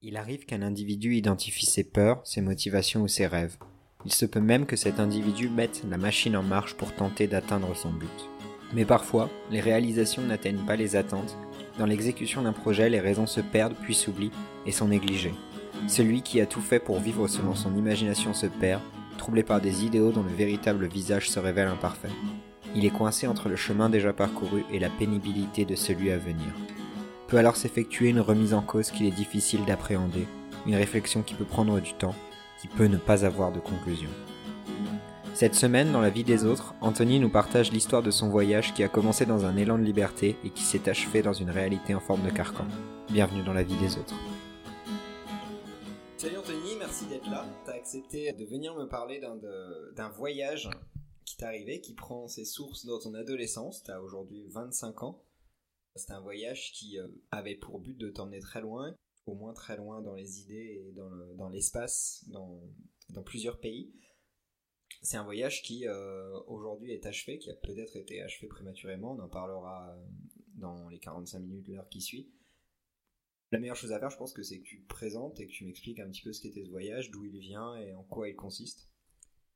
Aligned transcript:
Il 0.00 0.16
arrive 0.16 0.46
qu'un 0.46 0.62
individu 0.62 1.16
identifie 1.16 1.66
ses 1.66 1.82
peurs, 1.82 2.20
ses 2.22 2.40
motivations 2.40 3.02
ou 3.02 3.08
ses 3.08 3.26
rêves. 3.26 3.56
Il 4.04 4.12
se 4.12 4.26
peut 4.26 4.40
même 4.40 4.64
que 4.64 4.76
cet 4.76 5.00
individu 5.00 5.48
mette 5.48 5.82
la 5.90 5.98
machine 5.98 6.36
en 6.36 6.44
marche 6.44 6.74
pour 6.74 6.94
tenter 6.94 7.26
d'atteindre 7.26 7.74
son 7.74 7.90
but. 7.90 8.28
Mais 8.72 8.84
parfois, 8.84 9.28
les 9.50 9.58
réalisations 9.58 10.22
n'atteignent 10.22 10.64
pas 10.64 10.76
les 10.76 10.94
attentes. 10.94 11.36
Dans 11.80 11.86
l'exécution 11.86 12.42
d'un 12.42 12.52
projet, 12.52 12.88
les 12.88 13.00
raisons 13.00 13.26
se 13.26 13.40
perdent 13.40 13.74
puis 13.82 13.94
s'oublient 13.96 14.30
et 14.66 14.70
sont 14.70 14.86
négligées. 14.86 15.34
Celui 15.88 16.22
qui 16.22 16.40
a 16.40 16.46
tout 16.46 16.60
fait 16.60 16.78
pour 16.78 17.00
vivre 17.00 17.26
selon 17.26 17.56
son 17.56 17.74
imagination 17.76 18.34
se 18.34 18.46
perd, 18.46 18.82
troublé 19.16 19.42
par 19.42 19.60
des 19.60 19.84
idéaux 19.84 20.12
dont 20.12 20.22
le 20.22 20.32
véritable 20.32 20.86
visage 20.86 21.28
se 21.28 21.40
révèle 21.40 21.66
imparfait. 21.66 22.12
Il 22.76 22.86
est 22.86 22.96
coincé 22.96 23.26
entre 23.26 23.48
le 23.48 23.56
chemin 23.56 23.90
déjà 23.90 24.12
parcouru 24.12 24.62
et 24.72 24.78
la 24.78 24.90
pénibilité 24.90 25.64
de 25.64 25.74
celui 25.74 26.12
à 26.12 26.18
venir 26.18 26.54
peut 27.28 27.36
alors 27.36 27.56
s'effectuer 27.56 28.08
une 28.08 28.20
remise 28.20 28.54
en 28.54 28.62
cause 28.62 28.90
qu'il 28.90 29.04
est 29.04 29.10
difficile 29.10 29.64
d'appréhender, 29.66 30.26
une 30.66 30.74
réflexion 30.74 31.22
qui 31.22 31.34
peut 31.34 31.44
prendre 31.44 31.78
du 31.78 31.92
temps, 31.92 32.14
qui 32.58 32.68
peut 32.68 32.86
ne 32.86 32.96
pas 32.96 33.26
avoir 33.26 33.52
de 33.52 33.60
conclusion. 33.60 34.08
Cette 35.34 35.54
semaine, 35.54 35.92
dans 35.92 36.00
la 36.00 36.08
vie 36.08 36.24
des 36.24 36.46
autres, 36.46 36.74
Anthony 36.80 37.20
nous 37.20 37.28
partage 37.28 37.70
l'histoire 37.70 38.02
de 38.02 38.10
son 38.10 38.30
voyage 38.30 38.72
qui 38.72 38.82
a 38.82 38.88
commencé 38.88 39.26
dans 39.26 39.44
un 39.44 39.58
élan 39.58 39.76
de 39.76 39.84
liberté 39.84 40.36
et 40.42 40.48
qui 40.48 40.62
s'est 40.62 40.88
achevé 40.88 41.20
dans 41.20 41.34
une 41.34 41.50
réalité 41.50 41.94
en 41.94 42.00
forme 42.00 42.24
de 42.24 42.30
carcan. 42.30 42.66
Bienvenue 43.10 43.44
dans 43.44 43.52
la 43.52 43.62
vie 43.62 43.76
des 43.76 43.98
autres. 43.98 44.14
Salut 46.16 46.38
Anthony, 46.38 46.76
merci 46.78 47.04
d'être 47.06 47.30
là. 47.30 47.46
Tu 47.66 47.70
as 47.70 47.74
accepté 47.74 48.32
de 48.32 48.44
venir 48.46 48.74
me 48.74 48.86
parler 48.86 49.20
d'un 49.94 50.08
voyage 50.08 50.70
qui 51.26 51.36
t'est 51.36 51.44
arrivé, 51.44 51.82
qui 51.82 51.92
prend 51.92 52.26
ses 52.26 52.46
sources 52.46 52.86
dans 52.86 52.98
ton 52.98 53.12
adolescence. 53.12 53.82
Tu 53.84 53.92
as 53.92 54.00
aujourd'hui 54.00 54.46
25 54.48 55.02
ans. 55.02 55.22
C'était 55.98 56.12
un 56.12 56.20
voyage 56.20 56.72
qui 56.72 56.98
euh, 56.98 57.08
avait 57.30 57.56
pour 57.56 57.80
but 57.80 57.98
de 57.98 58.08
t'emmener 58.08 58.38
très 58.38 58.60
loin, 58.60 58.96
au 59.26 59.34
moins 59.34 59.52
très 59.52 59.76
loin 59.76 60.00
dans 60.00 60.14
les 60.14 60.40
idées 60.40 60.86
et 60.86 60.92
dans 60.92 61.48
l'espace, 61.48 62.24
dans, 62.28 62.62
dans, 63.10 63.22
plusieurs 63.22 63.58
pays. 63.58 63.92
C'est 65.02 65.16
un 65.16 65.24
voyage 65.24 65.62
qui 65.62 65.86
euh, 65.86 66.38
aujourd'hui 66.46 66.92
est 66.92 67.04
achevé, 67.04 67.38
qui 67.38 67.50
a 67.50 67.54
peut-être 67.54 67.96
été 67.96 68.22
achevé 68.22 68.46
prématurément, 68.46 69.12
on 69.12 69.18
en 69.18 69.28
parlera 69.28 69.90
euh, 69.90 70.06
dans 70.54 70.88
les 70.88 70.98
45 70.98 71.40
minutes, 71.40 71.68
l'heure 71.68 71.88
qui 71.88 72.00
suit. 72.00 72.32
La 73.50 73.58
meilleure 73.58 73.76
chose 73.76 73.92
à 73.92 73.98
faire, 73.98 74.10
je 74.10 74.18
pense 74.18 74.32
que 74.32 74.42
c'est 74.42 74.60
que 74.60 74.64
tu 74.64 74.82
te 74.82 74.88
présentes 74.88 75.40
et 75.40 75.46
que 75.46 75.52
tu 75.52 75.64
m'expliques 75.64 76.00
un 76.00 76.08
petit 76.10 76.22
peu 76.22 76.32
ce 76.32 76.40
qu'était 76.40 76.64
ce 76.64 76.70
voyage, 76.70 77.10
d'où 77.10 77.24
il 77.24 77.38
vient 77.38 77.76
et 77.76 77.94
en 77.94 78.04
quoi 78.04 78.28
il 78.28 78.36
consiste. 78.36 78.88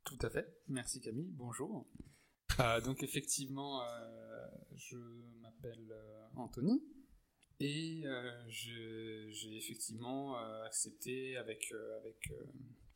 Tout 0.04 0.18
à 0.22 0.30
fait. 0.30 0.52
Merci 0.68 1.00
Camille. 1.00 1.30
Bonjour. 1.30 1.86
Donc 2.84 3.02
effectivement, 3.02 3.82
je 4.74 4.96
m'appelle 5.40 5.92
Anthony 6.36 6.82
et 7.60 8.04
j'ai 8.48 9.56
effectivement 9.56 10.36
accepté 10.64 11.36
avec, 11.36 11.72
avec 11.98 12.32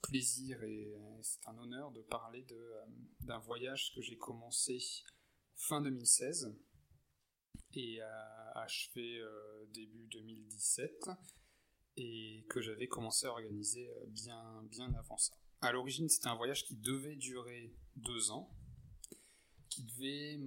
plaisir 0.03 0.63
et 0.65 0.93
c'est 1.23 1.47
un 1.49 1.57
honneur 1.59 1.93
de 1.93 2.03
parler 2.03 2.45
d'un 3.21 3.39
voyage 3.39 3.93
que 3.95 4.01
j'ai 4.01 4.17
commencé 4.17 4.79
fin 5.55 5.81
2016 5.81 6.57
et 7.75 8.01
achevé 8.55 9.21
début 9.73 10.07
2017 10.09 11.11
et 11.97 12.45
que 12.49 12.61
j'avais 12.61 12.89
commencé 12.89 13.27
à 13.27 13.31
organiser 13.31 13.89
bien, 14.09 14.63
bien 14.71 14.93
avant 14.95 15.17
ça. 15.17 15.35
À 15.63 15.73
l'origine, 15.73 16.09
c'était 16.09 16.29
un 16.29 16.37
voyage 16.37 16.65
qui 16.65 16.77
devait 16.77 17.17
durer 17.17 17.75
deux 17.97 18.31
ans, 18.31 18.55
qui 19.71 19.83
devait 19.85 20.39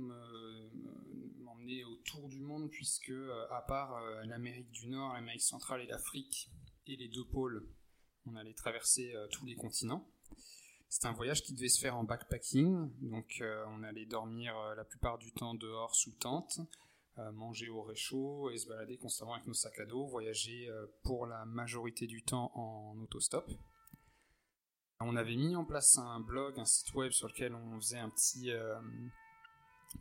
autour 1.83 2.27
du 2.29 2.41
monde, 2.41 2.69
puisque 2.69 3.09
euh, 3.09 3.45
à 3.51 3.61
part 3.61 3.95
euh, 3.97 4.23
l'Amérique 4.25 4.71
du 4.71 4.87
Nord, 4.87 5.13
l'Amérique 5.13 5.41
centrale 5.41 5.81
et 5.81 5.87
l'Afrique, 5.87 6.49
et 6.87 6.95
les 6.95 7.07
deux 7.07 7.25
pôles, 7.25 7.67
on 8.25 8.35
allait 8.35 8.53
traverser 8.53 9.13
euh, 9.15 9.27
tous 9.31 9.45
les 9.45 9.55
continents. 9.55 10.07
C'était 10.89 11.07
un 11.07 11.13
voyage 11.13 11.43
qui 11.43 11.53
devait 11.53 11.69
se 11.69 11.79
faire 11.79 11.95
en 11.95 12.03
backpacking, 12.03 12.89
donc 13.01 13.43
on 13.67 13.83
allait 13.83 14.07
dormir 14.07 14.55
la 14.75 14.83
plupart 14.83 15.19
du 15.19 15.31
temps 15.33 15.53
dehors 15.53 15.93
sous 15.93 16.13
tente, 16.13 16.61
manger 17.33 17.69
au 17.69 17.83
réchaud 17.83 18.49
et 18.49 18.57
se 18.57 18.67
balader 18.67 18.97
constamment 18.97 19.35
avec 19.35 19.45
nos 19.45 19.53
sacs 19.53 19.77
à 19.77 19.85
dos, 19.85 20.07
voyager 20.07 20.67
pour 21.03 21.27
la 21.27 21.45
majorité 21.45 22.07
du 22.07 22.23
temps 22.23 22.51
en 22.55 22.97
autostop. 23.03 23.51
On 24.99 25.15
avait 25.15 25.35
mis 25.35 25.55
en 25.55 25.63
place 25.63 25.99
un 25.99 26.21
blog, 26.21 26.59
un 26.59 26.65
site 26.65 26.91
web 26.95 27.11
sur 27.11 27.27
lequel 27.27 27.53
on 27.53 27.79
faisait 27.79 27.99
un 27.99 28.09
petit, 28.09 28.49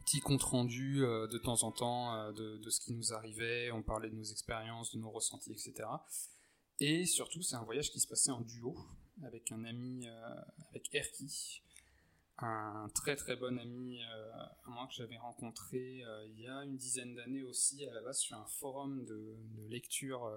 petit 0.05 0.21
compte 0.21 0.43
rendu 0.43 1.05
euh, 1.05 1.27
de 1.27 1.39
temps 1.39 1.63
en 1.63 1.73
temps 1.73 2.15
euh, 2.15 2.33
de, 2.33 2.71
ce 2.71 2.81
qui 2.81 2.93
nous 2.93 3.13
arrivait, 3.13 3.71
on 3.71 3.83
parlait 3.83 4.11
de 4.11 4.15
nos 4.15 4.25
expériences, 4.25 4.95
de 4.95 5.01
nos 5.01 5.11
ressentis, 5.11 5.53
etc. 5.53 5.89
Et 6.81 7.07
surtout, 7.07 7.43
c'est 7.43 7.57
un 7.57 7.65
voyage 7.65 7.91
qui 7.91 8.01
se 8.01 8.07
passait 8.07 8.31
en 8.31 8.41
duo 8.41 8.77
avec 9.25 9.51
un 9.51 9.65
ami, 9.65 10.07
avec 10.71 10.95
Erki, 10.95 11.65
un 12.39 12.89
très 12.95 13.17
très 13.17 13.35
bon 13.35 13.59
ami 13.59 14.01
à 14.01 14.71
moi 14.71 14.87
que 14.87 14.95
j'avais 14.95 15.17
rencontré 15.17 16.05
il 16.29 16.41
y 16.41 16.47
a 16.47 16.63
une 16.63 16.77
dizaine 16.77 17.17
d'années 17.17 17.43
aussi 17.43 17.85
à 17.85 17.93
la 17.93 18.01
base 18.01 18.21
sur 18.21 18.37
un 18.37 18.47
forum 18.47 19.05
de, 19.07 19.37
lecture 19.69 20.31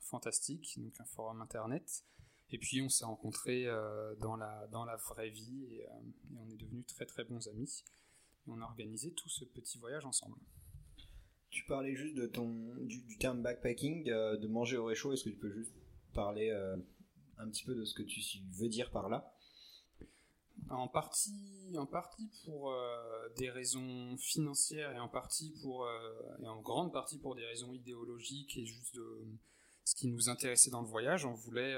fantastique, 0.00 0.74
donc 0.78 0.92
un 0.98 1.04
forum 1.04 1.40
internet. 1.40 2.02
Et 2.52 2.58
puis 2.58 2.82
on 2.82 2.88
s'est 2.88 3.04
rencontrés 3.04 3.66
euh, 3.66 4.14
dans, 4.16 4.36
la, 4.36 4.66
dans 4.68 4.84
la 4.84 4.96
vraie 4.96 5.30
vie 5.30 5.66
et, 5.70 5.86
euh, 5.86 5.92
on 6.36 6.50
est 6.50 6.56
devenus 6.56 6.86
très 6.86 7.06
très 7.06 7.24
bons 7.24 7.48
amis. 7.48 7.84
Et 8.46 8.50
on 8.50 8.60
a 8.60 8.64
organisé 8.64 9.12
tout 9.12 9.28
ce 9.28 9.44
petit 9.44 9.78
voyage 9.78 10.04
ensemble. 10.06 10.36
Tu 11.50 11.64
parlais 11.64 11.94
juste 11.94 12.14
de 12.14 12.26
ton, 12.26 12.74
du, 12.80 13.18
terme 13.18 13.42
backpacking, 13.42 14.08
euh, 14.08 14.36
de 14.36 14.46
manger 14.46 14.76
au 14.76 14.84
réchaud. 14.84 15.12
Est-ce 15.12 15.24
que 15.24 15.30
tu 15.30 15.36
peux 15.36 15.50
juste 15.50 15.74
parler 16.14 16.50
un 17.38 17.48
petit 17.48 17.64
peu 17.64 17.74
de 17.74 17.84
ce 17.84 17.94
que 17.94 18.02
tu 18.02 18.20
veux 18.52 18.68
dire 18.68 18.90
par 18.90 19.08
là? 19.08 19.32
En 20.68 20.88
partie, 20.88 21.74
en 21.76 21.86
partie 21.86 22.28
pour 22.44 22.74
des 23.36 23.50
raisons 23.50 24.16
financières 24.18 24.92
et 24.92 24.98
en 24.98 25.08
partie 25.08 25.54
pour 25.62 25.88
et 26.42 26.46
en 26.46 26.60
grande 26.60 26.92
partie 26.92 27.18
pour 27.18 27.34
des 27.34 27.44
raisons 27.46 27.72
idéologiques 27.72 28.56
et 28.56 28.66
juste 28.66 28.94
de 28.94 29.24
ce 29.84 29.94
qui 29.94 30.08
nous 30.08 30.28
intéressait 30.28 30.70
dans 30.70 30.82
le 30.82 30.88
voyage. 30.88 31.24
On 31.24 31.32
voulait 31.32 31.76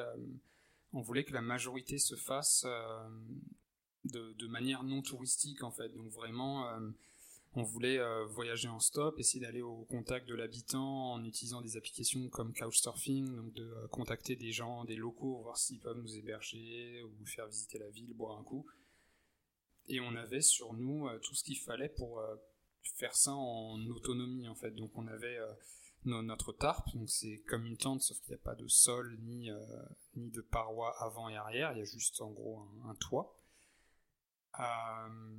on 0.92 1.00
voulait 1.00 1.24
que 1.24 1.32
la 1.32 1.42
majorité 1.42 1.98
se 1.98 2.16
fasse 2.16 2.66
euh, 4.14 4.34
de, 4.34 4.46
manière 4.46 4.82
non 4.82 5.02
touristique 5.02 5.62
en 5.62 5.70
fait. 5.70 5.88
Donc 5.90 6.08
vraiment, 6.08 6.68
euh, 6.68 6.90
on 7.54 7.62
voulait 7.62 7.98
euh, 7.98 8.24
voyager 8.26 8.68
en 8.68 8.80
stop, 8.80 9.18
essayer 9.18 9.40
d'aller 9.40 9.62
au 9.62 9.84
contact 9.84 10.28
de 10.28 10.34
l'habitant 10.34 11.12
en 11.12 11.24
utilisant 11.24 11.60
des 11.60 11.76
applications 11.76 12.28
comme 12.28 12.52
Couchsurfing, 12.52 13.34
donc 13.34 13.52
de 13.54 13.86
contacter 13.90 14.36
des 14.36 14.52
gens, 14.52 14.84
des 14.84 14.96
locaux, 14.96 15.40
voir 15.42 15.56
s'ils 15.56 15.80
peuvent 15.80 15.98
nous 15.98 16.16
héberger 16.16 17.02
ou 17.02 17.26
faire 17.26 17.46
visiter 17.46 17.78
la 17.78 17.90
ville, 17.90 18.14
boire 18.14 18.38
un 18.38 18.44
coup. 18.44 18.66
Et 19.88 20.00
on 20.00 20.14
avait 20.14 20.42
sur 20.42 20.74
nous 20.74 21.08
tout 21.22 21.34
ce 21.34 21.42
qu'il 21.42 21.58
fallait 21.58 21.88
pour 21.88 22.22
faire 22.96 23.16
ça 23.16 23.32
en 23.32 23.84
autonomie 23.86 24.46
en 24.46 24.54
fait. 24.54 24.70
Donc 24.70 24.92
on 24.94 25.08
avait 25.08 25.38
notre 26.04 26.52
tarp. 26.52 26.88
Donc 26.94 27.08
c'est 27.08 27.38
comme 27.46 27.66
une 27.66 27.76
tente, 27.76 28.02
sauf 28.02 28.18
qu'il 28.20 28.30
n'y 28.30 28.40
a 28.40 28.44
pas 28.44 28.54
de 28.54 28.66
sol 28.66 29.16
ni, 29.22 29.50
euh, 29.50 29.58
ni 30.16 30.30
de 30.30 30.40
parois 30.40 30.94
avant 31.02 31.28
et 31.28 31.36
arrière. 31.36 31.72
Il 31.72 31.78
y 31.78 31.82
a 31.82 31.84
juste 31.84 32.20
en 32.20 32.30
gros 32.30 32.66
un, 32.86 32.94
toit. 32.96 33.36
Euh, 34.60 35.34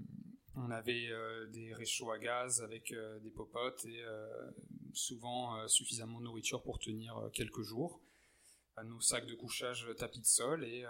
on 0.55 0.69
avait 0.69 1.07
euh, 1.09 1.47
des 1.47 1.73
réchauds 1.73 2.11
à 2.11 2.19
gaz 2.19 2.61
avec 2.61 2.93
des 3.21 3.31
popotes 3.31 3.85
et 3.85 4.03
souvent 4.93 5.67
suffisamment 5.67 6.19
de 6.19 6.25
nourriture 6.25 6.61
pour 6.63 6.79
tenir 6.79 7.29
quelques 7.33 7.61
jours. 7.61 8.01
nos 8.83 9.01
sacs 9.01 9.25
de 9.25 9.35
couchage 9.35 9.87
tapis 9.97 10.19
de 10.19 10.25
sol 10.25 10.63
et 10.63 10.85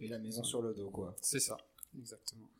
et 0.00 0.08
la 0.08 0.18
maison 0.18 0.42
sur 0.42 0.62
le 0.62 0.74
dos 0.74 0.90
quoi. 0.90 1.14
C'est 1.20 1.40
ça, 1.40 1.56
exactement. 1.96 2.50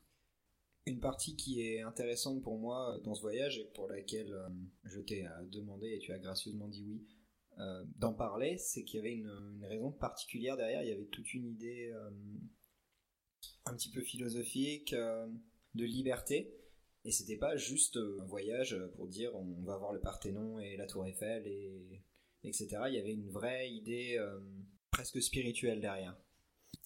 Une 0.86 0.98
partie 0.98 1.36
qui 1.36 1.60
est 1.60 1.80
intéressante 1.80 2.42
pour 2.42 2.58
moi 2.58 2.98
dans 3.04 3.14
ce 3.14 3.20
voyage 3.20 3.58
et 3.58 3.64
pour 3.74 3.88
laquelle 3.88 4.32
euh, 4.32 4.48
je 4.84 5.00
t'ai 5.00 5.26
euh, 5.26 5.30
demandé 5.44 5.88
et 5.88 5.98
tu 6.00 6.12
as 6.12 6.18
gracieusement 6.18 6.68
dit 6.68 6.84
oui 6.84 7.06
euh, 7.58 7.84
d'en 7.96 8.14
parler, 8.14 8.58
c'est 8.58 8.82
qu'il 8.82 8.96
y 8.96 9.00
avait 9.00 9.14
une, 9.14 9.64
raison 9.64 9.92
particulière 9.92 10.56
derrière. 10.56 10.82
Il 10.82 10.88
y 10.88 10.92
avait 10.92 11.06
toute 11.06 11.34
une 11.34 11.46
idée 11.46 11.92
un 13.66 13.74
petit 13.74 13.90
peu 13.90 14.00
philosophique 14.00 14.94
de 14.94 15.84
liberté. 15.84 16.54
Et 17.04 17.10
c'était 17.10 17.36
pas 17.36 17.56
juste 17.56 17.96
un 17.96 18.24
voyage 18.26 18.76
pour 18.94 19.08
dire 19.08 19.34
on 19.34 19.62
va 19.64 19.76
voir 19.76 19.92
le 19.92 20.00
Parthénon 20.00 20.60
et 20.60 20.76
la 20.76 20.86
Tour 20.86 21.06
Eiffel 21.06 21.46
et 21.46 22.02
etc. 22.44 22.68
Il 22.88 22.94
y 22.94 22.98
avait 22.98 23.12
une 23.12 23.28
vraie 23.28 23.70
idée 23.70 24.18
presque 24.90 25.20
spirituelle 25.20 25.80
derrière 25.80 26.16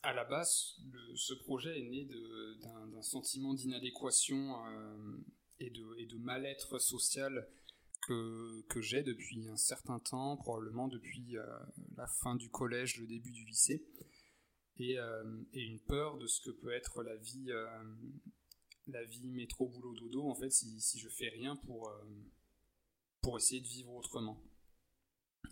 à 0.02 0.12
la 0.12 0.24
base, 0.24 0.76
ce 1.14 1.34
projet 1.34 1.80
est 1.80 1.88
né 1.88 2.08
d'un 2.62 3.02
sentiment 3.02 3.54
d'inadéquation 3.54 4.54
euh, 4.66 5.16
et 5.58 5.70
de, 5.70 6.16
mal-être 6.18 6.78
social 6.78 7.48
que, 8.06 8.62
j'ai 8.76 9.02
depuis 9.02 9.48
un 9.48 9.56
certain 9.56 9.98
temps, 9.98 10.36
probablement 10.36 10.86
depuis 10.86 11.36
euh, 11.36 11.44
la 11.96 12.06
fin 12.06 12.36
du 12.36 12.50
collège, 12.50 12.98
le 13.00 13.06
début 13.06 13.32
du 13.32 13.44
lycée, 13.44 13.84
euh, 14.80 15.42
et, 15.52 15.62
une 15.62 15.80
peur 15.80 16.18
de 16.18 16.26
ce 16.26 16.40
que 16.40 16.50
peut 16.50 16.72
être 16.72 17.02
la 17.02 17.16
vie, 17.16 17.50
la 18.86 19.04
vie 19.04 19.26
métro 19.28 19.68
boulot 19.68 19.94
dodo 19.94 20.28
en 20.28 20.34
fait 20.34 20.50
si, 20.50 20.80
si 20.80 20.98
je 20.98 21.08
fais 21.08 21.28
rien 21.28 21.56
pour, 21.56 21.92
pour 23.22 23.36
essayer 23.36 23.60
de 23.60 23.66
vivre 23.66 23.94
autrement. 23.94 24.42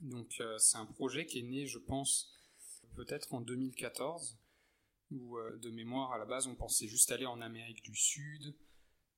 Donc 0.02 0.42
c'est 0.58 0.76
un 0.76 0.86
projet 0.86 1.26
qui 1.26 1.38
est 1.38 1.42
né, 1.42 1.66
je 1.66 1.78
pense, 1.78 2.34
peut-être 2.94 3.32
en 3.32 3.40
2014, 3.40 4.38
où 5.10 5.38
de 5.38 5.70
mémoire 5.70 6.12
à 6.12 6.18
la 6.18 6.26
base 6.26 6.46
on 6.46 6.54
pensait 6.54 6.88
juste 6.88 7.10
aller 7.10 7.26
en 7.26 7.40
Amérique 7.40 7.82
du 7.82 7.94
Sud, 7.94 8.54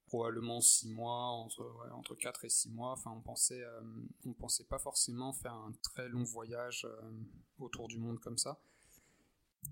probablement 0.06 0.60
6 0.60 0.88
mois, 0.90 1.30
entre, 1.30 1.90
entre 1.92 2.14
4 2.14 2.44
et 2.44 2.48
6 2.48 2.70
mois. 2.70 2.92
Enfin, 2.92 3.10
on 3.10 3.22
pensait, 3.22 3.64
on 4.24 4.34
pensait 4.34 4.66
pas 4.66 4.78
forcément 4.78 5.32
faire 5.32 5.54
un 5.54 5.72
très 5.82 6.08
long 6.08 6.22
voyage 6.22 6.86
autour 7.58 7.88
du 7.88 7.98
monde 7.98 8.20
comme 8.20 8.38
ça. 8.38 8.60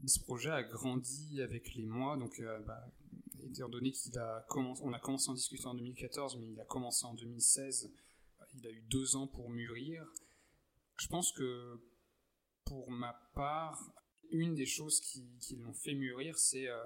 Ce 0.06 0.20
projet 0.20 0.50
a 0.50 0.62
grandi 0.62 1.40
avec 1.40 1.74
les 1.74 1.86
mois, 1.86 2.16
donc 2.16 2.42
bah, 2.66 2.86
étant 3.50 3.68
donné 3.68 3.92
qu'il 3.92 4.18
a 4.18 4.44
commencé, 4.48 4.82
on 4.84 4.92
a 4.92 4.98
commencé 4.98 5.30
en 5.30 5.34
discutant 5.34 5.70
en 5.70 5.74
2014, 5.74 6.38
mais 6.38 6.48
il 6.48 6.60
a 6.60 6.64
commencé 6.64 7.04
en 7.06 7.14
2016, 7.14 7.90
il 8.56 8.66
a 8.66 8.70
eu 8.70 8.82
deux 8.90 9.16
ans 9.16 9.26
pour 9.26 9.50
mûrir. 9.50 10.06
Je 10.98 11.08
pense 11.08 11.32
que 11.32 11.80
pour 12.64 12.90
ma 12.90 13.12
part, 13.34 13.92
une 14.30 14.54
des 14.54 14.66
choses 14.66 15.00
qui, 15.00 15.56
l'ont 15.56 15.74
fait 15.74 15.94
mûrir, 15.94 16.38
c'est 16.38 16.68
euh, 16.68 16.84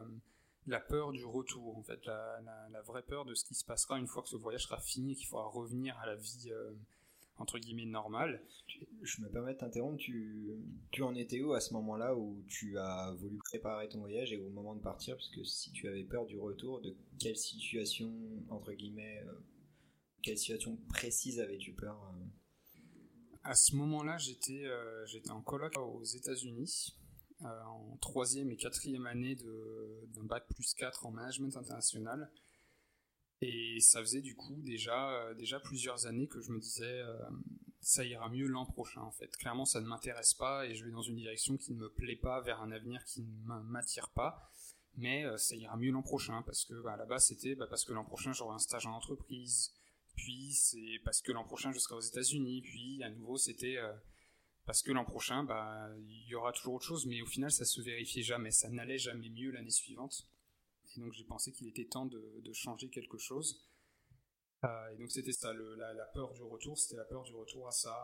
la 0.66 0.81
peur 0.81 1.12
du 1.12 1.25
retour, 1.25 1.76
en 1.76 1.82
fait, 1.82 2.04
la, 2.06 2.82
vraie 2.87 3.02
peur 3.02 3.25
de 3.25 3.34
ce 3.34 3.44
qui 3.44 3.54
se 3.54 3.64
passera 3.64 3.99
une 3.99 4.06
fois 4.06 4.22
que 4.22 4.28
ce 4.28 4.37
voyage 4.37 4.64
sera 4.64 4.81
fini, 4.81 5.14
qu'il 5.14 5.26
faudra 5.26 5.49
revenir 5.49 5.99
à 5.99 6.06
la 6.06 6.16
vie 6.16 6.50
euh, 6.50 6.72
entre 7.38 7.58
guillemets 7.58 7.87
normal. 7.87 8.43
Je 9.02 9.23
me 9.23 9.29
permets 9.29 9.55
de 9.55 9.58
t'interrompre, 9.58 9.96
tu, 9.96 10.50
tu 10.90 11.02
en 11.02 11.14
étais 11.14 11.40
où 11.40 11.52
à 11.52 11.61
ce 11.61 11.73
moment-là 11.75 12.17
où 12.17 12.43
tu 12.49 12.79
as 12.79 13.12
voulu 13.19 13.38
préparer 13.38 13.88
ton 13.88 14.00
voyage 14.00 14.32
et 14.32 14.38
au 14.38 14.50
moment 14.50 14.75
de 14.75 14.81
partir, 14.81 15.17
puisque 15.17 15.44
si 15.46 15.73
tu 15.73 15.88
avais 15.88 16.05
peur 16.05 16.26
du 16.26 16.38
retour, 16.38 16.81
de 16.81 16.96
quelle 17.19 17.37
situation, 17.37 18.12
entre 18.50 18.73
guillemets, 18.73 19.23
euh, 19.26 19.32
quelle 20.23 20.38
situation 20.38 20.76
précise 20.88 21.40
avais-tu 21.40 21.73
peur 21.73 21.96
euh? 22.14 22.25
À 23.44 23.55
ce 23.55 23.76
moment-là, 23.76 24.19
j'étais 24.19 24.64
euh, 24.64 25.06
j'étais 25.06 25.31
en 25.31 25.40
colloque 25.40 25.79
aux 25.79 26.05
États-Unis. 26.05 26.94
en 27.40 27.96
troisième 28.00 28.50
et 28.50 28.56
quatrième 28.56 29.06
année 29.06 29.37
d'un 29.37 30.25
bac 30.25 30.44
plus 30.49 30.75
4 30.75 31.06
en 31.06 31.12
management 31.12 31.56
international. 31.56 32.31
Et 33.40 33.79
ça 33.81 34.00
faisait 34.00 34.20
du 34.20 34.35
coup 34.35 34.61
déjà, 34.62 35.12
euh, 35.12 35.35
déjà 35.35 35.61
plusieurs 35.61 36.06
années 36.06 36.26
que 36.26 36.40
je 36.40 36.50
me 36.50 36.58
disais 36.58 37.00
euh, 37.00 37.17
ça 37.81 38.05
ira 38.05 38.29
mieux 38.29 38.49
l'an 38.49 38.67
prochain 38.67 39.02
en 39.02 39.12
fait. 39.12 39.37
Clairement 39.37 39.64
ça 39.64 39.81
ne 39.81 39.87
m'intéresse 39.87 40.35
pas 40.35 40.67
et 40.67 40.75
je 40.75 40.85
vais 40.85 40.90
dans 40.90 41.02
une 41.02 41.17
direction 41.17 41.56
qui 41.56 41.73
ne 41.73 41.79
me 41.79 41.88
plaît 41.88 42.17
pas 42.17 42.40
vers 42.40 42.61
un 42.61 42.73
avenir 42.73 43.05
qui 43.05 43.23
ne 43.23 43.61
m'attire 43.61 44.11
pas. 44.11 44.50
Mais 44.96 45.25
euh, 45.25 45.37
ça 45.37 45.55
ira 45.55 45.76
mieux 45.76 45.93
l'an 45.93 46.02
prochain 46.02 46.43
parce 46.43 46.64
que 46.64 46.75
bah, 46.82 46.94
à 46.94 46.96
la 46.96 47.06
base 47.06 47.26
c'était 47.26 47.55
bah, 47.55 47.69
parce 47.69 47.85
que 47.85 47.93
l'an 47.93 48.05
prochain 48.05 48.32
j'aurai 48.32 48.56
un 48.56 48.58
stage 48.58 48.87
en 48.87 48.93
entreprise. 48.93 49.73
Puis 50.17 50.52
c'est 50.55 50.99
parce 51.05 51.23
que 51.23 51.31
l'an 51.31 51.44
prochain 51.44 51.70
je 51.70 51.79
serai 51.79 51.94
aux 51.94 52.00
États-Unis. 52.00 52.62
Puis 52.62 53.05
à 53.05 53.11
nouveau 53.11 53.37
c'était 53.37 53.76
parce 54.67 54.82
que 54.82 54.90
l'an 54.90 55.05
prochain 55.05 55.44
bah 55.44 55.88
il 56.00 56.26
y 56.26 56.35
aura 56.35 56.50
toujours 56.50 56.75
autre 56.75 56.87
chose. 56.87 57.06
Mais 57.06 57.23
au 57.23 57.26
final 57.26 57.52
ça 57.52 57.64
se 57.64 57.81
vérifiait 57.81 58.25
jamais. 58.25 58.50
Ça 58.50 58.69
n'allait 58.69 58.99
jamais 58.99 59.31
mieux 59.31 59.52
l'année 59.52 59.70
suivante. 59.70 60.26
Et 60.96 61.00
donc 61.00 61.12
j'ai 61.12 61.25
pensé 61.25 61.52
qu'il 61.52 61.69
était 61.69 61.87
temps 61.87 62.06
de, 62.06 62.52
changer 62.52 62.88
quelque 62.88 63.19
chose. 63.19 63.69
Euh, 64.64 64.88
et 64.90 64.96
donc 64.96 65.11
c'était 65.11 65.32
ça, 65.32 65.52
la, 65.52 66.05
peur 66.14 66.32
du 66.32 66.43
retour, 66.43 66.79
c'était 66.79 66.96
la 66.96 67.05
peur 67.05 67.23
du 67.23 67.35
retour 67.35 67.69
à 67.69 67.70
ça, 67.70 67.94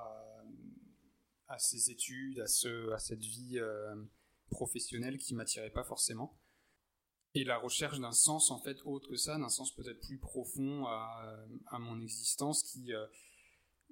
à, 1.49 1.59
ces 1.59 1.91
études, 1.91 2.41
à, 2.41 2.47
ce, 2.47 2.93
à 2.93 2.99
cette 2.99 3.23
vie 3.23 3.59
euh, 3.59 3.97
professionnelle 4.51 5.19
qui 5.19 5.35
m'attirait 5.35 5.73
pas 5.73 5.85
forcément. 5.85 6.39
Et 7.35 7.43
la 7.43 7.59
recherche 7.59 7.99
d'un 7.99 8.13
sens 8.13 8.53
en 8.53 8.61
fait 8.61 8.79
autre 8.85 9.09
que 9.09 9.17
ça, 9.17 9.37
d'un 9.39 9.49
sens 9.49 9.75
peut-être 9.75 10.01
plus 10.01 10.21
profond 10.21 10.87
à, 10.87 11.45
à 11.67 11.79
mon 11.81 12.01
existence 12.01 12.63
qui, 12.63 12.93
euh, 12.93 13.07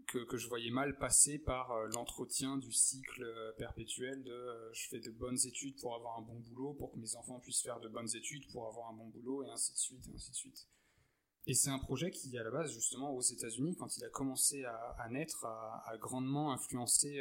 que, 0.06 0.37
je 0.37 0.49
voyais 0.49 0.70
mal 0.70 0.96
passer 0.99 1.38
par 1.38 1.70
euh, 1.72 1.88
l'entretien 1.88 2.56
du 2.56 2.72
cycle 2.72 3.22
euh, 3.22 3.52
perpétuel 3.58 4.22
de 4.22 4.31
euh, 4.31 4.72
je 4.72 4.88
fais 4.88 5.00
de 5.00 5.10
bonnes 5.10 5.38
études 5.46 5.78
pour 5.81 5.94
avoir 5.94 6.19
un 6.19 6.22
bon 6.22 6.38
boulot, 6.40 6.75
pour 6.75 6.93
que 6.93 6.99
mes 6.99 7.14
enfants 7.16 7.40
puissent 7.40 7.62
faire 7.62 7.81
de 7.81 7.88
bonnes 7.88 8.14
études 8.14 8.50
pour 8.52 8.66
avoir 8.66 8.90
un 8.90 8.94
bon 8.94 9.08
boulot, 9.08 9.44
et 9.44 9.50
ainsi 9.50 9.72
de 9.72 9.78
suite, 9.78 10.06
et 10.08 10.14
ainsi 10.14 10.31
de 10.31 10.37
suite. 10.37 10.69
Et 11.46 11.54
c'est 11.54 11.70
un 11.70 11.78
projet 11.78 12.10
qui, 12.10 12.37
à 12.38 12.44
la 12.44 12.50
base, 12.50 12.72
justement, 12.72 13.10
aux 13.12 13.22
États-Unis, 13.22 13.76
quand 13.76 13.96
il 13.96 14.04
a 14.04 14.08
commencé 14.10 14.64
à, 14.64 15.08
naître, 15.10 15.44
a, 15.44 15.96
grandement 15.99 16.52
influencé 16.52 17.20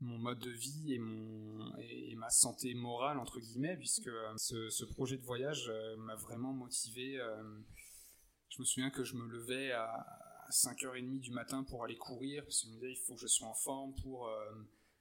mon 0.00 0.18
mode 0.18 0.40
de 0.40 0.50
vie 0.50 0.94
et, 0.94 0.98
mon, 0.98 1.72
et, 1.78 2.16
ma 2.16 2.30
santé 2.30 2.74
morale, 2.74 3.20
entre 3.20 3.38
guillemets, 3.38 3.76
puisque 3.76 4.10
ce, 4.38 4.68
ce, 4.70 4.84
projet 4.84 5.18
de 5.18 5.22
voyage 5.22 5.70
m'a 5.98 6.16
vraiment 6.16 6.52
motivé. 6.52 7.16
je 8.48 8.60
me 8.60 8.64
souviens 8.64 8.90
que 8.90 9.04
je 9.04 9.14
me 9.14 9.28
levais 9.28 9.70
à, 9.70 10.31
5h30 10.52 11.20
du 11.20 11.30
matin 11.30 11.64
pour 11.64 11.84
aller 11.84 11.96
courir, 11.96 12.44
parce 12.44 12.60
que 12.60 12.66
je 12.66 12.72
me 12.72 12.74
disais, 12.74 12.92
il 12.92 12.96
faut 12.96 13.14
que 13.14 13.20
je 13.20 13.26
sois 13.26 13.48
en 13.48 13.54
forme 13.54 13.94
pour, 14.02 14.28
euh, 14.28 14.52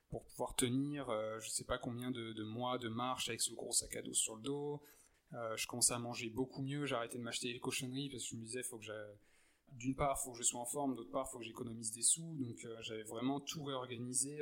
pour 0.09 0.24
pouvoir 0.25 0.56
tenir 0.56 1.09
euh, 1.09 1.39
je 1.39 1.50
sais 1.50 1.65
pas 1.65 1.77
combien 1.77 2.12
de, 2.12 2.44
mois 2.44 2.77
de 2.77 2.89
marche 2.89 3.30
avec 3.30 3.42
ce 3.42 3.53
gros 3.53 3.71
sac 3.71 3.95
à 3.95 4.01
dos 4.01 4.13
sur 4.13 4.36
le 4.36 4.42
dos. 4.42 4.81
Euh, 5.33 5.56
je 5.56 5.68
commençais 5.68 5.94
à 5.94 6.00
manger 6.00 6.30
beaucoup 6.30 6.62
mieux, 6.62 6.86
j'ai 6.86 6.95
arrêté 6.95 7.18
de 7.18 7.24
m'acheter 7.24 7.53
les 7.53 7.59
cochonneries 7.59 8.09
parce 8.09 8.24
que 8.24 8.30
je 8.31 8.36
me 8.36 8.42
disais, 8.44 8.63
faut 8.63 8.77
que 8.77 8.86
d'une 9.74 9.95
part, 9.95 10.21
faut 10.21 10.31
que 10.31 10.38
je 10.38 10.44
sois 10.44 10.59
en 10.59 10.65
forme, 10.65 10.95
d'autre 10.95 11.12
part, 11.12 11.27
il 11.27 11.31
faut 11.31 11.39
que 11.39 11.45
j'économise 11.45 11.92
des 11.92 12.01
sous. 12.01 12.36
Donc 12.39 12.68
j'avais 12.81 13.03
vraiment 13.03 13.39
tout 13.39 13.63
réorganisé 13.63 14.42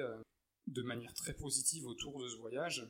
de 0.66 0.82
manière 0.82 1.14
très 1.14 1.34
positive 1.34 1.86
autour 1.86 2.20
de 2.20 2.28
ce 2.28 2.38
voyage. 2.38 2.90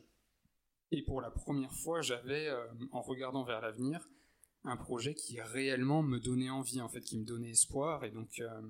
Et 0.90 1.02
pour 1.02 1.20
la 1.20 1.30
première 1.30 1.74
fois, 1.74 2.00
j'avais, 2.00 2.50
en 2.92 3.02
regardant 3.02 3.44
vers 3.44 3.60
l'avenir, 3.60 4.08
un 4.64 4.76
projet 4.76 5.14
qui 5.14 5.40
réellement 5.40 6.02
me 6.02 6.18
donnait 6.18 6.50
envie, 6.50 6.80
en 6.80 6.88
fait, 6.88 7.00
qui 7.00 7.18
me 7.18 7.24
donnait 7.24 7.50
espoir. 7.50 8.04
Et 8.04 8.10
donc, 8.10 8.40
euh, 8.40 8.60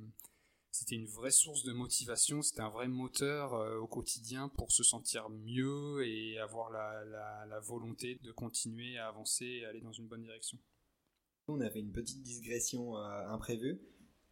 c'était 0.71 0.95
une 0.95 1.07
vraie 1.07 1.31
source 1.31 1.65
de 1.65 1.73
motivation, 1.73 2.43
c'était 2.43 2.61
un 2.61 2.69
vrai 2.69 2.89
moteur 2.89 3.55
euh, 3.55 3.79
au 3.79 3.87
quotidien 3.87 4.49
pour 4.49 4.71
se 4.71 4.85
sentir 4.85 5.29
mieux 5.29 6.07
et 6.07 6.39
avoir 6.39 6.71
la, 6.71 7.61
volonté 7.61 8.19
de 8.23 8.33
continuer 8.33 8.97
à 8.97 9.09
avancer 9.09 9.45
et 9.45 9.65
aller 9.67 9.81
dans 9.81 9.93
une 9.93 10.09
bonne 10.09 10.23
direction. 10.23 10.59
On 11.49 11.61
avait 11.61 11.81
une 11.81 11.93
petite 11.93 12.23
digression 12.23 12.97
euh, 12.97 13.29
imprévue. 13.29 13.81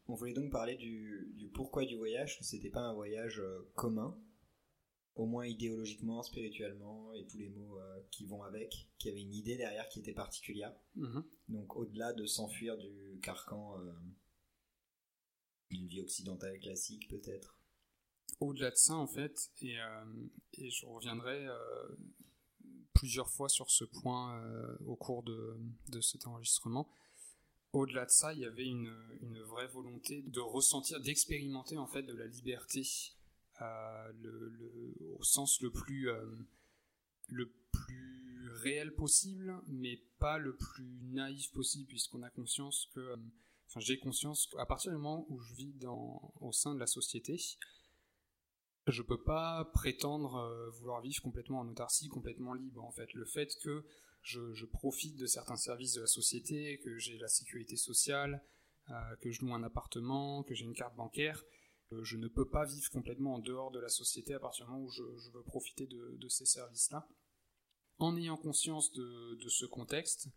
On 0.07 0.15
voulait 0.15 0.33
donc 0.33 0.51
parler 0.51 0.77
du, 0.77 1.33
du 1.37 1.49
pourquoi 1.49 1.85
du 1.85 1.97
voyage. 1.97 2.39
C'était 2.41 2.71
pas 2.71 2.81
un 2.81 2.95
voyage 2.95 3.43
commun, 3.75 4.17
au 5.19 5.27
moins 5.27 5.47
idéologiquement, 5.47 6.23
spirituellement 6.23 7.13
et 7.13 7.27
tous 7.27 7.39
les 7.39 7.49
mots 7.49 7.79
euh, 7.81 8.01
qui 8.13 8.25
vont 8.25 8.45
avec, 8.45 8.89
qui 8.99 9.09
avait 9.11 9.21
une 9.21 9.35
idée 9.35 9.57
derrière 9.57 9.89
qui 9.89 9.99
était 9.99 10.13
particulière. 10.13 10.73
Mhm. 10.95 11.25
Donc 11.49 11.77
au-delà 11.77 12.13
de 12.13 12.25
s'enfuir 12.25 12.79
du 12.79 13.19
carcan 13.21 13.81
euh, 13.81 13.93
d'une 15.71 15.89
vie 15.89 16.01
occidentale 16.01 16.59
classique 16.61 17.09
peut-être. 17.09 17.59
Au-delà 18.39 18.71
de 18.71 18.77
ça 18.77 18.95
en 18.95 19.09
fait, 19.09 19.51
et, 19.61 19.81
euh, 19.81 20.05
et 20.53 20.71
je 20.71 20.87
reviendrai 20.87 21.47
plusieurs 22.95 23.29
fois 23.29 23.49
sur 23.49 23.71
ce 23.71 23.85
point 23.85 24.41
au 24.87 24.95
cours 24.95 25.25
de, 25.25 25.57
de, 25.89 26.01
cet 26.01 26.27
enregistrement. 26.29 26.89
Au-delà 27.73 28.07
de 28.07 28.11
ça, 28.11 28.33
il 28.33 28.41
y 28.41 28.45
avait 28.45 28.67
une, 28.67 28.93
une 29.21 29.41
vraie 29.43 29.67
volonté 29.67 30.23
de 30.23 30.41
ressentir, 30.41 31.01
d'expérimenter 31.01 31.77
en 31.77 31.87
fait 31.87 32.03
de 32.03 32.13
la 32.13 32.27
liberté 32.27 32.85
le, 33.61 35.17
au 35.19 35.23
sens 35.23 35.61
le 35.61 35.71
plus, 35.71 36.11
euh, 36.11 36.25
le 37.29 37.51
plus 37.73 38.51
réel 38.63 38.95
possible, 38.95 39.61
mais 39.67 40.03
pas 40.19 40.39
le 40.39 40.57
plus 40.57 41.01
naïf 41.03 41.51
possible, 41.53 41.87
puisqu'on 41.87 42.23
a 42.23 42.31
conscience 42.31 42.89
que, 42.95 43.01
euh, 43.01 43.17
enfin 43.67 43.81
j'ai 43.81 43.99
conscience 43.99 44.47
qu'à 44.47 44.67
partir 44.67 44.93
du 44.93 44.99
moment 44.99 45.27
où 45.29 45.39
je 45.41 45.55
vis 45.55 45.73
dans, 45.75 46.33
au 46.41 46.53
sein 46.53 46.75
de 46.75 46.81
la 46.81 46.87
société, 46.87 47.41
je 48.87 49.03
peux 49.03 49.23
pas 49.23 49.67
prétendre 49.75 50.37
euh, 50.37 50.71
vouloir 50.71 51.01
vivre 51.01 51.23
complètement 51.23 51.61
en 51.61 51.69
autarcie, 51.69 52.09
complètement 52.09 52.55
libre. 52.55 52.83
En 52.85 52.93
fait, 52.93 53.13
le 53.13 53.27
fait 53.27 53.55
que 53.63 53.85
je, 54.23 54.65
profite 54.67 55.17
de 55.17 55.27
certains 55.27 55.57
services 55.57 55.95
de 55.95 56.03
la 56.03 56.07
société, 56.07 56.81
que 56.81 56.99
j'ai 56.99 57.19
la 57.19 57.29
sécurité 57.29 57.77
sociale, 57.77 58.43
que 59.21 59.31
je 59.31 59.41
loue 59.43 59.55
un 59.55 59.63
appartement, 59.63 60.43
que 60.43 60.55
j'ai 60.55 60.65
une 60.65 60.75
carte 60.75 60.97
bancaire, 60.97 61.43
euh, 61.43 61.58
je 62.03 62.17
ne 62.17 62.29
peux 62.29 62.49
pas 62.49 62.65
vivre 62.65 62.91
complètement 62.91 63.35
en 63.35 63.39
dehors 63.39 63.71
de 63.71 63.79
la 63.79 63.89
société 63.89 64.35
à 64.35 64.41
partir 64.41 64.67
du 64.67 64.73
moment 64.73 64.85
où 64.85 64.91
je, 64.91 65.03
veux 65.33 65.43
profiter 65.43 65.87
de, 65.87 66.29
ces 66.29 66.45
services-là. 66.45 67.09
En 67.99 68.17
ayant 68.17 68.37
conscience 68.37 68.93
de, 68.93 69.49
ce 69.49 69.67
contexte, 69.67 70.29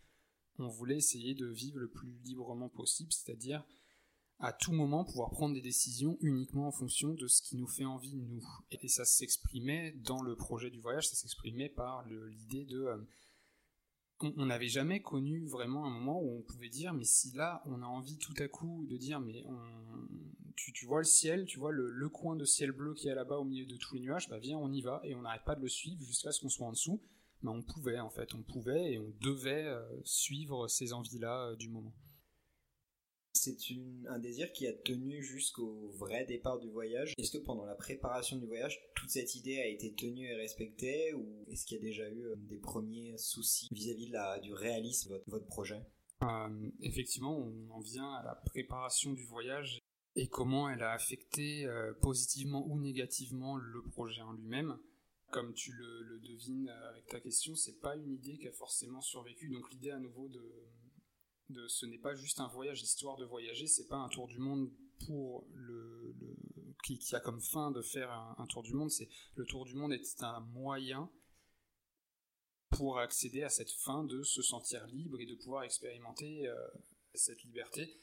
on 0.58 0.68
voulait 0.68 0.98
essayer 0.98 1.36
de 1.36 1.48
vivre 1.48 1.80
le 1.80 1.90
plus 1.90 2.20
librement 2.24 2.70
possible, 2.70 3.12
c'est-à-dire 3.12 3.64
à 4.40 4.54
tout 4.54 4.72
moment 4.72 5.06
pouvoir 5.06 5.30
prendre 5.30 5.54
des 5.54 5.62
décisions 5.62 6.18
uniquement 6.22 6.68
en 6.68 6.72
fonction 6.72 7.14
de 7.14 7.28
ce 7.28 7.44
qui 7.44 7.58
nous 7.58 7.68
fait 7.68 7.86
envie 7.86 8.16
nous. 8.16 8.44
Et 8.72 8.88
ça 8.88 9.06
s'exprimait 9.06 9.92
dans 9.98 10.22
le 10.24 10.36
projet 10.36 10.72
du 10.72 10.80
voyage, 10.80 11.10
ça 11.10 11.16
s'exprimait 11.16 11.70
par 11.70 12.04
l'idée 12.08 12.66
de 12.66 12.82
euh, 12.82 12.98
on 14.24 14.46
n'avait 14.46 14.68
jamais 14.68 15.02
connu 15.02 15.48
vraiment 15.48 15.86
un 15.86 15.90
moment 15.90 16.22
où 16.22 16.38
on 16.38 16.42
pouvait 16.42 16.70
dire 16.70 16.94
mais 16.94 17.06
si 17.06 17.32
là 17.32 17.64
on 17.66 17.82
a 17.82 17.86
envie 17.86 18.18
tout 18.18 18.36
à 18.38 18.48
coup 18.48 18.86
de 18.88 18.98
dire 18.98 19.20
mais 19.20 19.44
tu, 20.56 20.86
vois 20.86 21.00
le 21.00 21.06
ciel, 21.06 21.46
tu 21.46 21.60
vois 21.60 21.72
le, 21.72 22.10
coin 22.10 22.36
de 22.36 22.46
ciel 22.46 22.72
bleu 22.72 22.94
qui 22.94 23.08
est 23.08 23.16
là-bas 23.16 23.38
au 23.38 23.44
milieu 23.44 23.66
de 23.66 23.78
tous 23.78 23.96
les 23.96 24.02
nuages, 24.02 24.30
bah 24.30 24.40
viens 24.40 24.58
on 24.58 24.72
y 24.72 24.82
va 24.82 25.02
et 25.04 25.16
on 25.16 25.22
n'arrête 25.22 25.46
pas 25.46 25.56
de 25.56 25.62
le 25.62 25.68
suivre 25.68 26.02
jusqu'à 26.04 26.32
ce 26.32 26.42
qu'on 26.42 26.50
soit 26.50 26.68
en 26.68 26.72
dessous. 26.72 27.02
Mais 27.44 27.50
on 27.50 27.64
pouvait 27.64 28.00
en 28.00 28.12
fait, 28.12 28.34
on 28.36 28.44
pouvait 28.44 28.94
et 28.94 29.00
on 29.00 29.12
devait 29.20 29.66
euh, 29.66 29.82
suivre 30.04 30.68
ces 30.68 30.94
envies-là 30.94 31.50
euh, 31.50 31.56
du 31.56 31.70
moment. 31.70 31.94
C'est 33.34 33.58
un 34.08 34.20
désir 34.20 34.52
qui 34.52 34.68
a 34.68 34.74
tenu 34.74 35.24
jusqu'au 35.24 35.90
vrai 35.98 36.26
départ 36.26 36.60
du 36.60 36.70
voyage. 36.70 37.14
Est-ce 37.18 37.32
que 37.32 37.44
pendant 37.44 37.66
la 37.66 37.76
préparation 37.76 38.38
du 38.38 38.46
voyage, 38.46 38.80
toute 38.94 39.10
cette 39.10 39.36
idée 39.36 39.60
a 39.60 39.68
été 39.68 39.94
tenue 39.94 40.28
et 40.28 40.36
respectée 40.36 41.14
ou 41.14 41.46
est-ce 41.50 41.66
qu'il 41.66 41.78
y 41.78 41.80
a 41.80 41.84
déjà 41.84 42.10
eu 42.10 42.26
euh, 42.26 42.36
des 42.36 42.58
premiers 42.58 43.18
soucis 43.18 43.68
vis-à-vis 43.72 44.12
du 44.44 44.54
réalisme 44.54 45.18
de 45.18 45.24
votre, 45.32 45.48
projet? 45.48 45.82
Euh, 46.24 46.70
Effectivement, 46.82 47.38
on 47.38 47.72
en 47.72 47.80
vient 47.80 48.12
à 48.14 48.24
la 48.24 48.36
préparation 48.36 49.14
du 49.14 49.24
voyage 49.24 49.80
et 50.16 50.28
comment 50.28 50.70
elle 50.70 50.84
a 50.84 50.92
affecté 50.92 51.66
euh, 51.66 51.94
positivement 52.02 52.66
ou 52.68 52.80
négativement 52.80 53.56
le 53.56 53.82
projet 53.82 54.22
en 54.22 54.34
lui-même. 54.34 54.78
Comme 55.32 55.54
tu 55.54 55.72
le, 55.72 56.20
devines 56.20 56.70
avec 56.90 57.08
ta 57.08 57.22
question, 57.22 57.56
c'est 57.56 57.80
pas 57.80 57.96
une 57.96 58.12
idée 58.12 58.38
qui 58.38 58.48
a 58.48 58.52
forcément 58.52 59.02
survécu. 59.02 59.50
Donc 59.50 59.72
l'idée 59.72 59.92
à 59.92 60.00
nouveau 60.00 60.28
de, 60.28 60.44
de 61.50 61.68
ce 61.68 61.86
n'est 61.86 61.98
pas 61.98 62.16
juste 62.16 62.42
un 62.42 62.48
voyage 62.48 62.82
histoire 62.82 63.16
de 63.16 63.26
voyager, 63.26 63.68
c'est 63.68 63.88
pas 63.88 63.96
un 63.96 64.10
tour 64.10 64.28
du 64.28 64.40
monde 64.40 64.70
pour 65.06 65.48
le, 65.54 66.14
qui, 66.84 67.00
a 67.16 67.20
comme 67.20 67.42
fin 67.42 67.72
de 67.72 67.82
faire 67.82 68.12
un, 68.12 68.46
tour 68.48 68.64
du 68.64 68.74
monde. 68.74 68.92
C'est 68.92 69.10
le 69.36 69.46
tour 69.46 69.66
du 69.66 69.76
monde 69.76 69.94
est 69.94 70.24
un 70.24 70.42
moyen 70.42 71.10
pour 72.70 73.00
accéder 73.00 73.44
à 73.44 73.50
cette 73.50 73.72
fin 73.72 74.04
de 74.04 74.24
se 74.24 74.42
sentir 74.42 74.86
libre 74.88 75.20
et 75.20 75.26
de 75.26 75.36
pouvoir 75.36 75.64
expérimenter 75.64 76.48
euh, 76.48 76.56
cette 77.14 77.44
liberté 77.44 77.94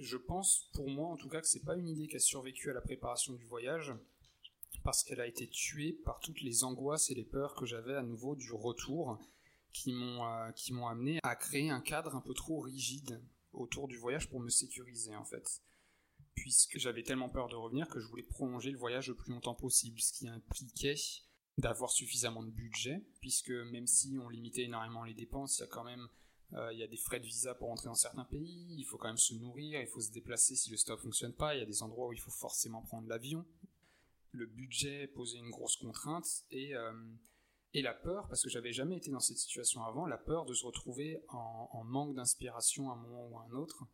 je 0.00 0.16
pense, 0.16 0.68
pour 0.72 0.88
moi 0.88 1.08
en 1.08 1.16
tout 1.16 1.28
cas, 1.28 1.40
que 1.40 1.46
c'est 1.46 1.64
pas 1.64 1.76
une 1.76 1.88
idée 1.88 2.08
qui 2.08 2.16
a 2.16 2.20
survécu 2.20 2.70
à 2.70 2.74
la 2.74 2.80
préparation 2.80 3.34
du 3.34 3.44
voyage, 3.44 3.92
parce 4.82 5.04
qu'elle 5.04 5.20
a 5.20 5.26
été 5.26 5.48
tuée 5.48 5.92
par 5.92 6.20
toutes 6.20 6.40
les 6.40 6.64
angoisses 6.64 7.10
et 7.10 7.14
les 7.14 7.24
peurs 7.24 7.54
que 7.54 7.66
j'avais 7.66 7.94
à 7.94 8.02
nouveau 8.02 8.34
du 8.34 8.52
retour, 8.52 9.18
qui 9.72 9.92
m'ont 9.92 10.26
euh, 10.26 10.50
qui 10.52 10.72
m'ont 10.72 10.88
amené 10.88 11.18
à 11.22 11.36
créer 11.36 11.70
un 11.70 11.80
cadre 11.80 12.16
un 12.16 12.20
peu 12.20 12.34
trop 12.34 12.60
rigide 12.60 13.22
autour 13.52 13.88
du 13.88 13.98
voyage 13.98 14.28
pour 14.28 14.40
me 14.40 14.48
sécuriser 14.48 15.14
en 15.14 15.24
fait. 15.24 15.62
Puisque 16.34 16.78
j'avais 16.78 17.02
tellement 17.02 17.28
peur 17.28 17.48
de 17.48 17.56
revenir 17.56 17.88
que 17.88 18.00
je 18.00 18.06
voulais 18.06 18.22
prolonger 18.22 18.70
le 18.70 18.78
voyage 18.78 19.08
le 19.08 19.16
plus 19.16 19.32
longtemps 19.32 19.54
possible, 19.54 20.00
ce 20.00 20.12
qui 20.12 20.28
impliquait 20.28 20.96
d'avoir 21.58 21.90
suffisamment 21.90 22.42
de 22.42 22.50
budget, 22.50 23.04
puisque 23.20 23.50
même 23.50 23.86
si 23.86 24.16
on 24.18 24.28
limitait 24.28 24.62
énormément 24.62 25.04
les 25.04 25.14
dépenses, 25.14 25.58
il 25.58 25.60
y 25.60 25.64
a 25.64 25.68
quand 25.68 25.84
même 25.84 26.08
il 26.52 26.78
y 26.78 26.82
a 26.82 26.86
des 26.86 26.96
frais 26.96 27.20
de 27.20 27.26
visa 27.26 27.54
pour 27.54 27.70
entrer 27.70 27.86
dans 27.86 27.94
certains 27.94 28.24
pays, 28.24 28.74
il 28.76 28.84
faut 28.84 28.98
quand 28.98 29.08
même 29.08 29.16
se 29.16 29.34
nourrir, 29.34 29.80
il 29.80 29.86
faut 29.86 30.00
se 30.00 30.10
déplacer 30.10 30.56
si 30.56 30.70
le 30.70 30.76
stop 30.76 31.00
fonctionne 31.00 31.32
pas, 31.32 31.54
il 31.54 31.60
y 31.60 31.62
a 31.62 31.66
des 31.66 31.82
endroits 31.82 32.08
où 32.08 32.12
il 32.12 32.20
faut 32.20 32.30
forcément 32.30 32.82
prendre 32.82 33.08
l'avion. 33.08 33.46
Le 34.32 34.46
budget 34.46 35.06
posait 35.08 35.38
une 35.38 35.50
grosse 35.50 35.76
contrainte 35.76 36.44
et, 36.50 36.74
euh, 36.74 36.92
et 37.72 37.82
la 37.82 37.94
peur, 37.94 38.26
parce 38.28 38.42
que 38.42 38.48
j'avais 38.48 38.72
jamais 38.72 38.96
été 38.96 39.10
dans 39.10 39.20
cette 39.20 39.38
situation 39.38 39.84
avant, 39.84 40.06
la 40.06 40.18
peur 40.18 40.44
de 40.44 40.54
se 40.54 40.66
retrouver 40.66 41.22
en, 41.28 41.84
manque 41.84 42.14
d'inspiration 42.14 42.90
à 42.90 42.94
un 42.94 42.96
moment 42.96 43.28
ou 43.28 43.38
à 43.38 43.44
un 43.44 43.52
autre, 43.52 43.84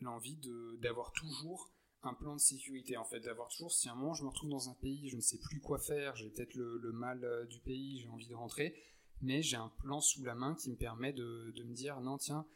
l'envie 0.00 0.38
d'avoir 0.80 1.12
toujours 1.12 1.72
un 2.02 2.14
plan 2.14 2.34
de 2.34 2.40
sécurité 2.40 2.96
en 2.96 3.04
fait, 3.04 3.20
d'avoir 3.20 3.48
toujours 3.48 3.72
si 3.72 3.88
à 3.88 3.92
un 3.92 3.94
moment 3.94 4.14
je 4.14 4.22
me 4.22 4.28
retrouve 4.28 4.50
dans 4.50 4.68
un 4.68 4.74
pays, 4.74 5.08
je 5.08 5.16
ne 5.16 5.20
sais 5.20 5.38
plus 5.38 5.60
quoi 5.60 5.78
faire, 5.78 6.14
j'ai 6.16 6.30
peut-être 6.30 6.54
le, 6.54 6.92
mal 6.92 7.24
euh, 7.24 7.46
du 7.46 7.60
pays, 7.60 8.00
j'ai 8.00 8.08
envie 8.08 8.28
de 8.28 8.34
rentrer, 8.34 8.74
mais 9.20 9.42
j'ai 9.42 9.56
un 9.56 9.68
plan 9.68 10.00
sous 10.00 10.24
la 10.24 10.34
main 10.34 10.54
qui 10.54 10.70
me 10.70 10.76
permet 10.76 11.12
de, 11.12 11.52
me 11.56 11.74
dire 11.74 12.00
non 12.00 12.18
tiens 12.18 12.46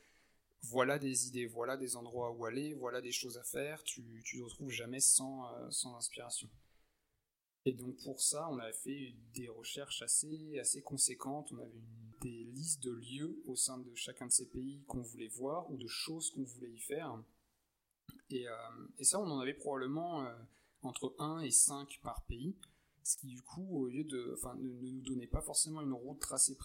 voilà 0.64 0.99
des 0.99 1.26
idées, 1.26 1.47
voilà 1.47 1.76
des 1.76 1.97
endroits 1.97 2.31
où 2.31 2.45
aller, 2.45 2.75
voilà 2.75 3.00
des 3.00 3.11
choses 3.11 3.37
à 3.37 3.42
faire, 3.42 3.83
tu, 3.83 4.23
tu 4.25 4.38
te 4.38 4.45
retrouves 4.45 4.71
jamais 4.71 5.00
sans, 5.00 5.52
euh, 5.52 5.71
sans 5.71 5.97
inspiration. 5.97 6.49
Et 7.64 7.73
donc 7.73 7.97
pour 8.02 8.21
ça, 8.21 8.49
on 8.50 8.59
avait 8.59 8.73
fait 8.73 9.14
des 9.35 9.49
recherches 9.49 10.02
assez, 10.02 10.59
assez 10.59 10.83
conséquentes, 10.83 11.52
on 11.52 11.59
avait 11.59 11.83
des 12.21 12.45
listes 12.45 12.83
de 12.83 12.92
lieux 12.92 13.42
au 13.47 13.57
sein 13.57 13.78
de 13.78 13.95
chacun 13.95 14.26
de 14.26 14.33
ces 14.33 14.49
pays 14.49 14.85
qu'on 14.87 15.02
voulait 15.02 15.28
voir 15.28 15.71
ou 15.71 15.76
de 15.76 15.87
choses 15.88 16.31
qu'on 16.31 16.45
voulait 16.45 16.71
y 16.71 16.78
faire. 16.78 17.21
Et, 18.31 18.49
euh, 18.49 18.54
et, 18.99 19.04
ça, 19.04 19.21
on 19.21 19.31
en 19.31 19.40
avait 19.40 19.54
probablement 19.54 20.25
euh, 20.25 20.35
entre 20.83 21.14
1 21.19 21.40
et 21.40 21.50
5 21.50 22.00
par 22.02 22.23
pays 22.23 22.57
ce 23.04 23.16
qui 23.16 23.26
du 23.26 23.42
coup, 23.42 23.66
au 23.82 23.87
lieu 23.88 24.04
de, 24.04 24.35
enfin, 24.35 24.54
ne, 24.56 24.68
nous 24.68 25.00
donnait 25.00 25.26
pas 25.26 25.40
forcément 25.40 25.80
une 25.80 25.92
route 25.92 26.21
tracée 26.21 26.56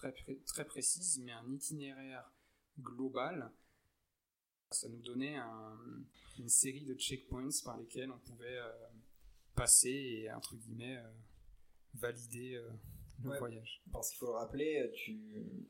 très 0.46 0.66
précise, 0.66 1.20
mais 1.24 1.32
un 1.32 1.52
itinéraire 1.52 2.32
global. 2.80 3.52
Ça 4.72 4.90
nous 4.90 5.02
donnait 5.02 5.38
une 6.38 6.50
série 6.50 6.86
de 6.86 6.94
checkpoints 6.94 7.50
par 7.64 7.78
lesquels 7.78 8.12
on 8.12 8.20
pouvait 8.20 8.58
euh, 8.58 8.72
passer 9.56 9.90
et, 9.90 10.32
entre 10.34 10.56
guillemets, 10.56 10.98
euh, 10.98 11.10
valider 11.94 12.56
euh, 12.56 12.70
le 13.24 13.38
voyage. 13.38 13.82
Parce 13.92 14.10
qu'il 14.10 14.20
faut 14.20 14.28
le 14.28 14.34
rappeler, 14.34 14.92
tu 14.94 15.68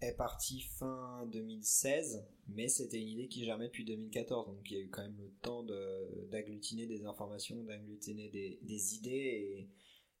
es 0.00 0.14
parti 0.14 0.62
fin 0.62 1.26
2016, 1.26 2.26
mais 2.48 2.68
c'était 2.68 3.00
une 3.00 3.08
idée 3.08 3.28
qui 3.28 3.44
germait 3.44 3.66
depuis 3.66 3.84
2014, 3.84 4.46
donc 4.46 4.70
il 4.70 4.78
y 4.78 4.80
a 4.80 4.84
eu 4.84 4.88
quand 4.88 5.02
même 5.02 5.18
le 5.18 5.30
temps 5.42 5.62
d'agglutiner 6.30 6.86
des 6.86 7.04
informations, 7.04 7.62
d'agglutiner 7.64 8.30
des, 8.30 8.58
des, 8.62 8.94
idées 8.94 9.10
et 9.10 9.68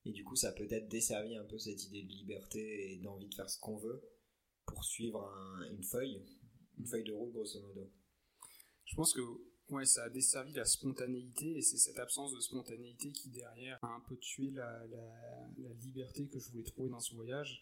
et 0.04 0.12
du 0.12 0.24
coup, 0.24 0.36
ça 0.36 0.48
a 0.48 0.52
peut-être 0.52 0.88
desservi 0.88 1.36
un 1.36 1.44
peu 1.44 1.58
cette 1.58 1.84
idée 1.84 2.02
de 2.02 2.12
liberté 2.12 2.92
et 2.92 2.96
d'envie 2.98 3.28
de 3.28 3.34
faire 3.34 3.50
ce 3.50 3.58
qu'on 3.58 3.76
veut 3.76 4.02
pour 4.66 4.84
suivre 4.84 5.30
une 5.70 5.82
feuille, 5.82 6.24
une 6.78 6.86
feuille 6.86 7.04
de 7.04 7.12
route 7.12 7.32
grosso 7.32 7.60
modo. 7.60 7.90
Je 8.84 8.96
pense 8.96 9.12
que 9.12 9.20
ouais, 9.70 9.84
ça 9.84 10.04
a 10.04 10.08
desservi 10.08 10.52
la 10.52 10.64
spontanéité 10.64 11.56
et 11.56 11.62
c'est 11.62 11.76
cette 11.76 11.98
absence 11.98 12.32
de 12.32 12.40
spontanéité 12.40 13.12
qui 13.12 13.28
derrière 13.30 13.78
a 13.82 13.88
un 13.88 14.00
peu 14.00 14.16
tué 14.16 14.50
la, 14.50 14.82
liberté 15.80 16.28
que 16.28 16.38
je 16.38 16.50
voulais 16.50 16.64
trouver 16.64 16.88
dans 16.88 17.00
ce 17.00 17.14
voyage. 17.14 17.60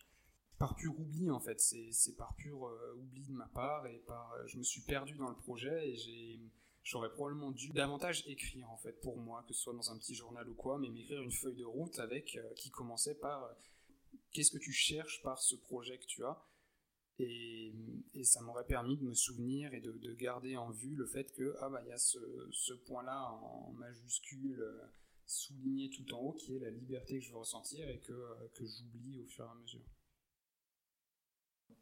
Par 0.59 0.75
pur 0.75 0.99
oubli 0.99 1.31
en 1.31 1.41
fait, 1.41 1.61
c'est 1.61 2.17
par 2.17 2.35
pur 2.35 2.67
euh, 2.67 2.95
oubli 2.97 3.25
de 3.27 3.33
ma 3.33 3.47
part 3.49 3.87
et 3.87 3.99
par 4.07 4.33
euh, 4.33 4.47
je 4.47 4.59
me 4.59 4.65
suis 4.65 4.81
perdu 4.81 5.15
dans 5.17 5.29
le 5.29 5.37
projet 5.37 5.91
et 5.91 5.97
j'ai 5.97 6.41
j'aurais 6.89 7.11
probablement 7.11 7.51
dû 7.51 7.69
davantage 7.69 8.27
écrire 8.27 8.71
en 8.71 8.79
fait 8.79 8.99
pour 9.03 9.19
moi, 9.19 9.45
que 9.47 9.53
ce 9.53 9.61
soit 9.61 9.75
dans 9.75 9.93
un 9.93 9.99
petit 9.99 10.15
journal 10.15 10.49
ou 10.49 10.55
quoi, 10.55 10.79
mais 10.79 10.89
m'écrire 10.89 11.23
une 11.23 11.31
feuille 11.31 11.57
de 11.57 11.65
route 11.65 11.99
avec 11.99 12.37
euh, 12.37 12.55
qui 12.55 12.71
commençait 12.71 13.15
par 13.15 13.45
euh, 13.45 13.53
qu'est-ce 14.33 14.51
que 14.51 14.59
tu 14.59 14.73
cherches 14.73 15.23
par 15.23 15.39
ce 15.39 15.55
projet 15.55 15.99
que 15.99 16.07
tu 16.07 16.25
as? 16.25 16.43
Et, 17.21 17.75
ça 18.23 18.41
m'aurait 18.41 18.67
permis 18.67 18.97
de 18.97 19.05
me 19.05 19.15
souvenir 19.15 19.75
et 19.75 19.81
de, 19.81 19.93
de, 19.93 20.15
garder 20.15 20.57
en 20.57 20.71
vue 20.71 20.95
le 20.95 21.07
fait 21.07 21.33
que 21.33 21.57
ah 21.61 21.69
bah 21.69 21.81
il 21.85 21.89
y 21.89 21.93
a 21.93 21.99
ce, 21.99 22.19
ce 22.53 22.73
point-là 22.73 23.33
en 23.33 23.73
majuscule 23.73 24.61
euh, 24.61 24.83
souligné 25.27 25.91
tout 25.91 26.15
en 26.15 26.19
haut 26.21 26.33
qui 26.33 26.57
est 26.57 26.59
la 26.59 26.71
liberté 26.71 27.19
que 27.19 27.25
je 27.25 27.33
veux 27.33 27.39
ressentir 27.39 27.89
et 27.89 28.01
que, 28.01 28.13
que 28.55 28.65
j'oublie 28.67 29.21
au 29.21 29.27
fur 29.27 29.45
et 29.45 29.49
à 29.49 29.55
mesure. 29.55 29.85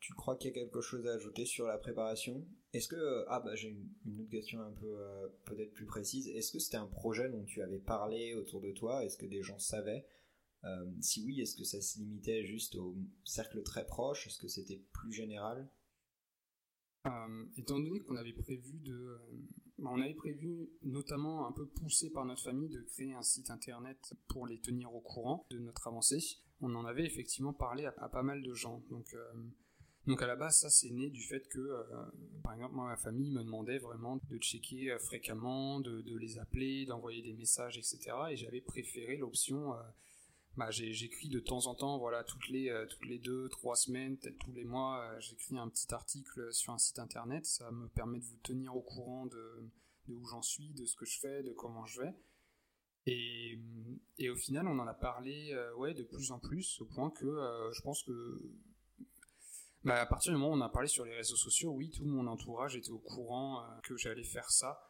Tu 0.06 0.14
crois 0.14 0.36
qu'il 0.36 0.50
y 0.50 0.52
a 0.52 0.54
quelque 0.54 0.80
chose 0.80 1.04
à 1.08 1.14
ajouter 1.14 1.44
sur 1.44 1.66
la 1.66 1.78
préparation? 1.78 2.46
Est-ce 2.72 2.86
que 2.86 2.94
euh, 2.94 3.24
ah 3.26 3.40
bah 3.40 3.56
j'ai 3.56 3.70
une, 4.04 4.20
autre 4.20 4.30
question 4.30 4.60
un 4.60 4.70
peu 4.70 4.86
euh, 4.86 5.26
peut-être 5.46 5.72
plus 5.72 5.84
précise. 5.84 6.28
Est-ce 6.28 6.52
que 6.52 6.60
c'était 6.60 6.76
un 6.76 6.86
projet 6.86 7.28
dont 7.28 7.42
tu 7.42 7.60
avais 7.60 7.80
parlé 7.80 8.32
autour 8.34 8.60
de 8.60 8.70
toi? 8.70 9.04
Est-ce 9.04 9.18
que 9.18 9.26
des 9.26 9.42
gens 9.42 9.58
savaient? 9.58 10.06
Euh, 10.62 10.86
Si 11.00 11.24
oui, 11.24 11.40
est-ce 11.40 11.56
que 11.56 11.64
ça 11.64 11.80
se 11.80 11.98
limitait 11.98 12.44
juste 12.44 12.76
au 12.76 12.96
cercle 13.24 13.64
très 13.64 13.84
proche? 13.84 14.28
Est-ce 14.28 14.38
que 14.38 14.46
c'était 14.46 14.80
plus 14.92 15.12
général? 15.12 15.68
Étant 17.56 17.80
donné 17.80 18.00
qu'on 18.00 18.16
avait 18.16 18.32
prévu 18.32 18.78
de, 18.78 19.18
bah, 19.78 19.90
on 19.92 20.00
avait 20.00 20.14
prévu 20.14 20.70
notamment 20.82 21.48
un 21.48 21.52
peu 21.52 21.66
poussé 21.66 22.10
par 22.10 22.24
notre 22.24 22.42
famille 22.42 22.68
de 22.68 22.80
créer 22.82 23.12
un 23.12 23.22
site 23.22 23.50
internet 23.50 24.14
pour 24.28 24.46
les 24.46 24.60
tenir 24.60 24.94
au 24.94 25.00
courant 25.00 25.46
de 25.50 25.58
notre 25.58 25.88
avancée. 25.88 26.38
On 26.60 26.72
en 26.76 26.84
avait 26.84 27.06
effectivement 27.06 27.52
parlé 27.52 27.86
à, 27.86 28.08
pas 28.08 28.22
mal 28.22 28.42
de 28.42 28.54
gens. 28.54 28.84
Donc 28.88 29.14
donc 30.06 30.22
à 30.22 30.26
la 30.26 30.36
base, 30.36 30.60
ça 30.60 30.70
c'est 30.70 30.90
né 30.90 31.10
du 31.10 31.22
fait 31.22 31.48
que, 31.48 31.58
euh, 31.58 31.82
par 32.44 32.54
exemple, 32.54 32.74
moi, 32.76 32.86
ma 32.86 32.96
famille 32.96 33.30
me 33.32 33.42
demandait 33.42 33.78
vraiment 33.78 34.20
de 34.30 34.38
checker 34.38 34.92
euh, 34.92 34.98
fréquemment, 34.98 35.80
de, 35.80 36.16
les 36.16 36.38
appeler, 36.38 36.86
d'envoyer 36.86 37.22
des 37.22 37.32
messages, 37.32 37.76
etc. 37.76 38.12
Et 38.30 38.36
j'avais 38.36 38.60
préféré 38.60 39.16
l'option. 39.16 39.74
Euh, 39.74 39.82
bah, 40.56 40.70
j'écris 40.70 41.28
de 41.28 41.40
temps 41.40 41.66
en 41.66 41.74
temps, 41.74 41.98
voilà, 41.98 42.24
toutes 42.24 42.48
les 42.48 42.72
toutes 42.88 43.04
les 43.04 43.18
deux, 43.18 43.50
trois 43.50 43.76
semaines, 43.76 44.16
peut-être 44.16 44.38
tous 44.38 44.52
les 44.52 44.64
mois, 44.64 45.14
j'écris 45.18 45.58
un 45.58 45.68
petit 45.68 45.92
article 45.92 46.50
sur 46.50 46.72
un 46.72 46.78
site 46.78 46.98
internet. 46.98 47.44
Ça 47.44 47.70
me 47.72 47.88
permet 47.88 48.20
de 48.20 48.24
vous 48.24 48.38
tenir 48.38 48.74
au 48.74 48.80
courant 48.80 49.26
de, 49.26 49.70
où 50.08 50.24
j'en 50.24 50.40
suis, 50.40 50.72
de 50.72 50.86
ce 50.86 50.96
que 50.96 51.04
je 51.04 51.18
fais, 51.20 51.42
de 51.42 51.52
comment 51.52 51.84
je 51.84 52.00
vais. 52.00 52.14
Et, 53.04 53.60
et 54.16 54.30
au 54.30 54.34
final, 54.34 54.66
on 54.66 54.78
en 54.78 54.86
a 54.86 54.94
parlé, 54.94 55.54
ouais, 55.76 55.92
de 55.92 56.04
plus 56.04 56.30
en 56.30 56.38
plus, 56.38 56.80
au 56.80 56.86
point 56.86 57.10
que 57.10 57.26
je 57.74 57.82
pense 57.82 58.02
que 58.04 58.40
bah, 59.86 60.00
à 60.00 60.06
partir 60.06 60.32
du 60.32 60.38
moment 60.38 60.52
où 60.52 60.58
on 60.58 60.60
a 60.62 60.68
parlé 60.68 60.88
sur 60.88 61.04
les 61.04 61.14
réseaux 61.14 61.36
sociaux, 61.36 61.70
oui, 61.70 61.90
tout 61.90 62.04
mon 62.04 62.26
entourage 62.26 62.74
était 62.74 62.90
au 62.90 62.98
courant 62.98 63.60
euh, 63.60 63.80
que 63.84 63.96
j'allais 63.96 64.24
faire 64.24 64.50
ça. 64.50 64.80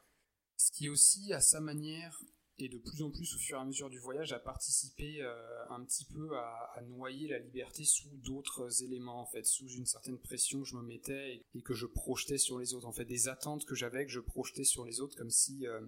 Ce 0.57 0.73
qui 0.73 0.89
aussi, 0.89 1.35
à 1.35 1.41
sa 1.43 1.61
manière, 1.61 2.19
et 2.59 2.71
de 2.71 2.79
plus 2.79 3.03
en 3.03 3.11
plus 3.11 3.35
au 3.35 3.39
fur 3.39 3.59
et 3.59 3.61
à 3.61 3.65
mesure 3.67 3.91
du 3.91 3.99
voyage, 3.99 4.33
a 4.33 4.39
participé 4.39 5.21
euh, 5.21 5.69
un 5.69 5.85
petit 5.85 6.07
peu 6.07 6.39
à, 6.39 6.81
noyer 6.87 7.29
la 7.29 7.39
liberté 7.39 7.85
sous 7.85 8.09
d'autres 8.25 8.83
éléments, 8.83 9.21
en 9.21 9.27
fait, 9.27 9.45
sous 9.45 9.69
une 9.69 9.85
certaine 9.85 10.19
pression 10.19 10.63
que 10.63 10.69
je 10.69 10.77
me 10.77 10.83
mettais 10.83 11.45
et, 11.55 11.61
que 11.61 11.75
je 11.75 11.85
projetais 11.85 12.39
sur 12.39 12.59
les 12.59 12.73
autres, 12.73 12.87
en 12.87 12.93
fait, 12.93 13.05
des 13.05 13.29
attentes 13.29 13.67
que 13.67 13.75
j'avais 13.75 14.07
que 14.07 14.13
je 14.13 14.21
projetais 14.21 14.65
sur 14.65 14.87
les 14.87 15.01
autres, 15.03 15.19
comme 15.19 15.31
si 15.31 15.67
euh, 15.67 15.79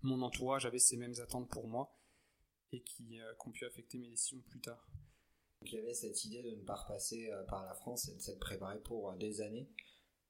mon 0.00 0.22
entourage 0.22 0.64
avait 0.64 0.78
ces 0.78 0.96
mêmes 0.96 1.20
attentes 1.22 1.50
pour 1.50 1.68
moi 1.68 1.94
et 2.72 2.80
qui, 2.80 3.18
qui 3.18 3.46
ont 3.46 3.52
pu 3.52 3.66
affecter 3.66 3.98
mes 3.98 4.08
décisions 4.08 4.40
plus 4.40 4.60
tard. 4.60 4.88
Il 5.66 5.72
y 5.72 5.78
avait 5.78 5.94
cette 5.94 6.24
idée 6.24 6.42
de 6.42 6.50
ne 6.50 6.62
pas 6.62 6.74
repasser 6.74 7.30
euh, 7.30 7.42
par 7.44 7.64
la 7.64 7.74
France 7.74 8.08
et 8.08 8.14
de 8.14 8.20
s'être 8.20 8.40
préparé 8.40 8.78
pour 8.80 9.10
euh, 9.10 9.16
des 9.16 9.40
années. 9.40 9.68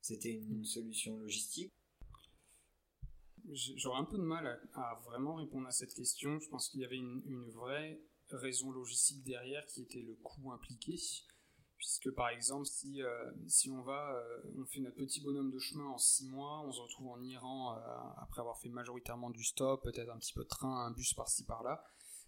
C'était 0.01 0.33
une, 0.33 0.65
solution 0.65 1.17
logistique 1.17 1.73
j'aurais 3.53 4.01
un 4.01 4.05
peu 4.05 4.17
de 4.17 4.23
mal 4.23 4.59
à, 4.73 5.01
vraiment 5.05 5.35
répondre 5.35 5.67
à 5.67 5.71
cette 5.71 5.93
question. 5.93 6.39
Je 6.41 6.49
pense 6.49 6.71
qu'il 6.71 6.81
y 6.81 6.85
avait 6.85 6.97
une, 6.97 7.51
vraie 7.51 8.01
raison 8.31 8.71
logistique 8.71 9.23
derrière 9.23 9.67
qui 9.67 9.83
était 9.83 10.01
le 10.01 10.15
coût 10.15 10.53
impliqué. 10.53 10.97
Puisque 11.77 12.11
par 12.13 12.31
exemple, 12.31 12.65
si, 12.65 13.03
euh, 13.03 13.31
si 13.47 13.69
on 13.69 13.83
va, 13.83 14.19
on 14.57 14.65
fait 14.65 14.81
notre 14.81 14.97
petit 14.97 15.21
bonhomme 15.21 15.51
de 15.51 15.59
chemin 15.59 15.85
en 15.85 15.99
six 15.99 16.27
mois, 16.27 16.63
on 16.63 16.73
se 16.73 16.81
retrouve 16.81 17.09
en 17.09 17.23
Iran 17.23 17.73
après 18.17 18.41
avoir 18.41 18.59
fait 18.59 18.71
majoritairement 18.71 19.29
du 19.29 19.45
stop, 19.45 19.83
peut-être 19.83 20.11
un 20.11 20.19
petit 20.19 20.33
peu 20.33 20.45
de 20.45 20.49
train, 20.49 20.87
un 20.87 20.91
bus 20.93 21.13
par-ci 21.13 21.45
par-là, 21.45 21.85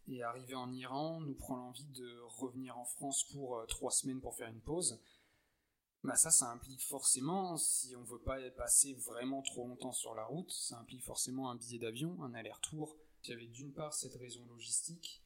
et 0.09 0.23
arriver 0.23 0.55
en 0.55 0.73
Iran 0.73 1.21
nous 1.21 1.35
prend 1.35 1.57
l'envie 1.57 1.89
de 1.89 2.21
revenir 2.39 2.79
en 2.79 2.85
France 2.85 3.25
pour 3.33 3.65
trois 3.67 3.91
semaines 3.91 4.21
pour 4.21 4.35
faire 4.35 4.49
une 4.49 4.61
pause. 4.61 5.01
Bah 6.05 6.15
ça, 6.15 6.31
ça 6.31 6.51
implique 6.51 6.85
forcément, 6.85 7.57
si 7.57 7.97
on 7.97 8.05
veut 8.05 8.21
pas 8.21 8.39
passer 8.51 8.95
vraiment 8.95 9.43
trop 9.43 9.67
longtemps 9.67 9.93
sur 9.93 10.15
la 10.15 10.25
route, 10.25 10.53
ça 10.53 10.79
implique 10.79 11.03
forcément 11.03 11.51
un 11.51 11.57
billet 11.57 11.79
d'avion, 11.81 12.23
un 12.23 12.35
aller-retour. 12.35 12.97
Il 13.25 13.31
y 13.31 13.33
avait 13.33 13.47
d'une 13.47 13.73
part 13.73 13.93
cette 13.93 14.15
raison 14.15 14.47
logistique, 14.47 15.25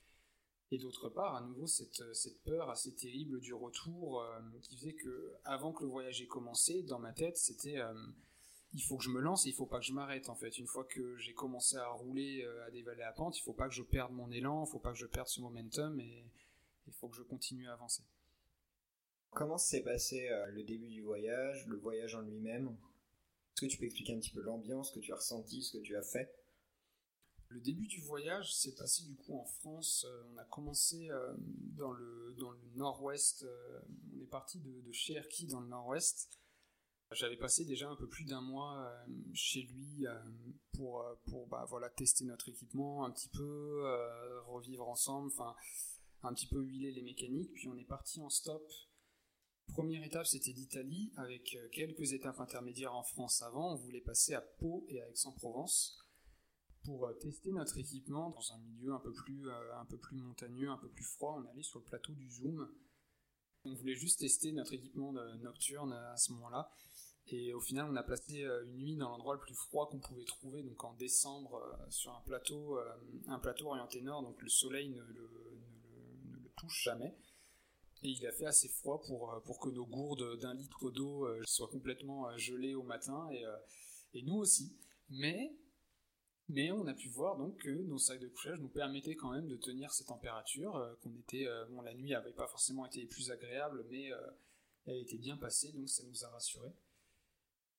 et 0.71 0.79
d'autre 0.79 1.09
part, 1.09 1.35
à 1.35 1.41
nouveau, 1.41 1.67
cette, 1.67 2.15
cette, 2.15 2.43
peur 2.45 2.71
assez 2.71 2.95
terrible 2.95 3.41
du 3.41 3.53
retour 3.53 4.23
euh, 4.23 4.41
qui 4.63 4.77
faisait 4.77 4.95
que, 4.95 5.35
avant 5.45 5.73
que 5.73 5.83
le 5.83 5.91
voyage 5.91 6.23
ait 6.23 6.29
commencé, 6.29 6.83
dans 6.83 7.01
ma 7.01 7.13
tête, 7.13 7.37
c'était 7.37 7.79
euh, 7.79 7.93
il 8.73 8.83
faut 8.83 8.97
que 8.97 9.05
je 9.05 9.11
me 9.11 9.21
lance 9.21 9.47
et 9.47 9.51
il 9.51 9.55
faut 9.55 9.67
pas 9.67 9.79
que 9.79 9.85
je 9.85 9.93
m'arrête 9.93 10.29
en 10.29 10.35
fait. 10.35 10.59
Une 10.59 10.67
fois 10.67 10.85
que 10.85 11.17
j'ai 11.17 11.35
commencé 11.35 11.77
à 11.77 11.89
rouler 11.89 12.43
euh, 12.45 12.67
à 12.67 12.71
des 12.71 12.83
vallées 12.83 13.03
à 13.03 13.13
pente, 13.13 13.39
il 13.39 13.43
faut 13.43 13.53
pas 13.53 13.69
que 13.69 13.75
je 13.75 13.83
perde 13.83 14.13
mon 14.13 14.31
élan, 14.31 14.65
il 14.65 14.71
faut 14.71 14.79
pas 14.79 14.93
que 14.93 14.99
je 14.99 15.07
perde 15.07 15.29
ce 15.29 15.41
momentum 15.41 15.99
et 16.01 16.25
il 16.87 16.93
faut 16.93 17.09
que 17.09 17.17
je 17.17 17.23
continue 17.23 17.69
à 17.69 17.73
avancer. 17.73 18.03
Comment 19.31 19.59
s'est 19.59 19.83
passé 19.83 20.29
le 20.49 20.65
début 20.65 20.89
du 20.89 21.03
voyage, 21.03 21.65
le 21.69 21.77
voyage 21.77 22.17
en 22.17 22.21
lui-même? 22.21 22.67
Est-ce 22.67 23.67
que 23.67 23.71
tu 23.71 23.79
peux 23.79 23.85
expliquer 23.85 24.15
un 24.15 24.19
petit 24.19 24.33
peu 24.33 24.41
l'ambiance 24.41 24.91
que 24.91 24.99
tu 24.99 25.13
as 25.13 25.17
ressenti, 25.17 25.63
ce 25.63 25.79
que 25.79 25.83
tu 25.83 25.97
as 25.97 26.03
fait? 26.03 26.35
Le 27.51 27.61
début 27.61 27.89
du 27.89 28.01
voyage 28.01 28.55
s'est 28.55 28.77
passé 28.77 29.03
du 29.03 29.17
coup 29.17 29.37
en 29.37 29.45
France. 29.45 30.07
Euh, 30.09 30.23
on 30.33 30.39
a 30.39 30.45
commencé 30.45 31.11
euh, 31.11 31.35
dans 31.77 31.91
le, 31.91 32.33
dans 32.39 32.53
le 32.53 32.61
nord-ouest. 32.77 33.43
Euh, 33.43 33.81
on 34.15 34.23
est 34.23 34.31
parti 34.31 34.61
de, 34.61 34.81
de 34.81 34.93
Cherki 34.93 35.49
dans 35.49 35.59
le 35.59 35.67
nord-ouest. 35.67 36.39
J'avais 37.13 37.37
passé 37.37 37.65
déjà 37.65 37.89
un 37.89 37.97
peu 37.97 38.09
plus 38.09 38.25
d'un 38.25 38.41
mois 38.41 38.89
chez 39.35 39.63
lui 39.63 40.07
pour, 40.73 41.05
pour 41.27 41.49
bah, 41.49 41.67
voilà, 41.69 41.91
tester 41.91 42.25
notre 42.25 42.49
équipement 42.49 43.05
un 43.05 43.11
petit 43.11 43.29
peu, 43.29 43.83
revivre 44.47 44.89
ensemble, 44.89 45.29
enfin 45.29 45.55
un 46.23 46.33
petit 46.33 46.47
peu 46.47 46.61
huiler 46.61 46.93
les 46.93 47.03
mécaniques. 47.03 47.53
Puis 47.55 47.69
on 47.69 47.77
est 47.77 47.85
parti 47.85 48.21
en 48.21 48.29
stop. 48.29 48.63
Première 49.73 50.05
étape, 50.05 50.27
c'était 50.27 50.53
l'Italie, 50.53 51.13
avec 51.17 51.57
quelques 51.73 52.13
étapes 52.13 52.41
intermédiaires 52.41 52.95
en 52.95 53.03
France 53.03 53.43
avant. 53.43 53.73
On 53.73 53.77
voulait 53.77 54.01
passer 54.01 54.35
à 54.35 54.41
Pau 54.41 54.85
et 54.89 55.01
à 55.01 55.09
Aix-en-Provence 55.09 56.01
pour 56.85 57.07
euh, 57.07 57.13
tester 57.15 57.53
notre 57.53 57.79
équipement 57.79 58.31
dans 58.31 58.53
un 58.53 58.59
milieu 58.59 58.93
un 58.93 59.01
peu 59.01 59.13
plus, 59.13 59.49
euh, 59.49 59.77
un 59.77 59.85
peu 59.85 59.99
plus 59.99 60.17
montagneux, 60.17 60.71
un 60.71 60.79
peu 60.79 60.89
plus 60.89 61.05
froid. 61.05 61.43
On 61.43 61.49
allait 61.51 61.63
sur 61.63 61.79
le 61.79 61.85
plateau 61.85 62.13
du 62.13 62.31
Zoom. 62.31 62.69
On 63.65 63.75
voulait 63.75 63.95
juste 63.95 64.21
tester 64.21 64.53
notre 64.53 64.73
équipement 64.73 65.13
nocturne 65.13 65.93
à 65.93 66.17
ce 66.17 66.33
moment-là. 66.33 66.71
Et 67.27 67.53
au 67.53 67.61
final, 67.61 67.87
on 67.89 67.97
a 67.97 68.03
passé 68.03 68.43
euh, 68.43 68.65
une 68.65 68.79
nuit 68.79 68.97
dans 68.97 69.11
l'endroit 69.11 69.35
le 69.35 69.41
plus 69.41 69.55
froid 69.55 69.89
qu'on 69.89 70.01
pouvait 70.01 70.25
trouver, 70.25 70.63
donc 70.63 70.83
en 70.83 70.95
décembre, 70.95 71.63
sur 71.89 72.13
un 72.13 72.21
plateau, 72.23 72.79
un 73.29 73.39
plateau 73.39 73.67
orienté 73.67 74.01
nord, 74.01 74.23
donc 74.23 74.41
le 74.43 74.49
soleil 74.49 74.89
ne 74.89 75.03
le, 75.03 75.31
ne 76.25 76.37
le, 76.37 76.51
touche 76.57 76.83
jamais. 76.85 77.17
Et 78.03 78.09
il 78.09 78.27
a 78.27 78.33
fait 78.33 78.47
assez 78.47 78.69
froid 78.69 79.01
pour, 79.07 79.41
pour 79.45 79.61
que 79.61 79.69
nos 79.69 79.87
gourdes 79.87 80.41
d'un 80.41 80.55
litre 80.55 80.91
d'eau 80.91 81.29
soient 81.45 81.69
complètement 81.69 82.37
gelées 82.37 82.75
au 82.75 82.83
matin, 82.83 83.29
et, 83.31 83.45
et 84.15 84.23
nous 84.23 84.37
aussi. 84.37 84.75
Mais 85.11 85.55
mais 86.53 86.73
on 86.73 86.87
a 86.87 86.95
pu 86.95 87.09
voir 87.09 87.37
donc 87.37 87.59
que 87.59 87.71
nos 87.71 87.99
sacs 87.99 88.21
de 88.21 88.29
couchage 88.29 88.61
nous 88.61 88.69
permettaient 88.69 89.15
quand 89.15 89.33
même 89.33 89.49
de 89.49 89.57
tenir 89.57 89.93
ces 89.93 90.05
températures, 90.05 90.77
euh, 90.77 90.95
qu'on 91.03 91.15
était, 91.17 91.47
euh, 91.47 91.65
bon, 91.67 91.81
la 91.83 91.95
nuit 91.95 92.11
n'avait 92.11 92.33
pas 92.33 92.47
forcément 92.47 92.87
été 92.87 93.05
plus 93.07 93.31
agréable, 93.31 93.85
mais 93.91 94.13
euh, 94.13 94.31
elle 94.87 94.99
était 94.99 95.19
bien 95.19 95.37
passée, 95.37 95.73
donc 95.73 95.89
ça 95.89 96.03
nous 96.05 96.25
a 96.25 96.29
rassurés. 96.29 96.73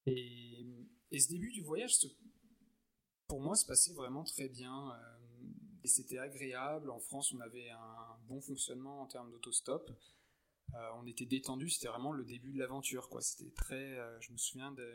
Et, 0.06 0.65
ce 1.12 1.28
début 1.28 1.52
du 1.52 1.62
voyage, 1.62 1.96
pour 3.28 3.41
moi, 3.41 3.56
se 3.56 3.65
passait 3.65 3.93
vraiment 3.93 4.24
très 4.24 4.48
bien. 4.48 4.98
et 5.84 5.88
c'était 5.88 6.17
agréable. 6.17 6.89
En 6.89 7.00
France, 7.00 7.34
on 7.34 7.39
avait 7.41 7.69
un 7.69 8.17
bon 8.28 8.39
fonctionnement 8.39 9.02
en 9.02 9.08
termes 9.08 9.30
d'autostop. 9.30 9.91
on 10.74 11.06
était 11.06 11.26
détendu, 11.26 11.69
c'était 11.69 11.89
vraiment 11.89 12.13
le 12.13 12.24
début 12.24 12.54
de 12.54 12.60
l'aventure, 12.60 13.10
quoi. 13.10 13.22
C'était 13.22 13.52
très, 13.52 13.98
je 14.22 14.32
me 14.32 14.38
souviens 14.38 14.72
de, 14.72 14.89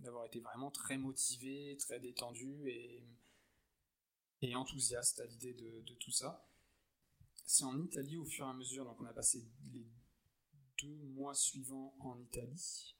d'avoir 0.00 0.26
été 0.26 0.40
vraiment 0.40 0.70
très 0.70 0.98
motivé, 0.98 1.76
très 1.78 2.00
détendu 2.00 2.68
et, 2.68 3.04
et 4.42 4.54
enthousiaste 4.54 5.20
à 5.20 5.26
l'idée 5.26 5.54
de, 5.54 5.94
tout 5.94 6.10
ça. 6.10 6.46
C'est 7.44 7.64
en 7.64 7.78
Italie 7.80 8.16
au 8.16 8.24
fur 8.24 8.46
et 8.46 8.50
à 8.50 8.52
mesure, 8.52 8.84
donc 8.84 9.00
on 9.00 9.06
a 9.06 9.12
passé 9.12 9.44
les 9.72 9.86
deux 10.80 10.96
mois 11.14 11.34
suivants 11.34 11.94
en 12.00 12.18
Italie. 12.18 12.96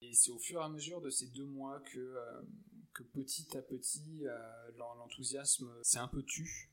Et 0.00 0.14
c'est 0.14 0.30
au 0.30 0.38
fur 0.38 0.60
et 0.60 0.64
à 0.64 0.68
mesure 0.68 1.00
de 1.00 1.10
ces 1.10 1.28
deux 1.28 1.44
mois 1.44 1.80
que, 1.80 1.98
euh, 1.98 2.42
que 2.94 3.02
petit 3.02 3.56
à 3.56 3.62
petit, 3.62 4.26
euh, 4.26 4.70
l'enthousiasme 4.76 5.70
s'est 5.82 5.98
un 5.98 6.08
peu 6.08 6.22
tu 6.22 6.67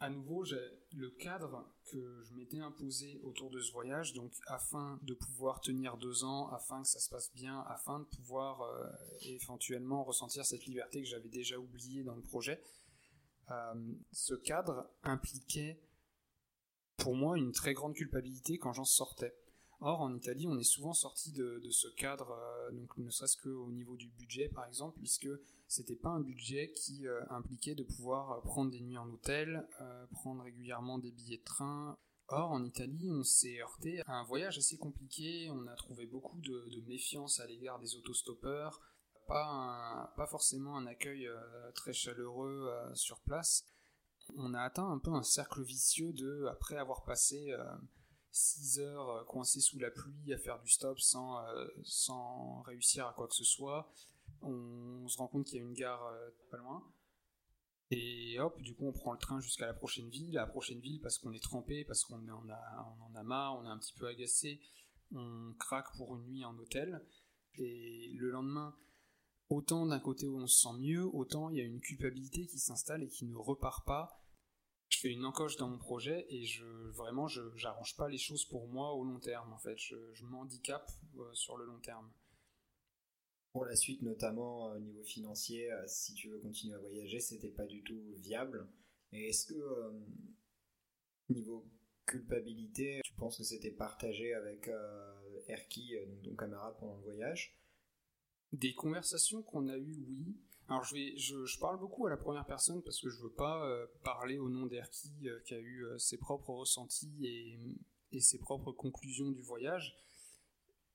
à 0.00 0.08
nouveau, 0.08 0.44
le 0.94 1.10
cadre 1.10 1.66
que 1.84 2.22
je 2.24 2.34
m'étais 2.34 2.58
imposé 2.58 3.20
autour 3.22 3.50
de 3.50 3.60
ce 3.60 3.70
voyage, 3.70 4.14
donc 4.14 4.32
afin 4.46 4.98
de 5.02 5.12
pouvoir 5.12 5.60
tenir 5.60 5.98
deux 5.98 6.24
ans, 6.24 6.48
afin 6.48 6.80
que 6.82 6.88
ça 6.88 6.98
se 6.98 7.10
passe 7.10 7.30
bien, 7.34 7.60
afin 7.68 8.00
de 8.00 8.04
pouvoir 8.04 8.62
euh, 8.62 8.90
éventuellement 9.20 10.02
ressentir 10.02 10.46
cette 10.46 10.64
liberté 10.64 11.02
que 11.02 11.08
j'avais 11.08 11.28
déjà 11.28 11.58
oubliée 11.58 12.02
dans 12.02 12.14
le 12.14 12.22
projet. 12.22 12.62
Euh, 13.50 13.94
ce 14.10 14.34
cadre 14.34 14.88
impliquait 15.02 15.78
pour 16.96 17.14
moi 17.14 17.36
une 17.36 17.52
très 17.52 17.74
grande 17.74 17.94
culpabilité 17.94 18.56
quand 18.56 18.72
j'en 18.72 18.84
sortais. 18.86 19.34
Or, 19.82 20.02
en 20.02 20.14
Italie, 20.14 20.46
on 20.46 20.58
est 20.58 20.64
souvent 20.64 20.92
sorti 20.92 21.32
de, 21.32 21.58
ce 21.70 21.88
cadre, 21.88 22.32
euh, 22.32 22.70
donc 22.72 22.94
ne 22.98 23.08
serait-ce 23.08 23.38
qu'au 23.38 23.70
niveau 23.70 23.96
du 23.96 24.08
budget, 24.08 24.48
par 24.48 24.66
exemple, 24.66 24.98
puisque 24.98 25.28
c'était 25.68 25.96
pas 25.96 26.10
un 26.10 26.20
budget 26.20 26.72
qui 26.72 27.06
euh, 27.06 27.22
impliquait 27.30 27.74
de 27.74 27.82
pouvoir 27.82 28.32
euh, 28.32 28.40
prendre 28.42 28.70
des 28.70 28.80
nuits 28.80 28.98
en 28.98 29.08
hôtel, 29.08 29.66
prendre 30.10 30.42
régulièrement 30.42 30.98
des 30.98 31.10
billets 31.10 31.38
de 31.38 31.44
train. 31.44 31.96
Or, 32.28 32.50
en 32.50 32.62
Italie, 32.62 33.10
on 33.10 33.22
s'est 33.22 33.58
heurté 33.60 34.02
à 34.06 34.12
un 34.12 34.24
voyage 34.24 34.58
assez 34.58 34.76
compliqué. 34.76 35.50
On 35.50 35.66
a 35.66 35.74
trouvé 35.74 36.06
beaucoup 36.06 36.38
de, 36.40 36.82
méfiance 36.86 37.40
à 37.40 37.46
l'égard 37.46 37.78
des 37.78 37.96
autostoppeurs, 37.96 38.80
pas, 39.26 40.12
pas 40.16 40.26
forcément 40.26 40.76
un 40.76 40.86
accueil 40.86 41.28
très 41.74 41.92
chaleureux 41.92 42.70
sur 42.94 43.20
place. 43.20 43.64
On 44.36 44.54
a 44.54 44.60
atteint 44.60 44.88
un 44.88 44.98
peu 44.98 45.12
un 45.12 45.24
cercle 45.24 45.62
vicieux 45.62 46.12
de, 46.12 46.46
après 46.46 46.76
avoir 46.76 47.02
passé 47.02 47.52
6 48.32 48.80
heures 48.80 49.10
euh, 49.10 49.24
coincé 49.24 49.60
sous 49.60 49.78
la 49.78 49.90
pluie 49.90 50.32
à 50.32 50.38
faire 50.38 50.60
du 50.60 50.68
stop 50.68 50.98
sans, 51.00 51.38
euh, 51.38 51.66
sans 51.82 52.62
réussir 52.62 53.06
à 53.06 53.12
quoi 53.12 53.28
que 53.28 53.34
ce 53.34 53.44
soit. 53.44 53.92
On, 54.42 55.06
se 55.08 55.18
rend 55.18 55.26
compte 55.26 55.46
qu'il 55.46 55.58
y 55.58 55.60
a 55.60 55.64
une 55.64 55.74
gare 55.74 56.04
euh, 56.06 56.30
pas 56.50 56.56
loin. 56.58 56.82
Et 57.90 58.38
hop, 58.38 58.60
du 58.62 58.74
coup, 58.74 58.86
on 58.86 58.92
prend 58.92 59.12
le 59.12 59.18
train 59.18 59.40
jusqu'à 59.40 59.66
la 59.66 59.74
prochaine 59.74 60.08
ville. 60.08 60.32
la 60.32 60.46
prochaine 60.46 60.78
ville, 60.78 61.00
parce 61.00 61.18
qu'on 61.18 61.32
est 61.32 61.42
trempé, 61.42 61.84
parce 61.84 62.04
qu'on 62.04 62.28
en 62.28 62.48
a, 62.48 62.96
on 63.00 63.04
en 63.04 63.14
a 63.16 63.22
marre, 63.24 63.58
on 63.58 63.64
est 63.64 63.70
un 63.70 63.78
petit 63.78 63.94
peu 63.94 64.06
agacé, 64.06 64.60
on 65.12 65.52
craque 65.58 65.96
pour 65.96 66.16
une 66.16 66.24
nuit 66.26 66.44
en 66.44 66.56
hôtel. 66.56 67.04
Et 67.56 68.12
le 68.14 68.30
lendemain, 68.30 68.76
autant 69.48 69.86
d'un 69.86 69.98
côté 69.98 70.28
où 70.28 70.38
on 70.38 70.46
se 70.46 70.62
sent 70.62 70.78
mieux, 70.78 71.04
autant 71.04 71.50
il 71.50 71.56
y 71.56 71.60
a 71.60 71.64
une 71.64 71.80
culpabilité 71.80 72.46
qui 72.46 72.60
s'installe 72.60 73.02
et 73.02 73.08
qui 73.08 73.24
ne 73.24 73.36
repart 73.36 73.84
pas 73.84 74.19
fais 75.00 75.12
une 75.12 75.24
encoche 75.24 75.56
dans 75.56 75.68
mon 75.68 75.78
projet 75.78 76.26
et 76.28 76.44
je 76.44 76.64
vraiment 76.90 77.26
je 77.26 77.42
j'arrange 77.56 77.96
pas 77.96 78.08
les 78.08 78.18
choses 78.18 78.44
pour 78.44 78.68
moi 78.68 78.92
au 78.92 79.04
long 79.04 79.18
terme 79.18 79.52
en 79.52 79.58
fait. 79.58 79.76
Je, 79.78 79.96
je 80.12 80.24
m'handicape 80.24 80.90
euh, 81.18 81.32
sur 81.32 81.56
le 81.56 81.64
long 81.64 81.78
terme. 81.80 82.10
Pour 83.52 83.64
la 83.64 83.76
suite 83.76 84.02
notamment 84.02 84.68
euh, 84.68 84.76
au 84.76 84.80
niveau 84.80 85.02
financier 85.02 85.72
euh, 85.72 85.82
si 85.86 86.14
tu 86.14 86.28
veux 86.28 86.38
continuer 86.38 86.74
à 86.74 86.78
voyager 86.78 87.20
c'était 87.20 87.50
pas 87.50 87.66
du 87.66 87.82
tout 87.82 88.14
viable. 88.16 88.68
Et 89.12 89.28
est-ce 89.28 89.46
que 89.46 89.92
niveau 91.30 91.66
culpabilité 92.06 93.00
tu 93.04 93.12
penses 93.14 93.38
que 93.38 93.44
c'était 93.44 93.70
partagé 93.72 94.34
avec 94.34 94.70
Erki 95.48 95.94
donc 96.06 96.22
ton 96.22 96.36
camarade 96.36 96.76
pendant 96.78 96.96
le 96.96 97.02
voyage? 97.02 97.56
Des 98.52 98.74
conversations 98.74 99.42
qu'on 99.42 99.68
a 99.68 99.76
eues 99.76 100.04
oui 100.08 100.36
alors 100.70 100.84
je, 100.84 101.58
parle 101.58 101.80
beaucoup 101.80 102.06
à 102.06 102.10
la 102.10 102.16
première 102.16 102.46
personne 102.46 102.80
parce 102.82 103.00
que 103.00 103.10
je 103.10 103.20
veux 103.20 103.32
pas 103.32 103.66
euh, 103.66 103.86
parler 104.04 104.38
au 104.38 104.48
nom 104.48 104.66
d'Erki 104.66 105.10
euh, 105.24 105.40
qui 105.40 105.54
a 105.54 105.58
eu 105.58 105.84
euh, 105.84 105.98
ses 105.98 106.16
propres 106.16 106.50
ressentis 106.50 107.26
et, 108.12 108.20
ses 108.20 108.38
propres 108.38 108.70
conclusions 108.70 109.32
du 109.32 109.42
voyage. 109.42 109.96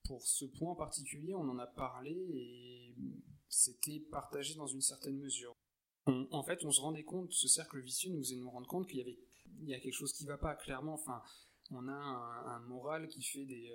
Pour 0.06 0.26
ce 0.26 0.46
point 0.46 0.72
en 0.72 0.76
particulier, 0.76 1.36
on 1.36 1.50
en 1.50 1.60
a 1.60 1.68
parlé 1.68 2.12
et 2.12 2.96
c'était 3.50 4.00
partagé 4.00 4.56
dans 4.56 4.68
une 4.68 4.82
certaine 4.82 5.18
mesure. 5.18 5.56
en 6.08 6.44
fait, 6.44 6.64
on 6.64 6.72
se 6.72 6.80
rendait 6.80 7.04
compte, 7.04 7.34
ce 7.34 7.48
cercle 7.50 7.82
vicieux 7.82 8.12
nous 8.12 8.20
faisait 8.20 8.36
nous 8.36 8.50
rendre 8.50 8.68
compte 8.68 8.88
qu'il 8.88 9.00
y 9.00 9.02
avait 9.02 9.18
a 9.74 9.80
quelque 9.80 9.94
chose 9.94 10.14
qui 10.14 10.26
va 10.26 10.38
pas 10.38 10.56
clairement. 10.56 10.94
Enfin, 10.94 11.22
on 11.72 11.88
a 11.88 11.94
un, 11.94 12.60
moral 12.60 13.08
qui 13.08 13.24
fait 13.24 13.46
des, 13.46 13.74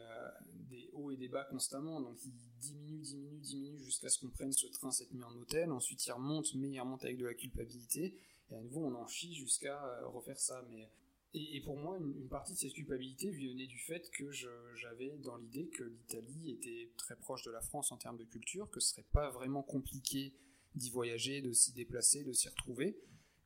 des, 0.68 0.90
hauts 0.92 1.10
et 1.10 1.16
des 1.16 1.28
bas 1.28 1.44
constamment, 1.44 2.00
donc 2.00 2.16
il 2.24 2.32
diminue, 2.60 3.00
diminue, 3.00 3.40
diminue 3.40 3.78
jusqu'à 3.78 4.08
ce 4.08 4.18
qu'on 4.18 4.30
prenne 4.30 4.52
ce 4.52 4.66
train 4.68 4.90
cette 4.90 5.12
nuit 5.12 5.24
en 5.24 5.34
hôtel, 5.36 5.72
ensuite 5.72 6.06
il 6.06 6.12
remonte, 6.12 6.54
mais 6.54 6.70
il 6.70 6.80
remonte 6.80 7.04
avec 7.04 7.18
de 7.18 7.26
la 7.26 7.34
culpabilité, 7.34 8.14
et 8.50 8.54
à 8.54 8.60
nouveau 8.60 8.84
on 8.84 8.94
en 8.94 9.06
chie 9.06 9.34
jusqu'à 9.34 9.80
refaire 10.06 10.38
ça. 10.38 10.64
Mais 10.70 10.88
et, 11.32 11.60
pour 11.60 11.76
moi, 11.76 11.96
une, 11.98 12.28
partie 12.28 12.54
de 12.54 12.58
cette 12.58 12.72
culpabilité 12.72 13.30
venait 13.30 13.68
du 13.68 13.78
fait 13.78 14.10
que 14.10 14.32
j'avais 14.32 15.16
dans 15.18 15.36
l'idée 15.36 15.68
que 15.68 15.84
l'Italie 15.84 16.50
était 16.50 16.90
très 16.96 17.14
proche 17.14 17.44
de 17.44 17.52
la 17.52 17.60
France 17.60 17.92
en 17.92 17.96
termes 17.96 18.16
de 18.16 18.24
culture, 18.24 18.68
que 18.70 18.80
ce 18.80 18.90
serait 18.90 19.06
pas 19.12 19.30
vraiment 19.30 19.62
compliqué 19.62 20.34
d'y 20.74 20.90
voyager, 20.90 21.40
de 21.40 21.52
s'y 21.52 21.72
déplacer, 21.72 22.24
de 22.24 22.32
s'y 22.32 22.48
retrouver. 22.48 22.98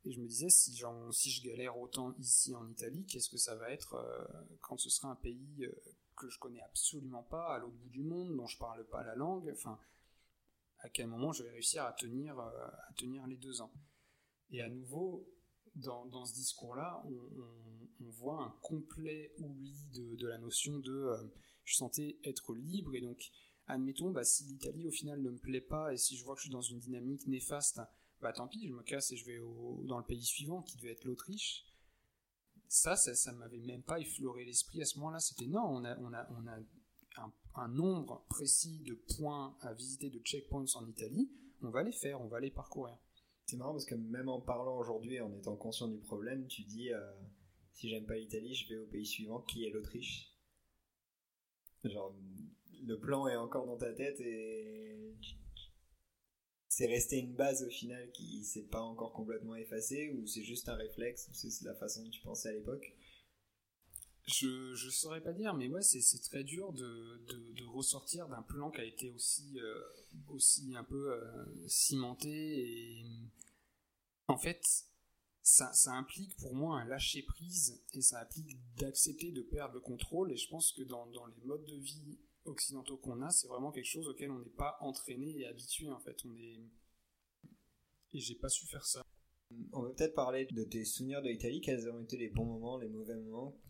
Et 0.05 0.13
je 0.13 0.21
me 0.21 0.27
disais, 0.27 0.51
si, 0.51 0.79
si 1.13 1.31
je 1.31 1.43
galère 1.43 1.79
autant 1.79 2.15
ici 2.19 2.55
en 2.55 2.69
Italie, 2.69 3.07
qu'est-ce 3.07 3.31
que 3.31 3.39
ça 3.39 3.55
va 3.55 3.71
être 3.71 3.95
euh, 3.95 4.25
quand 4.61 4.77
ce 4.79 4.91
sera 4.91 5.09
un 5.09 5.17
pays 5.17 5.65
euh, 5.65 5.73
que 6.17 6.29
je 6.29 6.39
connais 6.39 6.61
absolument 6.61 7.23
pas, 7.23 7.55
à 7.55 7.59
l'autre 7.59 7.77
bout 7.77 7.89
du 7.89 8.03
monde, 8.03 8.37
dont 8.37 8.47
je 8.47 8.59
parle 8.59 8.87
pas 8.89 9.03
la 9.03 9.15
langue 9.15 9.51
Enfin, 9.51 9.79
à 10.81 10.91
quel 10.91 11.07
moment 11.07 11.33
je 11.33 11.43
vais 11.43 11.51
réussir 11.51 11.85
à 11.85 11.93
tenir, 11.95 12.39
euh, 12.39 12.67
à 12.67 12.93
tenir 12.97 13.27
les 13.27 13.39
deux 13.39 13.63
ans? 13.63 13.73
Et 14.51 14.61
à 14.61 14.69
nouveau, 14.69 15.27
dans, 15.75 16.25
ce 16.27 16.35
discours-là, 16.35 17.03
on, 17.07 18.11
voit 18.11 18.45
un 18.45 18.55
complet 18.63 19.33
oubli 19.39 19.75
de, 19.95 20.27
la 20.29 20.39
notion 20.39 20.79
de 20.79 21.11
je 21.65 21.75
sentais 21.75 22.19
être 22.23 22.55
libre 22.55 22.95
et 22.95 23.01
donc 23.01 23.31
admettons 23.67 24.11
bah, 24.11 24.25
si 24.25 24.45
l'Italie 24.45 24.87
au 24.87 24.91
final 24.91 25.21
ne 25.21 25.31
me 25.31 25.39
plaît 25.39 25.63
pas 25.63 25.93
et 25.93 25.97
si 25.97 26.17
je 26.17 26.25
vois 26.25 26.35
que 26.35 26.41
je 26.41 26.45
suis 26.45 26.53
dans 26.53 26.61
une 26.61 26.79
dynamique 26.79 27.27
néfaste, 27.27 27.81
bah 28.21 28.33
tant 28.33 28.49
pis, 28.49 28.67
je 28.69 28.73
me 28.73 28.83
casse 28.83 29.13
et 29.13 29.17
je 29.17 29.25
vais 29.25 29.39
dans 29.87 29.99
le 29.99 30.05
pays 30.05 30.25
suivant 30.25 30.63
qui 30.63 30.77
devait 30.77 30.93
être 30.93 31.05
l'Autriche. 31.05 31.65
Ça, 32.69 32.97
ça, 32.97 33.15
ça 33.15 33.33
m'avait 33.33 33.61
même 33.61 33.83
pas 33.83 34.01
effleuré 34.01 34.45
l'esprit 34.45 34.83
à 34.83 34.85
ce 34.85 34.99
moment-là. 34.99 35.21
C'était 35.21 35.47
non, 35.47 35.63
on 35.63 35.85
a, 35.85 35.97
on 35.99 36.13
a, 36.13 36.27
on 36.31 36.47
a 36.47 36.59
un, 37.55 37.69
nombre 37.69 38.25
précis 38.29 38.81
de 38.81 38.95
points 39.17 39.57
à 39.61 39.73
visiter, 39.73 40.11
de 40.11 40.19
checkpoints 40.21 40.65
en 40.75 40.87
Italie. 40.87 41.31
On 41.63 41.71
va 41.71 41.83
les 41.83 41.93
faire, 41.93 42.21
on 42.21 42.29
va 42.29 42.41
les 42.41 42.51
parcourir. 42.51 42.97
C'est 43.47 43.57
marrant 43.57 43.73
parce 43.73 43.85
que 43.85 43.95
même 43.95 44.29
en 44.29 44.41
parlant 44.41 44.79
aujourd'hui, 44.79 45.21
en 45.21 45.33
étant 45.35 45.57
conscient 45.57 45.89
du 45.89 45.99
problème, 45.99 46.47
tu 46.47 46.63
dis 46.63 46.93
euh, 46.93 47.01
si 47.75 47.89
j'aime 47.89 48.07
pas 48.07 48.17
l'Italie, 48.17 48.55
je 48.55 48.69
vais 48.69 48.79
au 48.79 48.87
pays 48.87 49.07
suivant 49.07 49.41
qui 49.41 49.67
est 49.67 49.71
l'Autriche. 49.71 50.33
Genre, 51.85 52.15
le 52.83 52.99
plan 52.99 53.29
est 53.29 53.37
encore 53.37 53.67
dans 53.67 53.77
ta 53.77 53.93
tête 53.93 54.19
et 54.21 55.15
c'est 56.77 56.87
resté 56.87 57.19
une 57.19 57.33
base 57.33 57.63
au 57.63 57.71
final 57.71 58.11
qui 58.11 58.43
s'est 58.43 58.65
pas 58.65 58.81
encore 58.81 59.13
complètement 59.13 59.55
effacée 59.55 60.11
ou 60.11 60.27
c'est 60.27 60.43
juste 60.43 60.69
un 60.69 60.75
réflexe 60.75 61.29
ou 61.29 61.35
c'est 61.35 61.65
la 61.65 61.75
façon 61.77 62.03
dont 62.03 62.11
tu 62.11 62.21
pensais 62.21 62.49
à 62.49 62.53
l'époque? 62.53 62.97
Je, 64.27 64.75
je 64.75 64.91
saurais 64.91 65.21
pas 65.21 65.33
dire, 65.33 65.55
mais 65.55 65.69
ouais, 65.69 65.83
c'est 65.83 66.01
très 66.23 66.43
dur 66.43 66.73
de, 66.73 67.25
de, 67.29 67.65
ressortir 67.67 68.27
d'un 68.29 68.43
plan 68.43 68.73
qui 68.73 68.81
a 68.81 68.85
été 68.85 69.13
aussi, 69.13 69.61
euh, 69.61 69.85
aussi 70.29 70.75
un 70.75 70.83
peu 70.83 71.13
euh, 71.13 71.69
cimenté. 71.69 72.31
Et 72.31 73.07
en 74.27 74.39
fait, 74.39 74.65
ça, 75.43 75.73
ça, 75.75 75.93
implique 75.93 76.35
pour 76.39 76.55
moi 76.55 76.81
un 76.81 76.87
lâcher 76.87 77.23
prise 77.23 77.85
et 77.93 78.01
ça 78.01 78.21
implique 78.21 78.59
d'accepter 78.77 79.31
de 79.31 79.43
perdre 79.43 79.75
le 79.75 79.81
contrôle. 79.81 80.33
Et 80.33 80.37
je 80.37 80.49
pense 80.49 80.73
que 80.73 80.83
dans, 80.83 81.07
dans 81.07 81.27
les 81.27 81.45
modes 81.45 81.67
de 81.67 81.77
vie 81.77 82.19
occidentaux 82.45 82.97
qu'on 82.97 83.23
a, 83.23 83.31
c'est 83.31 83.49
vraiment 83.49 83.73
quelque 83.73 83.89
chose 83.89 84.09
auquel 84.09 84.31
on 84.31 84.39
n'est 84.39 84.51
pas 84.51 84.77
entraîné 84.81 85.39
et 85.39 85.47
habitué 85.47 85.91
en 85.91 86.01
fait. 86.01 86.17
On 86.25 86.37
est 86.37 86.61
et 88.15 88.21
j'ai 88.21 88.37
pas 88.37 88.49
su 88.49 88.67
faire 88.67 88.87
ça. 88.87 89.05
On 89.73 89.83
va 89.83 89.91
peut-être 89.91 90.15
parler 90.15 90.47
de 90.47 90.65
tes 90.65 90.85
souvenirs 90.85 91.21
de 91.21 91.29
l'Italie. 91.29 91.61
Quels 91.61 91.89
ont 91.91 92.01
été 92.01 92.17
les 92.17 92.29
bons 92.29 92.45
moments, 92.45 92.79
les 92.79 92.89
mauvais 92.89 93.17
moments? 93.17 93.61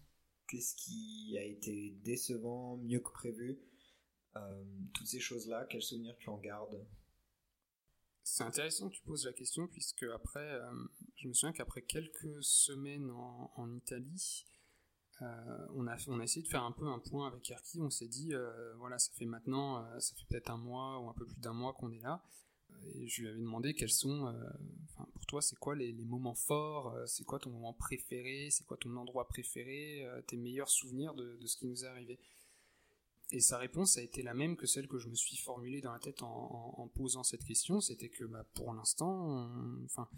Qu'est-ce 0.47 0.77
qui 0.77 1.37
a 1.39 1.45
été 1.45 1.91
décevant, 2.05 2.77
mieux 2.77 3.01
que 3.01 3.11
prévu? 3.11 3.59
Euh, 4.37 4.65
Toutes 4.93 5.07
ces 5.07 5.21
choses-là, 5.21 5.67
quels 5.71 5.83
souvenirs 5.83 6.17
tu 6.19 6.29
en 6.29 6.39
gardes? 6.39 6.87
C'est 8.23 8.45
intéressant 8.45 8.89
que 8.89 8.95
tu 8.95 9.03
poses 9.03 9.27
la 9.27 9.33
question, 9.33 9.67
puisque 9.67 10.05
après, 10.05 10.41
euh, 10.41 10.73
je 11.17 11.29
me 11.29 11.33
souviens 11.33 11.53
qu'après 11.53 11.83
quelques 11.83 12.43
semaines 12.43 13.11
en, 13.11 13.75
Italie, 13.75 14.47
euh, 15.23 15.67
on, 15.75 15.87
a, 15.87 15.97
on 16.09 16.21
a 16.21 16.25
essayé 16.25 16.43
de 16.43 16.49
faire 16.49 16.65
un 16.65 16.73
peu 16.73 16.87
un 16.87 16.99
point 16.99 17.27
avec 17.27 17.51
Erki. 17.51 17.81
On 17.81 17.91
s'est 17.91 18.09
dit, 18.09 18.33
voilà, 18.79 18.99
ça 18.99 19.13
fait 19.13 19.27
maintenant, 19.27 19.85
ça 20.01 20.15
fait 20.15 20.25
peut-être 20.29 20.51
un 20.51 20.59
mois 20.59 21.01
ou 21.01 21.09
un 21.09 21.15
peu 21.15 21.27
plus 21.27 21.41
d'un 21.41 21.53
mois 21.53 21.73
qu'on 21.73 21.93
est 21.93 22.01
là. 22.01 22.23
Et 22.97 23.09
je 23.09 23.23
lui 23.23 23.29
avais 23.29 23.41
demandé 23.41 23.75
quels 23.75 23.91
sont, 23.91 24.27
euh, 24.27 24.33
pour 25.15 25.27
toi, 25.27 25.43
c'est 25.43 25.57
quoi 25.57 25.75
les, 25.75 25.93
moments 26.05 26.35
forts, 26.35 26.95
euh, 26.95 27.07
c'est 27.07 27.25
quoi 27.25 27.39
ton 27.39 27.51
moment 27.51 27.73
préféré, 27.73 28.49
c'est 28.51 28.65
quoi 28.65 28.77
ton 28.77 28.95
endroit 28.97 29.27
préféré, 29.27 30.05
euh, 30.05 30.21
tes 30.23 30.37
meilleurs 30.37 30.69
souvenirs 30.69 31.15
de, 31.15 31.39
ce 31.47 31.57
qui 31.57 31.67
nous 31.67 31.85
est 31.85 31.89
arrivé. 31.89 32.19
Et 33.31 33.41
sa 33.41 33.59
réponse 33.59 33.97
a 33.97 34.03
été 34.03 34.23
la 34.23 34.35
même 34.35 34.57
que 34.57 34.67
celle 34.67 34.87
que 34.87 34.99
je 34.99 35.09
me 35.09 35.15
suis 35.15 35.37
formulée 35.37 35.81
dans 35.81 35.93
la 35.93 35.99
tête 35.99 36.23
en, 36.23 36.89
posant 36.95 37.23
cette 37.23 37.45
question, 37.45 37.81
c'était 37.81 38.11
que 38.11 38.25
bah, 38.25 38.45
pour 38.55 38.73
l'instant, 38.75 39.51
enfin, 39.85 40.09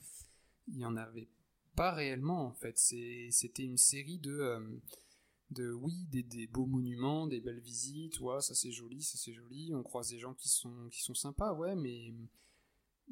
il 0.67 0.77
n'y 0.77 0.85
en 0.85 0.97
avait 0.97 1.29
pas 1.77 1.93
réellement 1.93 2.47
en 2.47 2.53
fait. 2.53 2.77
C'était 2.79 3.63
une 3.63 3.79
série 3.79 4.19
de 4.19 4.81
de 5.51 5.71
oui 5.71 5.95
des, 6.11 6.25
des, 6.25 6.49
beaux 6.49 6.67
monuments 6.67 7.27
des 7.27 7.41
belles 7.41 7.61
visites. 7.61 8.19
Ouais 8.21 8.41
ça 8.41 8.55
c'est 8.55 8.73
joli 8.73 9.03
ça 9.03 9.17
c'est 9.19 9.33
joli. 9.33 9.73
On 9.75 9.83
croise 9.83 10.09
des 10.11 10.19
gens 10.19 10.35
qui 10.35 10.49
sont 10.49 10.89
qui 10.91 11.03
sont 11.03 11.15
sympas 11.15 11.53
ouais 11.53 11.77
mais 11.77 12.13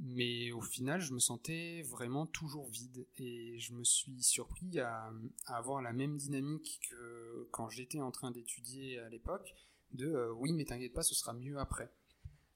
mais 0.00 0.50
au 0.50 0.60
final 0.60 1.00
je 1.00 1.12
me 1.12 1.20
sentais 1.20 1.82
vraiment 1.82 2.26
toujours 2.26 2.68
vide. 2.68 3.06
Et 3.18 3.58
je 3.58 3.72
me 3.74 3.84
suis 3.84 4.22
surpris 4.22 4.80
à, 4.80 5.12
avoir 5.46 5.82
la 5.82 5.92
même 5.92 6.16
dynamique 6.16 6.80
que 6.90 7.48
quand 7.52 7.68
j'étais 7.68 8.00
en 8.00 8.10
train 8.10 8.30
d'étudier 8.30 8.98
à 8.98 9.08
l'époque 9.08 9.54
de 9.92 10.08
euh, 10.08 10.32
oui 10.32 10.52
mais 10.52 10.64
t'inquiète 10.64 10.94
pas 10.94 11.02
ce 11.02 11.14
sera 11.14 11.32
mieux 11.32 11.58
après. 11.58 11.92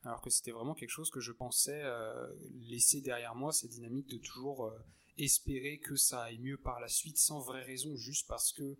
Alors 0.05 0.23
que 0.23 0.31
c'était 0.31 0.53
vraiment 0.53 0.75
quelque 0.75 0.91
chose 0.91 1.11
que 1.11 1.21
je 1.21 1.33
pensais 1.33 1.83
euh, 1.83 2.29
laisser 2.69 3.01
derrière 3.01 3.35
moi 3.35 3.53
cette 3.53 3.71
dynamique 3.71 4.09
de 4.09 4.19
toujours 4.19 4.67
euh, 4.67 4.79
espérer 5.19 5.79
que 5.79 5.97
ça 5.97 6.23
aille 6.23 6.39
mieux 6.39 6.59
par 6.59 6.81
la 6.81 6.89
suite 6.89 7.19
sans 7.19 7.41
vraie 7.41 7.63
raison 7.63 7.97
juste 7.97 8.27
parce 8.29 8.53
que 8.53 8.79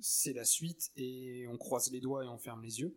c'est 0.00 0.32
la 0.32 0.44
suite 0.44 0.90
et 0.96 1.46
on 1.48 1.56
croise 1.56 1.90
les 1.90 2.00
doigts 2.00 2.24
et 2.24 2.28
on 2.28 2.38
ferme 2.38 2.62
les 2.62 2.80
yeux. 2.80 2.96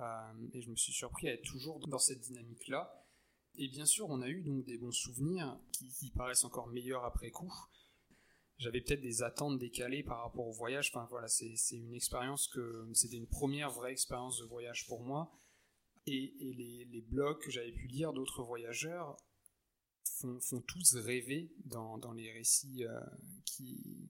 Euh, 0.00 0.48
et 0.52 0.60
je 0.60 0.70
me 0.70 0.76
suis 0.76 0.92
surpris 0.92 1.28
à 1.28 1.34
être 1.34 1.44
toujours 1.44 1.78
dans 1.86 1.98
cette 1.98 2.20
dynamique-là. 2.20 3.04
Et 3.56 3.68
bien 3.68 3.86
sûr, 3.86 4.08
on 4.10 4.20
a 4.20 4.28
eu 4.28 4.42
donc 4.42 4.64
des 4.64 4.78
bons 4.78 4.92
souvenirs 4.92 5.60
qui, 5.72 6.10
paraissent 6.10 6.44
encore 6.44 6.66
meilleurs 6.68 7.04
après 7.04 7.30
coup. 7.30 7.52
J'avais 8.58 8.80
peut-être 8.80 9.00
des 9.00 9.22
attentes 9.22 9.58
décalées 9.58 10.02
par 10.02 10.22
rapport 10.22 10.46
au 10.46 10.52
voyage. 10.52 10.90
Enfin 10.92 11.06
voilà, 11.10 11.28
c'est 11.28 11.76
une 11.76 11.94
expérience 11.94 12.48
que 12.48 12.88
c'était 12.94 13.16
une 13.16 13.28
première 13.28 13.70
vraie 13.70 13.92
expérience 13.92 14.40
de 14.40 14.44
voyage 14.44 14.86
pour 14.86 15.04
moi. 15.04 15.32
Et, 16.06 16.34
les, 16.40 16.84
les 16.84 17.00
blogs 17.02 17.40
que 17.40 17.50
j'avais 17.50 17.72
pu 17.72 17.86
lire 17.86 18.12
d'autres 18.12 18.42
voyageurs 18.42 19.16
font, 20.08 20.60
tous 20.60 20.96
rêver 20.96 21.50
dans, 21.64 22.12
les 22.12 22.30
récits 22.32 22.84
euh, 22.84 23.00
qu'ils 23.44 24.08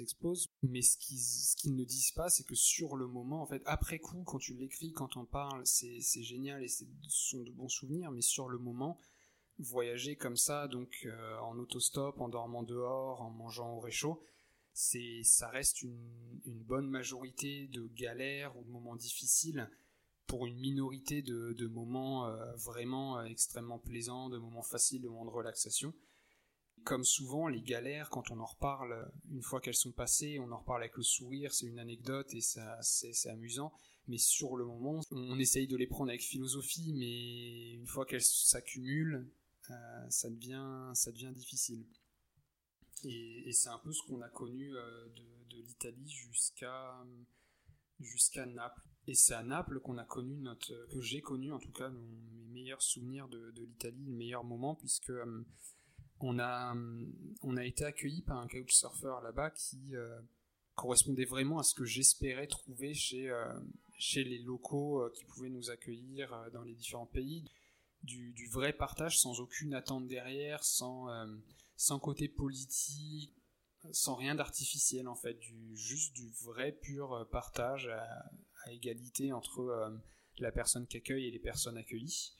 exposent. 0.00 0.48
Mais 0.62 0.82
ce 0.82 0.96
qu'ils 0.96 1.74
ne 1.74 1.84
disent 1.84 2.12
pas, 2.12 2.28
c'est 2.28 2.44
que 2.44 2.54
sur 2.54 2.96
le 2.96 3.06
moment, 3.06 3.42
en 3.42 3.46
fait, 3.46 3.62
après 3.66 3.98
coup, 3.98 4.22
quand 4.24 4.38
tu 4.38 4.54
l'écris, 4.54 4.92
quand 4.92 5.16
on 5.16 5.24
parle, 5.24 5.62
c'est 5.66 6.22
génial 6.22 6.62
et 6.62 6.68
ce 6.68 6.84
sont 7.08 7.42
de 7.42 7.50
bons 7.50 7.68
souvenirs, 7.68 8.10
mais 8.10 8.22
sur 8.22 8.48
le 8.48 8.58
moment, 8.58 8.98
voyager 9.58 10.16
comme 10.16 10.36
ça, 10.36 10.68
donc 10.68 11.02
euh, 11.04 11.38
en 11.40 11.58
autostop, 11.58 12.20
en 12.20 12.28
dormant 12.28 12.62
dehors, 12.62 13.20
en 13.20 13.30
mangeant 13.30 13.74
au 13.74 13.80
réchaud, 13.80 14.22
ça 14.72 15.48
reste 15.48 15.82
une, 15.82 16.40
une 16.46 16.62
bonne 16.62 16.88
majorité 16.88 17.66
de 17.68 17.86
galères 17.88 18.56
ou 18.56 18.64
de 18.64 18.70
moments 18.70 18.96
difficiles 18.96 19.68
pour 20.30 20.46
une 20.46 20.60
minorité 20.60 21.22
de, 21.22 21.66
moments 21.66 22.28
euh, 22.28 22.54
vraiment 22.54 23.18
euh, 23.18 23.24
extrêmement 23.24 23.80
plaisants, 23.80 24.28
de 24.28 24.38
moments 24.38 24.62
faciles, 24.62 25.02
de 25.02 25.08
moments 25.08 25.24
de 25.24 25.30
relaxation. 25.30 25.92
Comme 26.84 27.02
souvent, 27.02 27.48
les 27.48 27.60
galères, 27.60 28.10
quand 28.10 28.30
on 28.30 28.38
en 28.38 28.46
reparle, 28.46 29.10
une 29.28 29.42
fois 29.42 29.60
qu'elles 29.60 29.74
sont 29.74 29.90
passées, 29.90 30.38
on 30.38 30.52
en 30.52 30.58
reparle 30.58 30.82
avec 30.82 30.96
le 30.96 31.02
sourire, 31.02 31.52
c'est 31.52 31.66
une 31.66 31.80
anecdote 31.80 32.32
et 32.32 32.40
ça, 32.40 32.80
c'est, 32.80 33.28
amusant. 33.28 33.72
Mais 34.06 34.18
sur 34.18 34.56
le 34.56 34.64
moment, 34.64 35.00
on 35.10 35.36
essaye 35.36 35.66
de 35.66 35.76
les 35.76 35.88
prendre 35.88 36.10
avec 36.10 36.22
philosophie, 36.22 36.92
mais 36.94 37.72
une 37.72 37.88
fois 37.88 38.06
qu'elles 38.06 38.22
s'accumulent, 38.22 39.28
euh, 39.68 40.10
ça, 40.10 40.30
devient, 40.30 40.92
ça 40.94 41.10
devient 41.10 41.32
difficile. 41.34 41.84
Et, 43.02 43.50
c'est 43.52 43.68
un 43.68 43.80
peu 43.80 43.92
ce 43.92 44.02
qu'on 44.06 44.20
a 44.20 44.28
connu 44.28 44.70
de, 44.70 45.56
de 45.56 45.60
l'Italie 45.60 46.08
jusqu'à 46.08 47.04
jusqu'à 47.98 48.46
Naples. 48.46 48.89
Et 49.10 49.14
c'est 49.14 49.34
à 49.34 49.42
Naples 49.42 49.80
qu'on 49.80 49.98
a 49.98 50.04
connu 50.04 50.36
notre, 50.36 50.72
que 50.86 51.00
j'ai 51.00 51.20
connu 51.20 51.52
en 51.52 51.58
tout 51.58 51.72
cas 51.72 51.88
mes 51.88 52.44
meilleurs 52.52 52.80
souvenirs 52.80 53.26
de, 53.26 53.52
l'Italie, 53.56 54.04
le 54.06 54.12
meilleur 54.12 54.44
moment, 54.44 54.76
puisque 54.76 55.10
euh, 55.10 55.44
on, 56.20 56.38
a, 56.38 56.76
euh, 56.76 57.06
on 57.42 57.56
a 57.56 57.64
été 57.64 57.84
accueilli 57.84 58.22
par 58.22 58.38
un 58.38 58.46
couchsurfer 58.46 59.16
là-bas 59.24 59.50
qui 59.50 59.96
euh, 59.96 60.16
correspondait 60.76 61.24
vraiment 61.24 61.58
à 61.58 61.64
ce 61.64 61.74
que 61.74 61.84
j'espérais 61.84 62.46
trouver 62.46 62.94
chez, 62.94 63.36
chez 63.98 64.22
les 64.22 64.38
locaux 64.38 65.10
qui 65.12 65.24
pouvaient 65.24 65.50
nous 65.50 65.70
accueillir 65.70 66.48
dans 66.52 66.62
les 66.62 66.74
différents 66.74 67.06
pays. 67.06 67.50
Du, 68.04 68.48
vrai 68.52 68.72
partage 68.72 69.18
sans 69.18 69.40
aucune 69.40 69.74
attente 69.74 70.06
derrière, 70.06 70.62
sans, 70.62 71.08
sans 71.76 71.98
côté 71.98 72.28
politique, 72.28 73.34
sans 73.90 74.14
rien 74.14 74.36
d'artificiel 74.36 75.08
en 75.08 75.16
fait, 75.16 75.36
juste 75.74 76.14
du 76.14 76.30
vrai 76.44 76.70
pur 76.70 77.26
partage 77.32 77.90
égalité 78.68 79.32
entre 79.32 79.92
la 80.38 80.52
personne 80.52 80.86
qui 80.86 80.96
accueille 80.96 81.26
et 81.26 81.30
les 81.30 81.38
personnes 81.38 81.76
accueillies. 81.76 82.32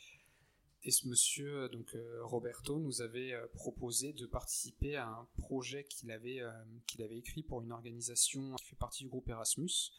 Et 0.82 0.90
ce 0.90 1.06
monsieur, 1.08 1.68
donc 1.68 1.94
Roberto, 2.22 2.78
nous 2.78 3.02
avait 3.02 3.34
proposé 3.52 4.14
de 4.14 4.26
participer 4.26 4.96
à 4.96 5.08
un 5.08 5.28
projet 5.36 5.84
qu'il 5.84 6.10
avait, 6.10 6.40
avait 6.40 7.18
écrit 7.18 7.42
pour 7.42 7.60
une 7.60 7.72
organisation 7.72 8.54
qui 8.56 8.64
fait 8.64 8.76
partie 8.76 9.04
du 9.04 9.10
groupe 9.10 9.28
Erasmus, 9.28 9.92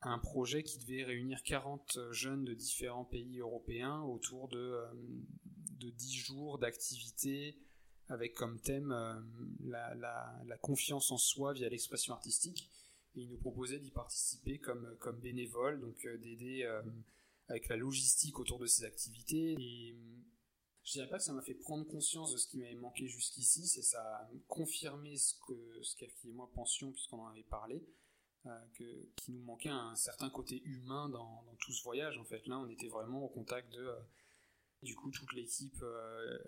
un 0.00 0.18
projet 0.18 0.62
qui 0.62 0.78
devait 0.78 1.04
réunir 1.04 1.42
40 1.42 1.98
jeunes 2.10 2.44
de 2.44 2.54
différents 2.54 3.04
pays 3.04 3.38
européens 3.38 4.00
autour 4.02 4.48
de, 4.48 4.80
de 5.78 5.90
10 5.90 6.12
jours 6.14 6.58
d'activités 6.58 7.58
avec 8.08 8.34
comme 8.34 8.60
thème 8.60 8.92
euh, 8.92 9.14
la, 9.64 10.58
confiance 10.60 11.10
en 11.10 11.18
soi 11.18 11.52
via 11.52 11.68
l'expression 11.68 12.14
artistique. 12.14 12.70
Et 13.14 13.22
il 13.22 13.28
nous 13.28 13.38
proposait 13.38 13.78
d'y 13.78 13.90
participer 13.90 14.58
comme, 14.58 14.96
comme 14.98 15.20
bénévole, 15.20 15.80
donc 15.80 16.04
euh, 16.06 16.16
d'aider 16.18 16.62
euh, 16.64 16.82
avec 17.48 17.68
la 17.68 17.76
logistique 17.76 18.38
autour 18.38 18.58
de 18.58 18.66
ces 18.66 18.84
activités. 18.84 19.52
Et 19.58 19.96
je 20.84 20.92
dirais 20.92 21.08
pas 21.08 21.18
que 21.18 21.24
ça 21.24 21.32
m'a 21.32 21.42
fait 21.42 21.54
prendre 21.54 21.86
conscience 21.86 22.32
de 22.32 22.38
ce 22.38 22.46
qui 22.46 22.58
m'avait 22.58 22.74
manqué 22.74 23.06
jusqu'ici, 23.06 23.66
c'est 23.66 23.82
ça 23.82 24.02
a 24.02 24.30
confirmé 24.48 25.16
ce 25.16 25.34
que 25.46 25.82
ce 25.82 26.04
et 26.04 26.32
moi 26.32 26.50
pensions 26.54 26.90
puisqu'on 26.90 27.20
en 27.20 27.28
avait 27.28 27.44
parlé, 27.44 27.84
que, 28.74 29.08
qu'il 29.14 29.34
nous 29.34 29.44
manquait 29.44 29.68
un 29.68 29.94
certain 29.94 30.28
côté 30.28 30.60
humain 30.64 31.08
dans, 31.08 31.44
tout 31.60 31.72
ce 31.72 31.84
voyage. 31.84 32.18
En 32.18 32.24
fait, 32.24 32.46
là, 32.48 32.58
on 32.58 32.68
était 32.68 32.88
vraiment 32.88 33.24
au 33.24 33.28
contact 33.28 33.72
de 33.72 33.94
du 34.82 34.96
coup, 34.96 35.10
toute 35.10 35.32
l'équipe 35.32 35.80
euh, 35.82 36.38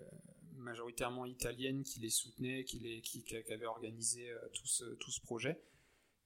majoritairement 0.57 1.25
italienne 1.25 1.83
qui 1.83 1.99
les 1.99 2.09
soutenait, 2.09 2.63
qui, 2.65 2.79
les, 2.79 3.01
qui, 3.01 3.23
avait 3.51 3.65
organisé 3.65 4.29
euh, 4.29 4.39
tout, 4.53 4.67
ce, 4.67 4.83
tout 4.95 5.11
ce 5.11 5.21
projet, 5.21 5.59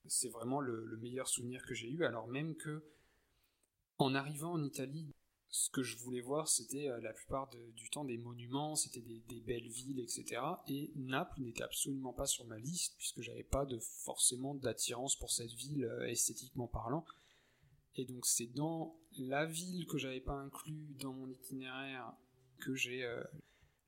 c'est 0.06 0.28
vraiment 0.28 0.60
le, 0.60 0.96
meilleur 1.00 1.28
souvenir 1.28 1.64
que 1.66 1.74
j'ai 1.74 1.90
eu. 1.90 2.04
Alors 2.04 2.28
même 2.28 2.56
que, 2.56 2.84
en 3.98 4.14
arrivant 4.14 4.52
en 4.52 4.62
Italie, 4.62 5.10
ce 5.48 5.68
que 5.70 5.82
je 5.82 5.98
voulais 5.98 6.20
voir, 6.20 6.48
c'était 6.48 6.88
euh, 6.88 7.00
la 7.00 7.12
plupart 7.12 7.48
du 7.48 7.90
temps 7.90 8.04
des 8.04 8.18
monuments, 8.18 8.76
c'était 8.76 9.00
des, 9.00 9.40
belles 9.40 9.68
villes, 9.68 9.98
etc. 9.98 10.40
Et 10.68 10.92
Naples 10.94 11.40
n'était 11.40 11.64
absolument 11.64 12.12
pas 12.12 12.26
sur 12.26 12.46
ma 12.46 12.58
liste, 12.58 12.94
puisque 12.98 13.20
j'avais 13.20 13.42
pas 13.42 13.66
de, 13.66 13.78
forcément 13.78 14.54
d'attirance 14.54 15.16
pour 15.16 15.30
cette 15.32 15.52
ville 15.52 15.90
esthétiquement 16.06 16.68
parlant. 16.68 17.04
Et 17.96 18.04
donc 18.04 18.26
c'est 18.26 18.46
dans 18.46 18.96
la 19.18 19.46
ville 19.46 19.86
que 19.86 19.98
j'avais 19.98 20.20
pas 20.20 20.34
inclus 20.34 20.94
dans 21.00 21.12
mon 21.12 21.28
itinéraire 21.28 22.12
que 22.58 22.74
j'ai 22.74 23.04
euh, 23.04 23.22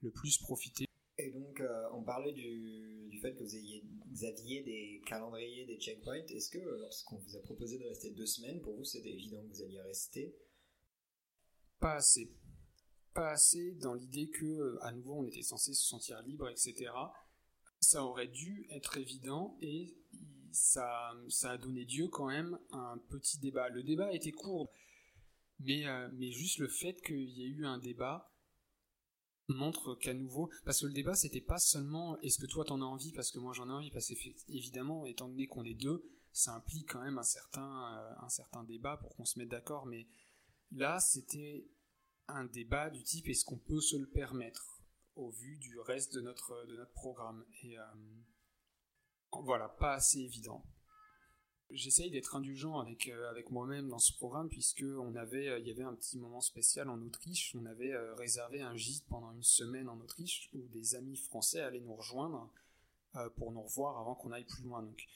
le 0.01 0.11
plus 0.11 0.39
profité. 0.39 0.87
Et 1.19 1.31
donc 1.31 1.61
euh, 1.61 1.89
on 1.93 2.03
parlait 2.03 2.33
du, 2.33 3.09
du, 3.09 3.19
fait 3.21 3.35
que 3.35 3.43
vous, 3.43 3.57
ayez, 3.57 3.85
vous 4.13 4.25
aviez 4.25 4.63
des 4.63 5.03
calendriers, 5.07 5.65
des 5.67 5.79
checkpoints. 5.79 6.25
Est-ce 6.29 6.51
que 6.51 6.59
euh, 6.59 6.79
lorsqu'on 6.81 7.17
vous 7.17 7.37
a 7.37 7.41
proposé 7.41 7.79
de 7.79 7.85
rester 7.85 8.11
deux 8.11 8.27
semaines, 8.27 8.61
pour 8.61 8.77
vous 8.77 8.85
c'était 8.85 9.13
évident 9.13 9.43
que 9.43 9.55
vous 9.55 9.63
alliez 9.63 9.81
rester 9.81 10.37
Pas 11.81 11.95
assez. 11.95 12.31
Pas 13.15 13.31
assez 13.31 13.73
dans 13.73 13.95
l'idée 13.95 14.29
que 14.29 14.79
à 14.83 14.93
nouveau 14.93 15.15
on 15.15 15.27
était 15.27 15.43
censé 15.43 15.73
se 15.75 15.87
sentir 15.87 16.21
libre, 16.23 16.49
etc. 16.49 16.91
Ça 17.81 18.05
aurait 18.05 18.29
dû 18.29 18.67
être 18.71 18.97
évident 18.97 19.57
et 19.61 19.95
ça, 20.53 21.15
ça 21.29 21.53
a 21.53 21.59
donné 21.59 21.85
lieu 21.85 22.09
quand 22.09 22.29
même 22.29 22.59
un 22.71 22.99
petit 23.09 23.39
débat. 23.39 23.69
Le 23.71 23.83
débat 23.83 24.13
était 24.13 24.33
court, 24.33 24.71
mais, 25.61 25.87
euh, 25.87 26.09
mais 26.15 26.31
juste 26.31 26.59
le 26.59 26.69
fait 26.69 27.01
qu'il 27.03 27.31
y 27.31 27.45
ait 27.45 27.49
eu 27.49 27.67
un 27.67 27.79
débat 27.79 28.32
montre 29.49 29.95
qu'à 29.97 30.15
nouveau, 30.15 30.51
parce 30.65 30.81
que 30.81 30.87
le 30.87 30.93
débat 30.93 31.15
c'était 31.15 31.41
pas 31.41 31.59
seulement 31.59 32.19
est-ce 32.21 32.39
que 32.39 32.47
toi 32.47 32.65
t'en 32.65 32.81
as 32.81 32.85
envie 32.85 33.13
parce 33.13 33.31
que 33.31 33.39
moi 33.39 33.53
j'en 33.53 33.69
ai 33.69 33.73
envie, 33.73 33.91
parce 33.91 34.07
qu'évidemment, 34.07 35.05
étant 35.07 35.29
donné 35.29 35.47
qu'on 35.47 35.65
est 35.65 35.75
deux, 35.75 36.05
ça 36.33 36.55
implique 36.55 36.93
quand 36.93 37.03
même 37.03 37.19
un 37.19 37.25
certain, 37.25 37.95
euh, 37.95 38.25
un 38.25 38.29
certain 38.29 38.65
débat 38.65 38.97
pour 38.97 39.15
qu'on 39.17 39.25
se 39.25 39.39
mette 39.39 39.51
d'accord, 39.51 39.87
mais 39.87 40.07
là 40.71 40.99
c'était 41.01 41.67
un 42.29 42.45
débat 42.45 42.91
du 42.91 43.03
type 43.03 43.29
est-ce 43.29 43.45
qu'on 43.45 43.59
peut 43.59 43.81
se 43.81 43.97
le 43.97 44.09
permettre 44.09 44.73
au 45.17 45.31
vu 45.31 45.59
du 45.59 45.79
reste 45.81 46.15
de 46.15 46.21
notre, 46.21 46.67
de 46.67 46.77
notre 46.77 46.93
programme. 46.93 47.45
Et, 47.63 47.79
euh, 47.79 47.85
voilà, 49.43 49.69
pas 49.69 49.95
assez 49.95 50.21
évident. 50.21 50.65
J'essaye 51.73 52.11
d'être 52.11 52.37
indulgent 52.37 52.79
avec, 52.79 53.09
euh, 53.09 53.31
avec 53.31 53.51
moi-même 53.51 53.89
dans 53.89 53.99
ce 53.99 54.13
programme 54.13 54.49
puisque 54.49 54.85
on 54.85 55.15
avait, 55.15 55.49
euh, 55.49 55.59
il 55.59 55.67
y 55.67 55.71
avait 55.71 55.83
un 55.83 55.95
petit 55.95 56.19
moment 56.19 56.41
spécial 56.41 56.89
en 56.89 57.01
Autriche. 57.01 57.55
On 57.59 57.65
avait 57.67 57.93
euh, 57.93 58.15
réservé 58.15 58.61
un 58.61 58.77
gîte 58.77 59.05
pendant 59.09 59.33
une 59.33 59.43
semaine 59.43 59.89
en 59.89 59.99
Autriche 60.01 60.51
où 60.53 60.69
des 60.69 60.95
amis 60.95 61.17
français 61.17 61.61
allaient 61.61 61.81
nous 61.81 61.95
rejoindre 61.95 62.51
pour 63.37 63.53
nous 63.53 63.61
revoir 63.61 63.99
avant 63.99 64.15
qu'on 64.15 64.33
aille 64.33 64.47
plus 64.47 64.63
loin. 64.63 64.83
Donc. 64.83 65.07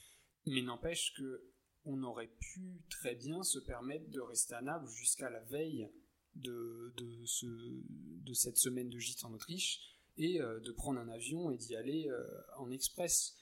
Mais 0.46 0.60
n'empêche 0.60 1.14
que 1.14 1.42
on 1.86 2.02
aurait 2.02 2.30
pu 2.40 2.82
très 2.90 3.14
bien 3.14 3.42
se 3.42 3.58
permettre 3.58 4.10
de 4.10 4.20
rester 4.20 4.54
à 4.54 4.60
Naples 4.60 4.88
jusqu'à 4.88 5.30
la 5.30 5.40
veille 5.40 5.88
de, 6.34 6.92
de, 6.98 7.24
ce, 7.24 7.46
de 7.46 8.34
cette 8.34 8.58
semaine 8.58 8.90
de 8.90 8.98
gîte 8.98 9.24
en 9.24 9.32
Autriche 9.32 9.96
et 10.18 10.38
de 10.38 10.72
prendre 10.72 11.00
un 11.00 11.08
avion 11.08 11.50
et 11.50 11.56
d'y 11.56 11.74
aller 11.74 12.10
en 12.58 12.70
express 12.70 13.38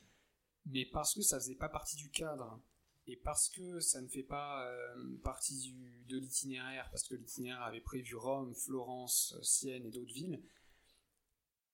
mais 0.66 0.86
parce 0.86 1.14
que 1.14 1.22
ça 1.22 1.38
faisait 1.38 1.54
pas 1.54 1.68
partie 1.68 1.96
du 1.96 2.10
cadre 2.10 2.60
et 3.06 3.16
parce 3.16 3.48
que 3.50 3.80
ça 3.80 4.00
ne 4.00 4.08
fait 4.08 4.22
pas 4.22 4.66
euh, 4.66 5.16
partie 5.22 5.74
de 6.08 6.18
l'itinéraire, 6.18 6.88
parce 6.90 7.02
que 7.06 7.14
l'itinéraire 7.14 7.62
avait 7.62 7.80
prévu 7.80 8.16
Rome, 8.16 8.54
Florence, 8.54 9.36
Sienne 9.42 9.84
et 9.84 9.90
d'autres 9.90 10.12
villes. 10.12 10.42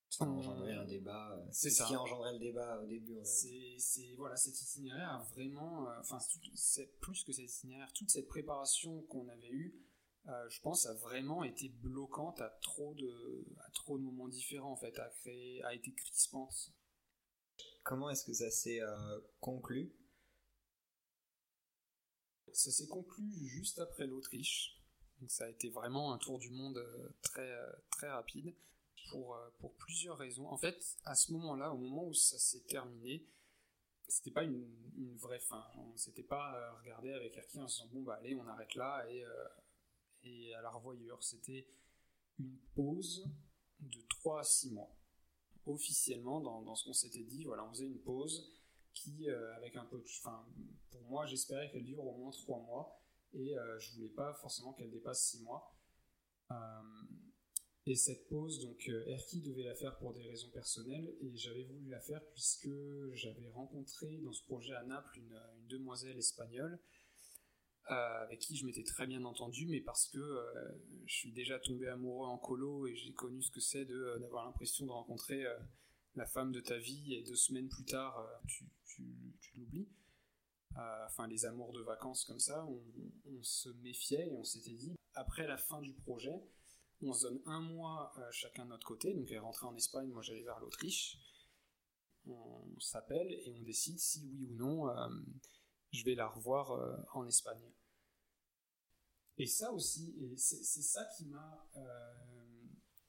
Ça 0.09 0.25
a 0.25 0.29
engendré 0.29 0.75
un 0.75 0.85
débat. 0.85 1.37
Euh, 1.37 1.49
c'est 1.53 1.71
ce 1.71 1.85
qui 1.85 1.95
a 1.95 2.01
engendré 2.01 2.33
le 2.33 2.41
débat 2.41 2.81
au 2.81 2.87
début. 2.87 3.17
C'est 3.23 4.13
voilà, 4.17 4.37
cet 4.37 4.61
itinéraire 4.61 5.09
a 5.09 5.23
vraiment, 5.35 5.89
euh, 5.89 6.01
enfin 6.01 6.19
plus 7.01 7.23
que 7.23 7.33
cet 7.33 7.49
itinéraire, 7.49 7.93
toute 7.93 8.11
cette 8.11 8.27
préparation 8.27 9.03
qu'on 9.03 9.29
avait 9.29 9.51
eue, 9.51 9.81
je 10.49 10.61
pense, 10.61 10.87
a 10.87 10.95
vraiment 10.95 11.45
été 11.45 11.69
bloquante 11.69 12.41
à 12.41 12.51
trop 12.61 12.95
de, 12.95 13.47
à 13.67 13.71
trop 13.71 13.99
de 13.99 14.03
moments 14.03 14.29
différents 14.29 14.73
en 14.73 14.77
fait, 14.77 14.99
a 14.99 15.09
créé, 15.09 15.63
a 15.63 15.75
été 15.75 15.93
crispante 15.93 16.73
Comment 17.83 18.11
est-ce 18.11 18.25
que 18.25 18.33
ça 18.33 18.51
s'est 18.51 18.81
conclu? 19.41 19.93
Ça 22.53 22.71
s'est 22.71 22.89
conclu 22.89 23.31
juste 23.49 23.79
après 23.79 24.07
l'Autriche. 24.07 24.77
Donc 25.21 25.31
ça 25.31 25.45
a 25.45 25.49
été 25.49 25.69
vraiment 25.69 26.13
un 26.13 26.19
tour 26.19 26.39
du 26.39 26.51
monde 26.51 26.79
euh, 26.79 27.09
très, 27.23 27.51
euh, 27.51 27.73
très 27.91 28.09
rapide 28.09 28.55
pour, 29.11 29.37
pour 29.59 29.75
plusieurs 29.77 30.17
raisons. 30.17 30.47
En 30.49 30.57
fait, 30.57 30.97
à 31.05 31.15
ce 31.15 31.33
moment-là, 31.33 31.73
au 31.73 31.79
moment 31.79 32.07
où 32.07 32.15
ça 32.15 32.39
s'est 32.39 32.65
terminé, 32.65 33.27
c'était 34.09 34.31
pas 34.31 34.45
une, 34.45 34.67
vraie 35.17 35.41
fin. 35.41 35.65
On 35.77 35.97
s'était 35.97 36.23
pas 36.23 36.79
regardé 36.81 37.13
avec 37.13 37.37
Erki 37.37 37.61
en 37.61 37.69
se 37.69 37.83
disant 37.83 37.91
bon 37.93 38.03
bah 38.03 38.19
allez 38.21 38.35
on 38.35 38.47
arrête 38.47 38.75
là 38.75 39.05
et, 39.11 39.25
et 40.23 40.55
à 40.55 40.63
la 40.63 40.71
revoyure. 40.71 41.23
C'était 41.23 41.67
une 42.39 42.57
pause 42.75 43.29
de 43.81 44.01
3 44.09 44.41
à 44.41 44.45
6 44.45 44.73
mois 44.73 44.95
officiellement 45.67 46.41
dans, 46.41 46.75
ce 46.75 46.85
qu'on 46.85 46.93
s'était 46.93 47.25
dit. 47.25 47.45
Voilà, 47.45 47.65
on 47.65 47.71
faisait 47.71 47.87
une 47.87 48.01
pause 48.01 48.53
qui, 48.95 49.29
euh, 49.29 49.55
avec 49.57 49.77
un 49.77 49.85
de. 49.85 50.03
Enfin, 50.21 50.47
pour 50.91 51.03
moi, 51.03 51.27
j'espérais 51.27 51.71
qu'elle 51.71 51.85
dure 51.85 52.05
au 52.05 52.17
moins 52.17 52.31
trois 52.31 52.61
mois 52.61 53.01
et 53.33 53.57
euh, 53.57 53.79
je 53.79 53.93
voulais 53.95 54.09
pas 54.09 54.35
forcément 54.35 54.73
qu'elle 54.73 54.91
dépasse 54.91 55.23
six 55.23 55.43
mois. 55.43 55.75
Euh, 56.51 56.55
et 57.87 57.95
cette 57.97 58.29
pause, 58.29 58.61
donc 58.61 58.89
Erki 58.89 59.41
devait 59.41 59.65
la 59.65 59.75
faire 59.75 59.97
pour 59.99 60.13
des 60.13 60.23
raisons 60.23 60.51
personnelles 60.51 61.15
et 61.21 61.37
j'avais 61.37 61.65
voulu 61.65 61.89
la 61.89 62.01
faire 62.01 62.23
puisque 62.31 62.69
j'avais 63.13 63.49
rencontré 63.49 64.19
dans 64.19 64.33
ce 64.33 64.45
projet 64.45 64.75
à 64.75 64.85
Naples 64.85 65.19
une, 65.19 65.41
demoiselle 65.67 66.19
espagnole 66.19 66.79
euh, 67.91 68.23
avec 68.23 68.39
qui 68.39 68.57
je 68.57 68.65
m'étais 68.67 68.85
très 68.85 69.09
bien 69.09 69.25
entendu, 69.25 69.67
mais 69.67 69.81
parce 69.81 70.07
que 70.07 70.19
euh, 70.19 70.45
je 71.07 71.13
suis 71.13 71.33
déjà 71.33 71.59
tombé 71.59 71.89
amoureux 71.89 72.29
en 72.29 72.39
colo 72.39 72.87
et 72.87 72.95
j'ai 72.95 73.13
connu 73.13 73.43
ce 73.43 73.51
que 73.51 73.59
c'est 73.59 73.91
euh, 73.91 74.17
d'avoir 74.21 74.45
l'impression 74.45 74.87
de 74.87 74.93
rencontrer 74.93 75.45
la 76.15 76.25
femme 76.25 76.53
de 76.53 76.61
ta 76.61 76.79
vie 76.79 77.15
et 77.15 77.23
deux 77.23 77.35
semaines 77.35 77.69
plus 77.69 77.85
tard, 77.85 78.25
tu, 78.47 78.65
l'oublies. 79.57 79.89
Enfin, 81.07 81.27
les 81.27 81.45
amours 81.45 81.73
de 81.73 81.83
vacances 81.83 82.25
comme 82.25 82.39
ça, 82.39 82.67
on, 82.67 83.43
se 83.43 83.69
méfiait 83.83 84.29
et 84.29 84.33
on 84.33 84.45
s'était 84.45 84.75
dit, 84.75 84.95
après 85.15 85.47
la 85.47 85.57
fin 85.57 85.81
du 85.81 85.93
projet, 85.93 86.43
on 87.03 87.13
se 87.13 87.27
donne 87.27 87.41
un 87.47 87.61
mois 87.61 88.15
chacun 88.31 88.65
de 88.65 88.71
notre 88.71 88.87
côté, 88.87 89.13
donc 89.15 89.31
elle 89.31 89.41
rentrée 89.41 89.67
en 89.67 89.75
Espagne, 89.75 90.09
moi 90.09 90.23
j'allais 90.23 90.43
vers 90.43 90.61
l'Autriche, 90.61 91.19
on 92.27 92.79
s'appelle 92.79 93.33
et 93.33 93.53
on 93.59 93.63
décide 93.63 93.99
si 93.99 94.25
oui 94.27 94.47
ou 94.47 94.55
non 94.55 94.87
je 95.93 96.05
vais 96.05 96.15
la 96.15 96.29
revoir 96.29 96.71
en 97.15 97.27
Espagne. 97.27 97.73
Et 99.41 99.47
ça 99.47 99.73
aussi, 99.73 100.15
c'est 100.37 100.83
ça 100.83 101.03
qui 101.17 101.25
m'a 101.25 101.67
euh, 101.75 102.30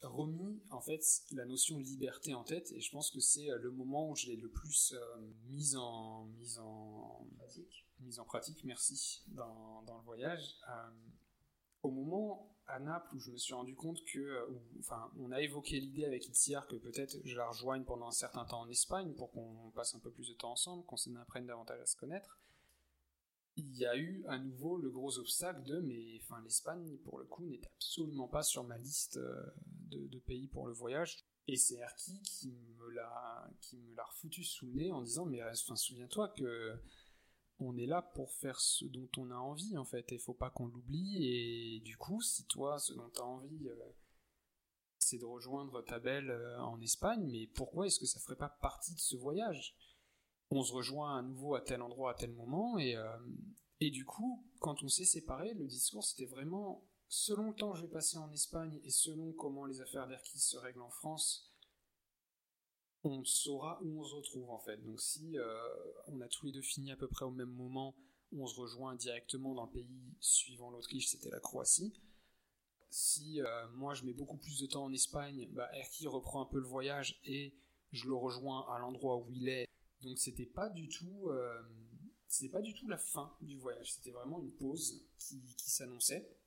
remis 0.04 0.62
en 0.70 0.82
fait 0.82 1.04
la 1.32 1.46
notion 1.46 1.78
de 1.78 1.84
liberté 1.84 2.34
en 2.34 2.44
tête. 2.44 2.72
Et 2.72 2.82
je 2.82 2.92
pense 2.92 3.12
que 3.12 3.20
c'est 3.20 3.50
euh, 3.50 3.58
le 3.60 3.72
moment 3.72 4.10
où 4.10 4.16
je 4.16 4.28
l'ai 4.28 4.36
le 4.36 4.50
plus 4.50 4.94
euh, 4.94 5.22
mise 5.48 5.76
en 5.76 6.26
mise 6.38 6.60
en 6.60 7.28
pratique. 7.38 7.88
Mise 8.00 8.20
en 8.20 8.26
pratique, 8.26 8.64
merci, 8.64 9.24
dans, 9.28 9.84
dans 9.84 9.98
le 9.98 10.04
voyage. 10.04 10.56
au 11.84 11.92
moment 11.92 12.52
à 12.68 12.80
Naples 12.80 13.16
où 13.16 13.20
je 13.20 13.32
me 13.32 13.38
suis 13.38 13.54
rendu 13.54 13.76
compte 13.76 14.04
que, 14.06 14.48
enfin, 14.80 15.12
on 15.20 15.32
a 15.32 15.42
évoqué 15.42 15.80
l'idée 15.80 16.06
avec 16.06 16.28
Itziar 16.28 16.68
que 16.68 16.78
peut-être 16.78 17.18
je 17.24 17.36
la 17.36 17.48
rejoigne 17.48 17.84
pendant 17.84 18.08
un 18.08 18.12
certain 18.12 18.46
temps 18.46 18.62
en 18.62 18.70
Espagne 18.70 19.14
pour 19.14 19.32
qu'on 19.32 19.72
passe 19.76 19.94
un 19.94 20.00
peu 20.00 20.10
plus 20.10 20.30
de 20.30 20.34
temps 20.34 20.52
ensemble, 20.52 20.84
qu'on 20.86 20.98
s'apprenne 20.98 21.46
davantage 21.46 21.80
à 21.80 21.86
se 21.86 21.96
connaître. 21.96 22.41
Il 23.58 23.76
y 23.76 23.86
a 23.86 23.98
eu 23.98 24.24
à 24.28 24.38
nouveau 24.38 24.78
le 24.78 24.90
gros 24.90 25.20
obstacle 25.20 25.64
de, 25.64 25.80
mais 25.82 26.20
enfin, 26.24 26.42
l'Espagne, 26.42 26.98
pour 27.04 27.20
le 27.20 27.26
coup, 27.26 27.46
n'est 27.46 27.62
absolument 27.76 28.28
pas 28.28 28.44
sur 28.44 28.64
ma 28.64 28.78
liste 28.78 29.20
de, 29.92 30.08
de 30.08 30.20
pays 30.20 30.48
pour 30.48 30.68
le 30.68 30.74
voyage. 30.74 31.26
Et 31.48 31.58
c'est 31.58 31.76
Erki 31.76 32.22
qui 32.22 32.52
me 32.52 32.90
l'a 32.92 33.50
qui 33.62 33.78
me 33.78 33.96
l'a 33.96 34.04
refoutu 34.04 34.44
sous 34.44 34.68
le 34.68 34.74
nez 34.74 34.92
en 34.92 35.02
disant 35.02 35.26
mais 35.26 35.44
enfin 35.44 35.76
souviens-toi 35.76 36.30
que 36.30 36.80
on 37.60 37.78
est 37.78 37.86
là 37.86 38.02
pour 38.02 38.32
faire 38.32 38.60
ce 38.60 38.86
dont 38.86 39.10
on 39.18 39.32
a 39.32 39.36
envie 39.36 39.78
en 39.78 39.86
fait 39.86 40.12
et 40.12 40.18
faut 40.18 40.34
pas 40.34 40.50
qu'on 40.50 40.68
l'oublie 40.68 41.26
et 41.26 41.80
du 41.80 41.98
coup 41.98 42.22
si 42.22 42.46
toi 42.46 42.80
ce 42.80 42.94
dont 42.94 43.10
tu 43.10 43.22
as 43.22 43.26
envie 43.26 43.68
euh, 43.68 43.96
c'est 45.00 45.18
de 45.18 45.26
rejoindre 45.26 45.84
ta 45.84 46.00
belle 46.00 46.30
euh, 46.30 46.62
en 46.62 46.80
Espagne 46.80 47.28
mais 47.30 47.48
pourquoi 47.48 47.88
est-ce 47.88 48.00
que 48.00 48.06
ça 48.06 48.20
ferait 48.20 48.38
pas 48.38 48.50
partie 48.50 48.94
de 48.94 49.00
ce 49.00 49.16
voyage? 49.16 49.76
On 50.52 50.64
se 50.64 50.74
rejoint 50.74 51.18
à 51.18 51.22
nouveau 51.22 51.56
à 51.56 51.62
tel 51.62 51.82
endroit 51.82 52.12
à 52.12 52.14
tel 52.14 52.32
moment 52.32 52.78
et 52.78 52.96
euh, 52.96 53.18
et 53.80 53.90
du 53.90 54.06
coup 54.06 54.46
quand 54.60 54.84
on 54.84 54.88
s'est 54.88 55.06
séparés 55.06 55.54
le 55.54 55.66
discours 55.66 56.04
c'était 56.04 56.26
vraiment 56.26 56.84
selon 57.12 57.50
le 57.50 57.54
temps 57.54 57.72
que 57.74 57.78
je 57.78 57.84
vais 57.84 57.92
passer 57.92 58.18
en 58.18 58.32
Espagne 58.32 58.80
et 58.86 58.90
selon 58.90 59.34
comment 59.34 59.66
les 59.66 59.82
affaires 59.82 60.08
d'Erquis 60.08 60.40
se 60.40 60.56
règlent 60.58 60.82
en 60.82 60.90
France, 60.90 61.54
on 63.04 63.24
saura 63.26 63.80
où 63.84 64.00
on 64.00 64.04
se 64.04 64.16
retrouve 64.16 64.50
en 64.50 64.60
fait. 64.60 64.78
Donc 64.78 65.02
si 65.02 65.38
euh, 65.38 65.44
on 66.08 66.22
a 66.22 66.28
tous 66.30 66.46
les 66.46 66.54
deux 66.54 66.62
fini 66.62 66.90
à 66.90 66.96
peu 66.96 67.10
près 67.10 67.26
au 67.26 67.32
même 67.32 67.52
moment, 67.52 67.96
on 68.32 68.48
se 68.48 68.58
rejoint 68.58 68.96
directement 68.96 69.54
dans 69.54 69.66
le 69.66 69.72
pays 69.72 70.16
suivant 70.22 70.72
l'Autriche, 70.72 71.10
c'était 71.10 71.30
la 71.30 71.42
Croatie. 71.42 71.94
Si 72.90 73.42
euh, 73.42 73.68
moi 73.74 73.94
je 73.94 74.06
mets 74.06 74.14
beaucoup 74.14 74.38
plus 74.38 74.62
de 74.62 74.68
temps 74.68 74.86
en 74.86 74.94
Espagne, 74.94 75.50
bah, 75.52 75.70
Erki 75.74 76.08
reprend 76.08 76.42
un 76.42 76.46
peu 76.46 76.60
le 76.60 76.68
voyage 76.68 77.20
et 77.26 77.54
je 77.92 78.08
le 78.08 78.16
rejoins 78.16 78.66
à 78.74 78.80
l'endroit 78.80 79.18
où 79.18 79.30
il 79.32 79.50
est. 79.50 79.68
Donc 80.02 80.18
c'était 80.18 80.46
pas 80.46 80.70
du 80.70 80.90
tout, 80.90 81.30
euh, 81.30 81.62
c'était 82.28 82.52
pas 82.52 82.62
du 82.62 82.74
tout 82.74 82.88
la 82.88 82.98
fin 82.98 83.36
du 83.42 83.58
voyage. 83.58 83.94
C'était 83.94 84.12
vraiment 84.12 84.42
une 84.42 84.52
pause 84.52 85.06
qui, 85.18 85.42
qui 85.56 85.70
s'annonçait. 85.70 86.38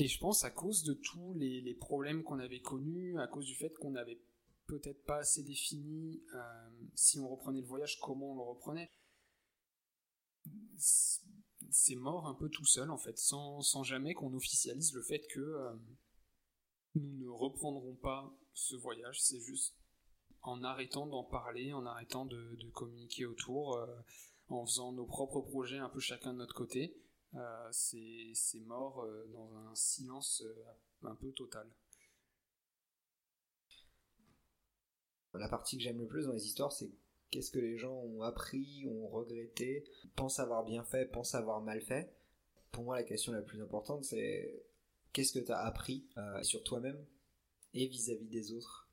Et 0.00 0.08
je 0.08 0.18
pense 0.18 0.44
à 0.44 0.50
cause 0.50 0.82
de 0.82 0.94
tous 0.94 1.34
les, 1.34 1.74
problèmes 1.74 2.22
qu'on 2.22 2.38
avait 2.38 2.62
connus, 2.62 3.20
à 3.20 3.26
cause 3.26 3.44
du 3.44 3.54
fait 3.54 3.76
qu'on 3.76 3.90
n'avait 3.90 4.18
peut-être 4.66 5.04
pas 5.04 5.18
assez 5.18 5.42
défini 5.42 6.22
euh, 6.34 6.70
si 6.94 7.20
on 7.20 7.28
reprenait 7.28 7.60
le 7.60 7.66
voyage, 7.66 8.00
comment 8.00 8.32
on 8.32 8.36
le 8.36 8.40
reprenait. 8.40 8.90
C'est 10.78 11.96
mort 11.96 12.28
un 12.28 12.34
peu 12.34 12.48
tout 12.48 12.64
seul 12.64 12.90
en 12.90 12.96
fait, 12.96 13.18
sans, 13.18 13.82
jamais 13.82 14.14
qu'on 14.14 14.32
officialise 14.32 14.94
le 14.94 15.02
fait 15.02 15.26
que 15.26 15.38
euh, 15.38 15.76
nous 16.94 17.18
ne 17.18 17.28
reprendrons 17.28 17.96
pas 17.96 18.34
ce 18.54 18.76
voyage, 18.76 19.20
c'est 19.20 19.40
juste 19.40 19.76
en 20.42 20.62
arrêtant 20.64 21.06
d'en 21.06 21.24
parler, 21.24 21.72
en 21.72 21.84
arrêtant 21.86 22.24
de, 22.24 22.70
communiquer 22.72 23.26
autour, 23.26 23.76
euh, 23.76 23.86
en 24.48 24.64
faisant 24.64 24.92
nos 24.92 25.06
propres 25.06 25.40
projets 25.40 25.78
un 25.78 25.88
peu 25.88 26.00
chacun 26.00 26.32
de 26.32 26.38
notre 26.38 26.54
côté. 26.54 26.96
Euh, 27.34 27.68
c'est 27.70 28.60
mort 28.66 29.02
euh, 29.02 29.26
dans 29.32 29.54
un 29.54 29.74
silence 29.74 30.42
un 31.02 31.14
peu 31.14 31.30
total. 31.32 31.68
La 35.34 35.48
partie 35.48 35.76
que 35.76 35.82
j'aime 35.82 36.00
le 36.00 36.08
plus 36.08 36.26
dans 36.26 36.32
les 36.32 36.44
histoires, 36.44 36.72
c'est 36.72 36.90
qu'est-ce 37.30 37.52
que 37.52 37.60
les 37.60 37.78
gens 37.78 37.94
ont 37.94 38.22
appris, 38.22 38.84
ont 38.88 39.06
regretté, 39.06 39.84
pensent 40.16 40.40
avoir 40.40 40.64
bien 40.64 40.82
fait, 40.82 41.06
pensent 41.06 41.36
avoir 41.36 41.60
mal 41.60 41.80
fait. 41.80 42.12
Pour 42.72 42.82
moi, 42.82 42.96
la 42.96 43.04
question 43.04 43.32
la 43.32 43.42
plus 43.42 43.62
importante, 43.62 44.04
c'est 44.04 44.64
qu'est-ce 45.12 45.32
que 45.32 45.44
tu 45.44 45.52
as 45.52 45.60
appris 45.60 46.08
sur 46.42 46.64
toi-même 46.64 47.04
et 47.74 47.86
vis-à-vis 47.86 48.26
des 48.26 48.52
autres? 48.52 48.89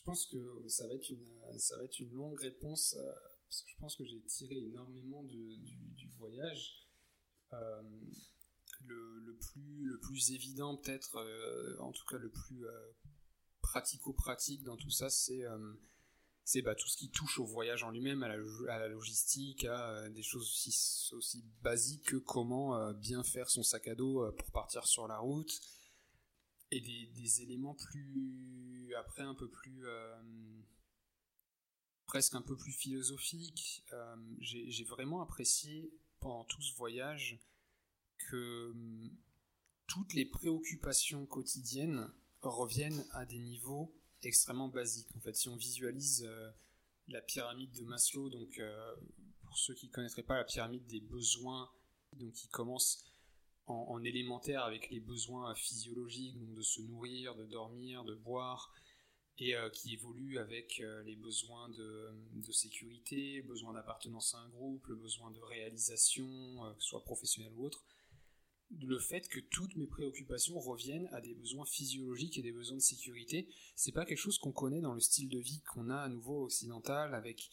Je 0.00 0.04
pense 0.06 0.26
que 0.26 0.64
ça 0.66 0.86
va 0.86 0.94
être 0.94 1.10
une, 1.10 1.58
ça 1.58 1.76
va 1.76 1.84
être 1.84 1.98
une 1.98 2.10
longue 2.12 2.40
réponse, 2.40 2.96
que 3.58 3.70
je 3.70 3.76
pense 3.78 3.96
que 3.96 4.04
j'ai 4.04 4.20
tiré 4.22 4.56
énormément 4.56 5.22
du, 5.24 5.58
du, 5.58 6.08
voyage. 6.18 6.88
Euh, 7.52 7.82
le, 8.86 9.36
plus, 9.36 9.84
le 9.84 9.98
plus 10.00 10.30
évident 10.32 10.76
peut-être, 10.76 11.16
euh, 11.16 11.76
en 11.80 11.92
tout 11.92 12.04
cas 12.06 12.16
le 12.16 12.30
plus 12.30 12.66
euh, 12.66 12.92
pratico-pratique 13.60 14.62
dans 14.64 14.76
tout 14.76 14.90
ça, 14.90 15.10
c'est 15.10 15.42
c'est 16.44 16.62
bah, 16.62 16.74
tout 16.74 16.88
ce 16.88 16.96
qui 16.96 17.10
touche 17.10 17.38
au 17.38 17.44
voyage 17.44 17.84
en 17.84 17.90
lui-même, 17.90 18.22
à 18.22 18.26
à 18.72 18.78
la, 18.78 18.88
logistique, 18.88 19.66
à 19.66 20.08
des 20.08 20.22
choses 20.22 20.48
aussi, 20.48 21.10
aussi 21.12 21.44
basiques 21.62 22.06
que 22.06 22.16
comment 22.16 22.92
bien 22.94 23.22
faire 23.22 23.50
son 23.50 23.62
sac 23.62 23.86
à 23.86 23.94
dos 23.94 24.32
pour 24.32 24.50
partir 24.50 24.86
sur 24.86 25.06
la 25.06 25.18
route, 25.18 25.60
et 26.70 26.80
des, 26.80 27.42
éléments 27.42 27.74
plus, 27.74 28.94
après 28.98 29.22
un 29.22 29.34
peu 29.34 29.48
plus, 29.48 29.84
presque 32.06 32.34
un 32.34 32.42
peu 32.42 32.56
plus 32.56 32.72
philosophiques. 32.72 33.84
J'ai 34.40 34.84
vraiment 34.84 35.20
apprécié 35.20 35.92
pendant 36.20 36.44
tout 36.44 36.62
ce 36.62 36.76
voyage 36.76 37.38
que 38.28 38.70
hum, 38.70 39.10
toutes 39.86 40.14
les 40.14 40.24
préoccupations 40.24 41.26
quotidiennes 41.26 42.08
reviennent 42.42 43.04
à 43.12 43.26
des 43.26 43.38
niveaux 43.38 43.92
extrêmement 44.22 44.68
basiques. 44.68 45.08
En 45.16 45.20
fait, 45.20 45.34
si 45.34 45.48
on 45.48 45.56
visualise 45.56 46.24
euh, 46.24 46.50
la 47.08 47.20
pyramide 47.20 47.72
de 47.72 47.84
Maslow, 47.84 48.30
donc 48.30 48.58
euh, 48.58 48.94
pour 49.42 49.58
ceux 49.58 49.74
qui 49.74 49.88
ne 49.88 49.92
connaîtraient 49.92 50.22
pas 50.22 50.36
la 50.36 50.44
pyramide 50.44 50.86
des 50.86 51.00
besoins, 51.00 51.70
donc 52.12 52.32
qui 52.34 52.48
commence 52.48 53.04
en, 53.70 54.02
élémentaire 54.02 54.64
avec 54.64 54.90
les 54.90 55.00
besoins 55.00 55.54
physiologiques, 55.54 56.38
donc 56.38 56.54
de 56.54 56.62
se 56.62 56.80
nourrir, 56.82 57.34
de 57.34 57.44
dormir, 57.46 58.04
de 58.04 58.14
boire, 58.14 58.72
et 59.38 59.54
euh, 59.54 59.70
qui 59.70 59.94
évolue 59.94 60.38
avec 60.38 60.80
euh, 60.80 61.02
les 61.04 61.16
besoins 61.16 61.68
de, 61.70 62.52
sécurité, 62.52 63.42
besoin 63.42 63.72
d'appartenance 63.72 64.34
à 64.34 64.38
un 64.38 64.48
groupe, 64.48 64.86
le 64.86 64.96
besoin 64.96 65.30
de 65.30 65.40
réalisation, 65.40 66.26
euh, 66.64 66.74
que 66.74 66.82
ce 66.82 66.88
soit 66.88 67.04
professionnel 67.04 67.52
ou 67.56 67.64
autre, 67.64 67.84
le 68.70 68.98
fait 68.98 69.28
que 69.28 69.40
toutes 69.40 69.76
mes 69.76 69.86
préoccupations 69.86 70.58
reviennent 70.58 71.08
à 71.12 71.20
des 71.20 71.34
besoins 71.34 71.64
physiologiques 71.64 72.38
et 72.38 72.42
des 72.42 72.52
besoins 72.52 72.76
de 72.76 72.82
sécurité, 72.82 73.48
c'est 73.74 73.92
pas 73.92 74.04
quelque 74.04 74.18
chose 74.18 74.38
qu'on 74.38 74.52
connaît 74.52 74.80
dans 74.80 74.94
le 74.94 75.00
style 75.00 75.28
de 75.28 75.38
vie 75.38 75.60
qu'on 75.72 75.90
a 75.90 75.96
à 75.96 76.08
nouveau 76.08 76.44
occidental 76.44 77.14
avec 77.14 77.50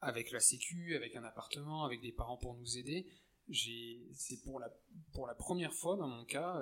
avec 0.00 0.30
la 0.30 0.40
sécu, 0.40 0.94
avec 0.94 1.16
un 1.16 1.24
appartement, 1.24 1.84
avec 1.84 2.00
des 2.00 2.12
parents 2.12 2.36
pour 2.36 2.54
nous 2.54 2.78
aider. 2.78 3.06
C'est 3.50 4.42
pour 4.42 4.58
la 4.58 5.34
première 5.34 5.72
fois 5.72 5.96
dans 5.96 6.08
mon 6.08 6.24
cas 6.24 6.60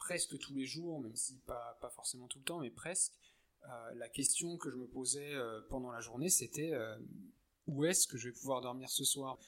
presque 0.00 0.38
tous 0.38 0.54
les 0.54 0.66
jours, 0.66 1.00
même 1.00 1.14
si 1.14 1.38
pas, 1.46 1.78
forcément 1.94 2.26
tout 2.26 2.38
le 2.40 2.44
temps, 2.44 2.58
mais 2.58 2.70
presque, 2.70 3.12
euh, 3.62 3.94
la 3.94 4.08
question 4.08 4.56
que 4.56 4.70
je 4.70 4.76
me 4.76 4.88
posais 4.88 5.34
euh, 5.34 5.60
pendant 5.68 5.92
la 5.92 6.00
journée, 6.00 6.30
c'était 6.30 6.72
euh, 6.72 6.98
où 7.68 7.84
est-ce 7.84 8.08
que 8.08 8.16
je 8.16 8.28
vais 8.28 8.34
pouvoir 8.34 8.60
dormir 8.62 8.90
ce 8.90 9.04
soir? 9.04 9.38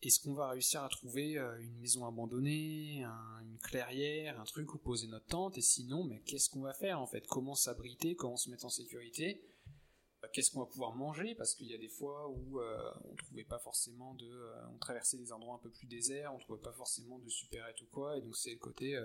Est-ce 0.00 0.20
qu'on 0.20 0.32
va 0.32 0.48
réussir 0.48 0.82
à 0.84 0.88
trouver 0.88 1.32
une 1.58 1.76
maison 1.80 2.06
abandonnée, 2.06 3.02
une 3.42 3.58
clairière, 3.58 4.40
un 4.40 4.44
truc 4.44 4.72
où 4.72 4.78
poser 4.78 5.08
notre 5.08 5.26
tente? 5.26 5.58
Et 5.58 5.60
sinon, 5.60 6.04
mais 6.04 6.20
qu'est-ce 6.20 6.48
qu'on 6.48 6.60
va 6.60 6.72
faire 6.72 7.00
en 7.00 7.06
fait? 7.08 7.26
Comment 7.26 7.56
s'abriter? 7.56 8.14
Comment 8.14 8.36
se 8.36 8.48
mettre 8.48 8.64
en 8.64 8.70
sécurité? 8.70 9.42
Qu'est-ce 10.32 10.50
qu'on 10.50 10.60
va 10.60 10.66
pouvoir 10.66 10.94
manger? 10.94 11.34
Parce 11.34 11.54
qu'il 11.54 11.68
y 11.68 11.74
a 11.74 11.78
des 11.78 11.88
fois 11.88 12.28
où 12.28 12.60
on 12.60 13.14
trouvait 13.16 13.44
pas 13.44 13.58
forcément 13.58 14.14
de, 14.14 14.52
on 14.74 14.78
traversait 14.78 15.16
des 15.16 15.32
endroits 15.32 15.54
un 15.54 15.58
peu 15.58 15.70
plus 15.70 15.86
déserts, 15.86 16.34
on 16.34 16.38
trouvait 16.38 16.60
pas 16.60 16.72
forcément 16.72 17.18
de 17.18 17.28
supérettes 17.28 17.80
ou 17.82 17.86
quoi, 17.86 18.16
et 18.16 18.20
donc 18.20 18.36
c'est 18.36 18.50
le 18.50 18.58
côté 18.58 18.98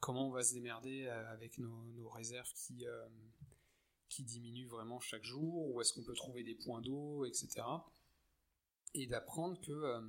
comment 0.00 0.26
on 0.26 0.30
va 0.30 0.42
se 0.42 0.54
démerder 0.54 1.06
euh, 1.06 1.32
avec 1.32 1.58
nos, 1.58 2.08
réserves 2.08 2.50
qui, 2.54 2.86
euh, 2.86 3.06
qui 4.08 4.24
diminuent 4.24 4.68
vraiment 4.68 4.98
chaque 4.98 5.22
jour, 5.22 5.68
où 5.68 5.80
est-ce 5.80 5.92
qu'on 5.92 6.02
peut 6.02 6.14
trouver 6.14 6.42
des 6.42 6.54
points 6.54 6.80
d'eau, 6.80 7.24
etc. 7.24 7.48
Et 8.94 9.06
d'apprendre 9.06 9.60
que 9.60 9.70
euh, 9.70 10.00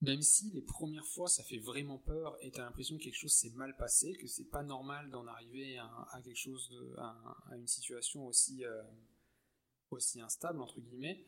même 0.00 0.22
si 0.22 0.50
les 0.50 0.62
premières 0.62 1.06
fois 1.06 1.28
ça 1.28 1.42
fait 1.42 1.58
vraiment 1.58 1.98
peur 1.98 2.36
et 2.40 2.50
t'as 2.50 2.62
l'impression 2.62 2.96
que 2.98 3.02
quelque 3.02 3.16
chose 3.16 3.32
s'est 3.32 3.50
mal 3.50 3.76
passé, 3.76 4.14
que 4.14 4.26
c'est 4.26 4.48
pas 4.50 4.62
normal 4.62 5.10
d'en 5.10 5.26
arriver 5.26 5.78
à, 5.78 6.20
quelque 6.22 6.36
chose, 6.36 6.72
à, 6.98 7.56
une 7.56 7.66
situation 7.66 8.26
aussi, 8.26 8.62
aussi 9.90 10.20
instable 10.20 10.60
entre 10.60 10.80
guillemets, 10.80 11.26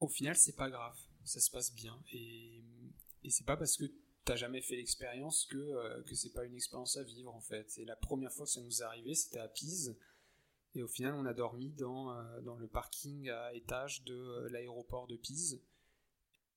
au 0.00 0.08
final 0.08 0.36
c'est 0.36 0.56
pas 0.56 0.68
grave, 0.68 0.98
ça 1.24 1.40
se 1.40 1.50
passe 1.50 1.74
bien 1.74 1.98
et, 2.12 2.62
et 3.24 3.30
c'est 3.30 3.44
pas 3.44 3.56
parce 3.56 3.76
que 3.76 3.90
t'as 4.24 4.36
jamais 4.36 4.60
fait 4.60 4.76
l'expérience 4.76 5.46
que, 5.46 5.56
euh, 5.56 6.02
que 6.04 6.14
c'est 6.14 6.32
pas 6.32 6.44
une 6.44 6.54
expérience 6.54 6.96
à 6.96 7.02
vivre 7.02 7.34
en 7.34 7.40
fait. 7.40 7.78
Et 7.78 7.84
la 7.84 7.96
première 7.96 8.32
fois 8.32 8.46
que 8.46 8.52
ça 8.52 8.60
nous 8.60 8.80
est 8.82 8.84
arrivé, 8.84 9.14
c'était 9.14 9.38
à 9.38 9.48
Pise. 9.48 9.98
Et 10.74 10.82
au 10.82 10.88
final, 10.88 11.14
on 11.14 11.26
a 11.26 11.34
dormi 11.34 11.70
dans, 11.70 12.12
euh, 12.12 12.56
le 12.58 12.68
parking 12.68 13.28
à 13.28 13.52
étage 13.54 14.04
de 14.04 14.14
euh, 14.14 14.48
l'aéroport 14.50 15.06
de 15.06 15.16
Pise. 15.16 15.60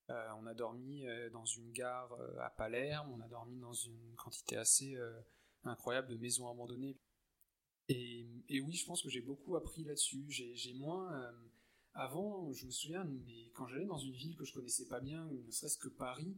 On 0.08 0.46
a 0.46 0.54
dormi 0.54 1.04
dans 1.32 1.44
une 1.44 1.72
gare 1.72 2.12
à 2.40 2.50
Palerme, 2.50 3.10
on 3.12 3.20
a 3.20 3.28
dormi 3.28 3.58
dans 3.58 3.72
une 3.72 4.14
quantité 4.16 4.56
assez 4.56 4.96
incroyable 5.64 6.08
de 6.08 6.16
maisons 6.16 6.48
abandonnées. 6.50 6.98
Et, 7.88 8.26
oui, 8.60 8.74
je 8.74 8.86
pense 8.86 9.02
que 9.02 9.08
j'ai 9.08 9.20
beaucoup 9.20 9.56
appris 9.56 9.84
là-dessus. 9.84 10.26
J'ai 10.28 10.74
moins. 10.74 11.32
avant, 11.94 12.52
je 12.52 12.66
me 12.66 12.70
souviens, 12.70 13.04
mais 13.04 13.50
quand 13.54 13.66
j'allais 13.66 13.86
dans 13.86 13.98
une 13.98 14.14
ville 14.14 14.36
que 14.36 14.44
je 14.44 14.52
connaissais 14.52 14.86
pas 14.86 15.00
bien, 15.00 15.24
ne 15.24 15.50
serait-ce 15.50 15.78
que 15.78 15.88
Paris, 15.88 16.36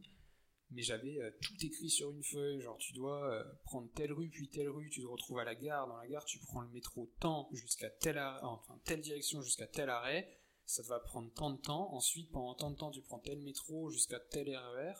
mais 0.71 0.81
j'avais 0.81 1.19
euh, 1.19 1.31
tout 1.41 1.65
écrit 1.65 1.89
sur 1.89 2.11
une 2.11 2.23
feuille, 2.23 2.59
genre 2.61 2.77
tu 2.77 2.93
dois 2.93 3.31
euh, 3.31 3.43
prendre 3.63 3.89
telle 3.93 4.11
rue 4.11 4.29
puis 4.29 4.49
telle 4.49 4.69
rue, 4.69 4.89
tu 4.89 5.01
te 5.01 5.07
retrouves 5.07 5.39
à 5.39 5.45
la 5.45 5.55
gare, 5.55 5.87
dans 5.87 5.97
la 5.97 6.07
gare 6.07 6.25
tu 6.25 6.39
prends 6.39 6.61
le 6.61 6.69
métro 6.69 7.11
tant 7.19 7.49
jusqu'à 7.53 7.89
telle 7.89 8.19
enfin 8.41 8.79
telle 8.83 9.01
direction 9.01 9.41
jusqu'à 9.41 9.67
tel 9.67 9.89
arrêt, 9.89 10.39
ça 10.67 10.83
va 10.83 10.99
prendre 10.99 11.33
tant 11.33 11.49
de 11.49 11.57
temps, 11.59 11.91
ensuite 11.93 12.31
pendant 12.31 12.53
tant 12.53 12.69
de 12.69 12.75
temps 12.75 12.91
tu 12.91 13.01
prends 13.01 13.17
tel 13.17 13.41
métro 13.41 13.89
jusqu'à 13.89 14.19
tel 14.19 14.55
RER. 14.55 14.93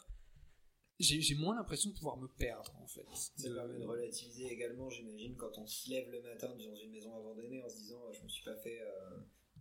J'ai 1.00 1.36
moins 1.36 1.56
l'impression 1.56 1.92
de 1.92 1.96
pouvoir 1.96 2.18
me 2.18 2.28
perdre 2.28 2.76
en 2.82 2.88
fait. 2.88 3.06
Ça 3.14 3.54
permet 3.54 3.78
de 3.78 3.86
relativiser 3.86 4.52
également, 4.52 4.90
j'imagine, 4.90 5.36
quand 5.36 5.56
on 5.60 5.68
se 5.68 5.92
lève 5.92 6.10
le 6.10 6.24
matin 6.24 6.50
dans 6.56 6.76
une 6.76 6.92
maison 6.92 7.16
abandonnée 7.16 7.62
en 7.62 7.70
se 7.70 7.76
disant 7.76 8.12
je 8.12 8.24
me 8.24 8.30
suis 8.30 8.44
pas 8.44 8.56
fait 8.56 8.82
euh, 8.82 9.20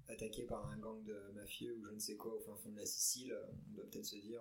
attaquer 0.08 0.44
par 0.44 0.66
un 0.70 0.78
gang 0.78 1.04
de 1.04 1.32
mafieux 1.34 1.76
ou 1.76 1.84
je 1.84 1.92
ne 1.92 1.98
sais 1.98 2.16
quoi 2.16 2.32
au 2.34 2.40
fin 2.40 2.56
fond 2.56 2.70
de 2.70 2.78
la 2.78 2.86
Sicile, 2.86 3.36
on 3.68 3.74
doit 3.74 3.84
peut-être 3.90 4.06
se 4.06 4.16
dire 4.16 4.40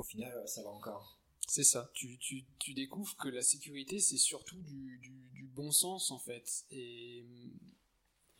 au 0.00 0.02
final, 0.02 0.32
euh, 0.34 0.46
ça 0.46 0.62
va 0.62 0.70
encore. 0.70 1.20
C'est 1.46 1.64
ça, 1.64 1.90
tu, 1.94 2.18
tu, 2.18 2.46
tu, 2.58 2.72
découvres 2.72 3.16
que 3.16 3.28
la 3.28 3.42
sécurité, 3.42 3.98
c'est 3.98 4.16
surtout 4.16 4.62
du, 4.62 4.98
du, 4.98 5.46
bon 5.48 5.72
sens, 5.72 6.10
en 6.10 6.18
fait. 6.18 6.64
Et, 6.70 7.26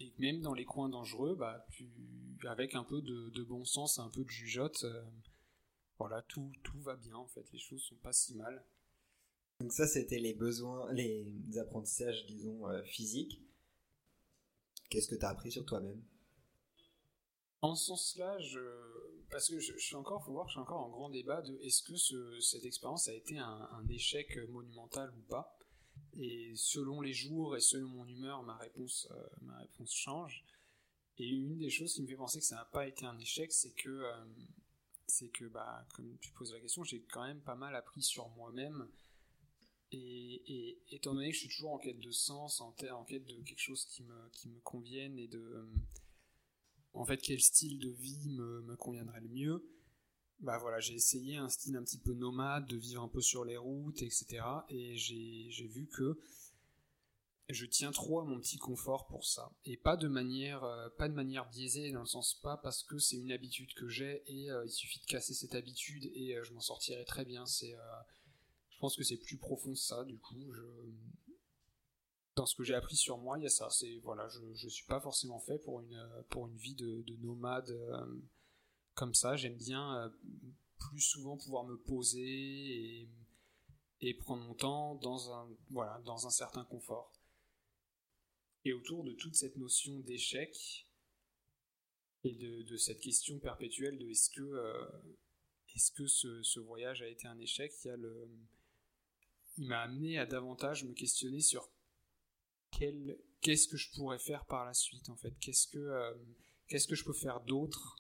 et, 0.01 0.13
même 0.19 0.41
dans 0.41 0.55
les 0.55 0.65
coins 0.65 0.89
dangereux, 0.89 1.37
bah, 1.37 1.67
tu, 1.71 1.89
avec 2.49 2.75
un 2.75 2.85
peu 2.85 3.01
de, 3.03 3.31
de 3.31 3.43
bon 3.43 3.65
sens, 3.65 3.99
un 3.99 4.09
peu 4.09 4.25
de 4.25 4.31
jugeote, 4.31 4.85
euh, 4.85 5.05
voilà, 5.99 6.23
tout, 6.23 6.51
tout 6.63 6.81
va 6.81 6.97
bien, 6.97 7.17
en 7.17 7.27
fait. 7.27 7.45
Les 7.53 7.59
choses 7.59 7.83
sont 7.83 7.97
pas 7.97 8.13
si 8.13 8.35
mal. 8.35 8.65
Donc 9.61 9.73
ça, 9.73 9.87
c'était 9.87 10.19
les 10.19 10.33
besoins, 10.33 10.91
les 10.93 11.59
apprentissages, 11.59 12.27
disons, 12.27 12.67
euh, 12.69 12.83
physiques. 12.83 13.43
Qu'est-ce 14.89 15.09
que 15.09 15.15
tu 15.15 15.25
as 15.25 15.29
appris 15.29 15.53
sur 15.53 15.65
toi-même? 15.67 16.03
En 17.63 17.75
ce 17.75 17.87
sens-là, 17.87 18.39
je... 18.39 18.59
parce 19.31 19.49
que 19.51 19.61
je, 19.61 19.77
suis 19.77 19.95
encore, 19.95 20.25
faut 20.25 20.33
voir, 20.33 20.49
je 20.49 20.53
suis 20.53 20.61
encore 20.61 20.81
en 20.81 20.89
grand 20.89 21.11
débat 21.11 21.43
de 21.43 21.59
est-ce 21.59 21.83
que 21.83 21.95
ce, 21.95 22.41
cette 22.41 22.65
expérience 22.65 23.07
a 23.09 23.15
été 23.15 23.39
un, 23.39 23.87
échec 23.91 24.39
monumental 24.49 25.11
ou 25.11 25.23
pas. 25.29 25.59
Et 26.19 26.53
selon 26.57 27.01
les 27.01 27.13
jours 27.13 27.57
et 27.57 27.61
selon 27.61 27.89
mon 27.89 28.07
humeur, 28.07 28.43
ma 28.43 28.57
réponse, 28.57 29.09
euh, 29.11 29.29
ma 29.43 29.59
réponse 29.59 29.95
change. 29.95 30.45
Et 31.19 31.29
une 31.29 31.59
des 31.59 31.71
choses 31.71 31.95
qui 31.95 32.03
me 32.03 32.07
fait 32.07 32.17
penser 32.17 32.39
que 32.39 32.45
ça 32.45 32.57
n'a 32.57 32.65
pas 32.65 32.87
été 32.87 33.05
un 33.05 33.19
échec, 33.19 33.53
c'est 33.53 33.73
que, 33.73 33.89
euh, 33.89 34.25
c'est 35.07 35.29
que, 35.29 35.45
bah, 35.45 35.87
comme 35.95 36.17
tu 36.19 36.33
poses 36.33 36.53
la 36.53 36.61
question, 36.61 36.83
j'ai 36.83 37.03
quand 37.03 37.25
même 37.25 37.41
pas 37.41 37.57
mal 37.57 37.75
appris 37.77 38.03
sur 38.03 38.29
moi-même. 38.31 38.89
Et, 39.93 40.79
étant 40.91 41.15
donné 41.15 41.31
que 41.31 41.35
je 41.35 41.41
suis 41.41 41.49
toujours 41.49 41.73
en 41.73 41.79
quête 41.79 41.99
de 41.99 42.11
sens, 42.11 42.61
en, 42.61 42.75
en 42.93 43.05
quête 43.05 43.27
de 43.27 43.43
quelque 43.43 43.61
chose 43.61 43.85
qui 43.87 44.03
me, 44.05 44.29
qui 44.31 44.49
me 44.49 44.61
convienne 44.61 45.19
et 45.19 45.27
de 45.27 45.69
en 46.93 47.05
fait 47.05 47.19
quel 47.19 47.41
style 47.41 47.79
de 47.79 47.91
vie 47.91 48.29
me, 48.29 48.77
conviendrait 48.77 49.21
le 49.21 49.29
mieux. 49.29 49.65
Bah 50.41 50.57
voilà, 50.59 50.81
j'ai 50.81 50.95
essayé 50.95 51.37
un 51.37 51.49
style 51.49 51.77
un 51.77 51.83
petit 51.83 51.99
peu 51.99 52.15
nomade, 52.15 52.67
de 52.67 52.77
vivre 52.77 53.03
un 53.03 53.09
peu 53.09 53.21
sur 53.21 53.45
les 53.45 53.57
routes, 53.57 54.03
etc. 54.03 54.43
Et 54.71 54.97
j'ai 54.97 55.67
vu 55.67 55.87
que 55.87 56.19
je 57.51 57.67
tiens 57.67 57.91
trop 57.91 58.21
à 58.21 58.25
mon 58.25 58.39
petit 58.41 58.59
confort 58.59 59.07
pour 59.07 59.27
ça. 59.27 59.53
Et 59.65 59.77
pas 59.77 59.97
de 59.97 60.09
manière, 60.09 60.65
euh, 60.65 60.89
pas 60.97 61.09
de 61.09 61.15
manière 61.15 61.49
biaisée, 61.51 61.91
dans 61.93 62.01
le 62.01 62.07
sens 62.07 62.35
pas 62.43 62.57
parce 62.57 62.83
que 62.83 62.99
c'est 62.99 63.17
une 63.17 63.33
habitude 63.33 63.75
que 63.75 63.89
j'ai 63.89 64.23
et 64.27 64.51
euh, 64.51 64.65
il 64.65 64.71
suffit 64.71 65.01
de 65.01 65.07
casser 65.07 65.35
cette 65.35 65.55
habitude 65.55 66.11
et 66.15 66.37
euh, 66.37 66.45
je 66.45 66.53
m'en 66.53 66.61
sortirai 66.61 67.05
très 67.05 67.25
bien. 67.25 67.45
C'est, 67.47 67.75
je 68.71 68.79
pense 68.79 68.97
que 68.97 69.03
c'est 69.03 69.19
plus 69.19 69.37
profond 69.37 69.75
ça. 69.75 70.05
Du 70.05 70.19
coup, 70.19 70.53
je, 70.53 70.63
dans 72.37 72.47
ce 72.47 72.55
que 72.55 72.65
j'ai 72.65 72.75
appris 72.75 72.97
sur 72.97 73.19
moi, 73.19 73.39
il 73.39 73.43
y 73.43 73.47
a 73.47 73.51
ça. 73.51 73.69
C'est 73.71 73.99
voilà, 73.99 74.29
je 74.29 74.41
ne 74.41 74.71
suis 74.71 74.87
pas 74.87 75.01
forcément 75.01 75.41
fait 75.41 75.59
pour 75.59 75.81
une 75.81 76.25
pour 76.31 76.47
une 76.47 76.57
vie 76.57 76.75
de, 76.75 77.17
nomade 77.21 77.71
euh, 77.71 78.07
comme 79.01 79.15
ça. 79.15 79.35
J'aime 79.35 79.57
bien 79.57 79.97
euh, 79.97 80.11
plus 80.79 81.01
souvent 81.01 81.39
pouvoir 81.39 81.65
me 81.65 81.79
poser 81.79 83.09
et, 84.03 84.15
prendre 84.15 84.45
mon 84.45 84.55
temps 84.55 84.95
dans 84.97 85.33
un 85.33 85.49
voilà 85.71 86.01
dans 86.05 86.27
un 86.27 86.31
certain 86.31 86.65
confort. 86.65 87.11
Et 88.67 88.75
autour 88.75 89.03
de 89.05 89.13
toute 89.13 89.35
cette 89.35 89.57
notion 89.57 89.99
d'échec 90.01 90.87
et 92.25 92.35
de, 92.35 92.77
cette 92.77 93.01
question 93.01 93.39
perpétuelle 93.39 93.99
de 93.99 94.07
est-ce 94.11 94.29
que 94.29 94.43
euh, 94.43 94.87
est-ce 95.75 95.93
que 95.93 96.07
ce, 96.07 96.61
voyage 96.61 97.01
a 97.01 97.09
été 97.09 97.27
un 97.27 97.39
échec, 97.39 97.73
il 97.85 97.89
y 97.89 97.91
a 97.91 97.97
le 97.97 98.29
il 99.57 99.67
m'a 99.67 99.81
amené 99.81 100.19
à 100.19 100.27
davantage 100.27 100.85
me 100.85 100.93
questionner 100.93 101.41
sur 101.41 101.71
qu'est-ce 102.71 103.67
que 103.67 103.77
je 103.79 103.91
pourrais 103.93 104.19
faire 104.19 104.45
par 104.45 104.67
la 104.67 104.75
suite 104.75 105.09
en 105.09 105.17
fait 105.17 105.35
Qu'est-ce 105.41 105.69
que 105.69 105.79
euh, 105.79 106.15
qu'est-ce 106.69 106.87
que 106.87 106.95
je 106.95 107.05
peux 107.05 107.15
faire 107.15 107.41
d'autre 107.41 108.00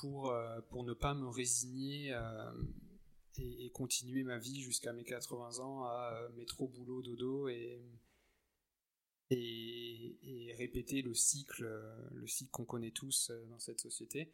pour 0.00 0.30
euh, 0.30 0.60
pour 0.70 0.84
ne 0.84 0.92
pas 0.92 1.14
me 1.14 1.28
résigner 1.28 2.12
euh, 2.12 2.52
et, 3.38 3.70
continuer 3.70 4.24
ma 4.24 4.38
vie 4.38 4.60
jusqu'à 4.60 4.92
mes 4.92 5.04
80 5.04 5.58
ans 5.60 5.84
à 5.84 6.28
métro 6.36 6.68
boulot 6.68 7.02
dodo 7.02 7.48
et 7.48 7.80
et, 9.30 10.54
répéter 10.56 11.02
le 11.02 11.14
cycle 11.14 11.64
le 12.12 12.26
cycle 12.26 12.50
qu'on 12.50 12.64
connaît 12.64 12.90
tous 12.90 13.30
dans 13.48 13.58
cette 13.58 13.80
société. 13.80 14.32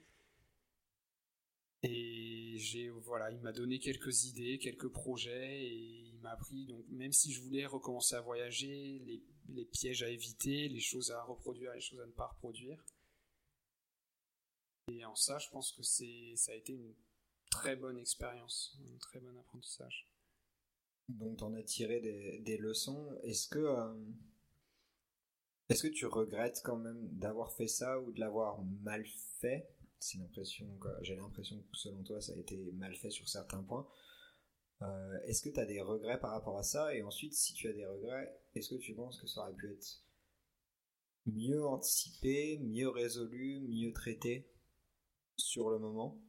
Et 1.82 2.56
j'ai 2.56 2.88
voilà, 2.88 3.30
il 3.30 3.40
m'a 3.40 3.52
donné 3.52 3.78
quelques 3.78 4.24
idées, 4.24 4.58
quelques 4.58 4.88
projets, 4.88 5.66
et 5.66 5.74
il 5.74 6.18
m'a 6.20 6.30
appris 6.30 6.64
donc 6.64 6.86
même 6.88 7.12
si 7.12 7.32
je 7.32 7.42
voulais 7.42 7.66
recommencer 7.66 8.14
à 8.14 8.22
voyager, 8.22 9.02
les 9.04 9.22
les 9.48 9.64
pièges 9.64 10.02
à 10.02 10.08
éviter, 10.08 10.68
les 10.68 10.80
choses 10.80 11.10
à 11.10 11.22
reproduire, 11.22 11.72
les 11.74 11.80
choses 11.80 12.00
à 12.00 12.06
ne 12.06 12.12
pas 12.12 12.26
reproduire. 12.26 12.82
Et 14.88 15.04
en 15.04 15.14
ça, 15.14 15.38
je 15.38 15.48
pense 15.50 15.72
que 15.72 15.82
c'est, 15.82 16.34
ça 16.36 16.52
a 16.52 16.54
été 16.54 16.72
une 16.72 16.94
très 17.50 17.76
bonne 17.76 17.98
expérience, 17.98 18.78
un 18.92 18.98
très 18.98 19.20
bon 19.20 19.38
apprentissage. 19.38 20.10
Donc, 21.08 21.38
tu 21.38 21.44
en 21.44 21.54
as 21.54 21.62
tiré 21.62 22.00
des, 22.00 22.56
leçons. 22.56 23.14
Est-ce 23.22 23.48
que, 23.48 23.58
euh, 23.58 23.94
est-ce 25.68 25.82
que 25.82 25.92
tu 25.92 26.06
regrettes 26.06 26.60
quand 26.64 26.76
même 26.76 27.08
d'avoir 27.12 27.52
fait 27.52 27.68
ça 27.68 28.00
ou 28.00 28.12
de 28.12 28.20
l'avoir 28.20 28.62
mal 28.82 29.04
fait? 29.40 29.68
J'ai 30.00 30.18
l'impression 30.18 30.66
que 30.80 31.76
selon 31.76 32.02
toi, 32.02 32.20
ça 32.20 32.32
a 32.32 32.36
été 32.36 32.56
mal 32.72 32.94
fait 32.94 33.10
sur 33.10 33.28
certains 33.28 33.62
points. 33.62 33.88
Euh, 34.82 35.18
est-ce 35.24 35.42
que 35.42 35.48
tu 35.48 35.60
as 35.60 35.66
des 35.66 35.80
regrets 35.80 36.20
par 36.20 36.32
rapport 36.32 36.58
à 36.58 36.62
ça? 36.62 36.94
Et 36.94 37.02
ensuite, 37.02 37.34
si 37.34 37.54
tu 37.54 37.68
as 37.68 37.72
des 37.72 37.86
regrets, 37.86 38.38
est-ce 38.54 38.70
que 38.70 38.80
tu 38.80 38.94
penses 38.94 39.20
que 39.20 39.26
ça 39.26 39.42
aurait 39.42 39.54
pu 39.54 39.72
être 39.72 40.02
mieux 41.26 41.64
anticipé, 41.64 42.58
mieux 42.58 42.88
résolu, 42.88 43.60
mieux 43.60 43.92
traité? 43.92 44.50
Sur 45.36 45.70
le 45.70 45.78
moment 45.78 46.20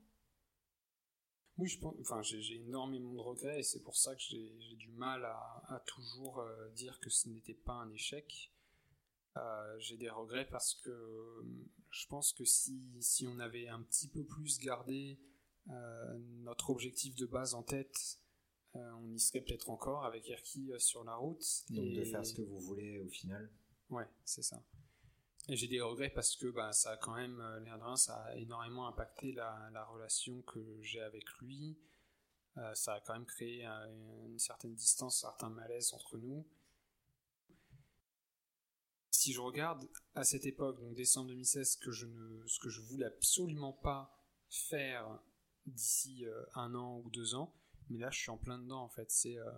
oui, 1.58 1.70
je 1.70 1.80
pense, 1.80 1.96
enfin, 2.02 2.22
j'ai 2.22 2.56
énormément 2.58 3.14
de 3.14 3.20
regrets 3.22 3.62
et 3.62 3.64
c'est 3.64 3.82
pour 3.82 3.96
ça 3.96 4.14
que 4.14 4.22
j'ai 4.22 4.76
du 4.76 4.92
mal 4.92 5.24
à, 5.24 5.82
toujours 5.86 6.40
euh, 6.40 6.70
dire 6.72 7.00
que 7.00 7.10
ce 7.10 7.30
n'était 7.30 7.54
pas 7.54 7.76
un 7.76 7.90
échec. 7.92 8.52
Euh, 9.38 9.80
j'ai 9.80 9.96
des 9.96 10.10
regrets 10.10 10.46
parce 10.46 10.74
que 10.74 11.46
je 11.92 12.08
pense 12.08 12.34
que 12.34 12.44
si, 12.44 12.98
si, 13.00 13.26
on 13.26 13.40
avait 13.40 13.70
un 13.70 13.82
petit 13.84 14.10
peu 14.10 14.26
plus 14.26 14.60
gardé 14.60 15.18
notre 16.44 16.72
objectif 16.72 17.16
de 17.16 17.26
base 17.26 17.54
en 17.54 17.64
tête 17.64 18.20
euh, 18.76 18.92
on 19.02 19.14
y 19.14 19.20
serait 19.20 19.42
peut-être 19.42 19.70
encore 19.70 20.06
avec 20.06 20.30
Erki 20.30 20.72
euh, 20.72 20.80
sur 20.80 21.04
la 21.04 21.16
route. 21.16 21.46
Donc 21.70 21.94
de 21.94 22.04
faire 22.04 22.26
ce 22.26 22.34
que 22.34 22.42
vous 22.42 22.60
voulez 22.60 23.00
au 23.00 23.08
final. 23.08 23.50
Ouais, 23.90 24.08
c'est 24.26 24.44
ça. 24.44 24.62
J'ai 25.48 25.68
des 25.68 25.82
regrets 25.82 26.10
parce 26.10 26.36
que 26.36 26.48
bah, 26.48 26.72
ça 26.74 26.92
a 26.92 26.98
quand 26.98 27.14
même, 27.14 27.40
euh, 27.40 27.96
ça 27.98 28.16
a 28.16 28.36
énormément 28.36 28.88
impacté 28.88 29.32
la, 29.32 29.86
relation 29.86 30.42
que 30.44 30.60
j'ai 30.82 31.02
avec 31.02 31.26
lui. 31.40 31.78
ça 32.74 32.94
a 32.94 33.00
quand 33.02 33.14
même 33.14 33.26
créé 33.26 33.66
une 33.66 34.40
certaine 34.40 34.74
distance, 34.74 35.20
certains 35.22 35.50
malaises 35.50 35.94
entre 35.94 36.18
nous. 36.18 36.48
Si 39.12 39.34
je 39.34 39.42
regarde 39.42 39.88
à 40.16 40.24
cette 40.24 40.46
époque, 40.46 40.80
donc 40.80 40.96
décembre 40.96 41.30
2016, 41.30 41.74
ce 41.74 41.78
que 41.78 41.92
je 41.92 42.06
ne, 42.06 42.48
ce 42.48 42.60
que 42.60 42.70
je 42.70 42.82
voulais 42.82 43.06
absolument 43.06 43.74
pas 43.74 44.18
faire 44.50 45.20
d'ici 45.66 46.26
un 46.56 46.74
an 46.76 47.02
ou 47.04 47.10
deux 47.10 47.36
ans, 47.36 47.54
mais 47.90 48.00
là 48.00 48.10
je 48.12 48.20
suis 48.20 48.30
en 48.30 48.38
plein 48.38 48.60
dedans 48.60 48.84
en 48.84 48.90
fait. 48.90 49.10
C'est, 49.12 49.38
euh, 49.38 49.52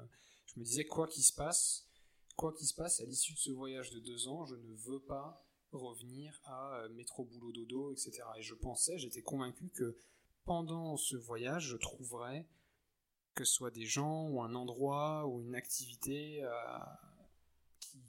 je 0.45 0.59
me 0.59 0.65
disais 0.65 0.85
quoi 0.85 1.07
qu'il 1.07 1.23
se 1.23 1.33
passe, 1.33 1.87
quoi 2.35 2.53
qu'il 2.53 2.67
se 2.67 2.73
passe 2.73 2.99
à 3.01 3.05
l'issue 3.05 3.33
de 3.33 3.39
ce 3.39 3.51
voyage 3.51 3.91
de 3.91 3.99
deux 3.99 4.27
ans, 4.27 4.45
je 4.45 4.55
ne 4.55 4.75
veux 4.75 4.99
pas 4.99 5.46
revenir 5.71 6.39
à 6.45 6.79
euh, 6.79 6.89
métro 6.89 7.25
boulot 7.25 7.51
dodo, 7.51 7.91
etc. 7.91 8.23
Et 8.37 8.41
je 8.41 8.53
pensais, 8.53 8.97
j'étais 8.97 9.21
convaincu 9.21 9.69
que 9.69 9.97
pendant 10.45 10.97
ce 10.97 11.15
voyage, 11.15 11.67
je 11.67 11.77
trouverais 11.77 12.47
que 13.35 13.43
ce 13.43 13.53
soit 13.53 13.71
des 13.71 13.85
gens 13.85 14.27
ou 14.29 14.41
un 14.41 14.55
endroit 14.55 15.27
ou 15.27 15.41
une 15.41 15.55
activité 15.55 16.43
euh, 16.43 16.49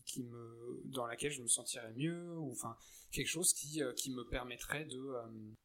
qui, 0.06 0.22
me, 0.22 0.82
dans 0.86 1.06
laquelle 1.06 1.32
je 1.32 1.42
me 1.42 1.48
sentirais 1.48 1.92
mieux, 1.92 2.38
ou 2.38 2.50
enfin 2.52 2.76
quelque 3.10 3.28
chose 3.28 3.52
qui, 3.52 3.82
euh, 3.82 3.92
me 4.08 4.22
permettrait 4.22 4.84
de 4.84 5.14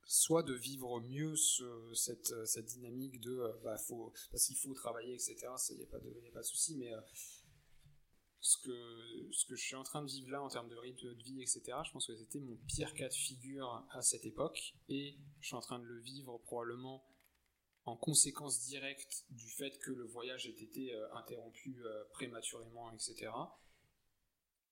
soit 0.06 0.44
de 0.44 0.54
vivre 0.54 1.00
mieux 1.02 1.36
ce, 1.36 1.94
cette, 1.94 2.34
cette 2.46 2.66
dynamique 2.66 3.22
de 3.22 3.54
bah, 3.64 3.78
faut, 3.78 4.12
parce 4.32 4.46
qu'il 4.46 4.58
faut 4.58 4.74
travailler, 4.74 5.14
etc. 5.14 5.48
Il 5.70 5.78
n'y 5.78 5.84
a 5.84 5.88
pas 5.88 5.98
a 5.98 6.32
pas 6.34 6.42
de 6.42 6.46
souci, 6.46 6.76
mais 6.76 6.92
ce 8.44 8.58
que, 8.58 9.30
ce 9.32 9.46
que 9.46 9.56
je 9.56 9.64
suis 9.64 9.76
en 9.76 9.84
train 9.84 10.02
de 10.02 10.08
vivre 10.08 10.30
là 10.30 10.44
en 10.44 10.50
termes 10.50 10.68
de 10.68 10.76
rythme 10.76 11.16
de 11.16 11.24
vie, 11.24 11.42
etc., 11.42 11.64
je 11.86 11.92
pense 11.92 12.08
que 12.08 12.16
c'était 12.18 12.42
mon 12.42 12.58
pire 12.68 12.94
cas 12.94 13.08
de 13.08 13.14
figure 13.14 13.88
à 13.92 14.02
cette 14.02 14.26
époque, 14.26 14.76
et 14.90 15.18
je 15.40 15.48
suis 15.48 15.56
en 15.56 15.62
train 15.62 15.80
de 15.80 15.86
le 15.86 16.02
vivre 16.02 16.38
probablement 16.40 17.06
en 17.86 17.96
conséquence 17.96 18.60
directe 18.66 19.26
du 19.30 19.50
fait 19.50 19.80
que 19.80 19.92
le 19.92 20.04
voyage 20.04 20.46
ait 20.46 20.62
été 20.62 20.94
interrompu 21.14 21.82
prématurément, 22.12 22.92
etc. 22.92 23.32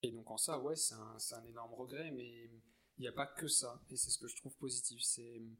Et 0.04 0.12
donc 0.12 0.30
en 0.30 0.38
ça, 0.38 0.60
ouais, 0.60 0.76
c'est 0.76 0.96
un, 0.96 1.18
un, 1.32 1.44
énorme 1.46 1.74
regret, 1.74 2.12
mais 2.12 2.50
il 2.98 3.02
n'y 3.02 3.08
a 3.08 3.14
pas 3.14 3.28
que 3.28 3.48
ça, 3.48 3.82
et 3.90 3.96
c'est 3.96 4.10
ce 4.10 4.20
que 4.20 4.28
je 4.28 4.36
trouve 4.36 4.56
positif. 4.58 5.02
Il 5.18 5.56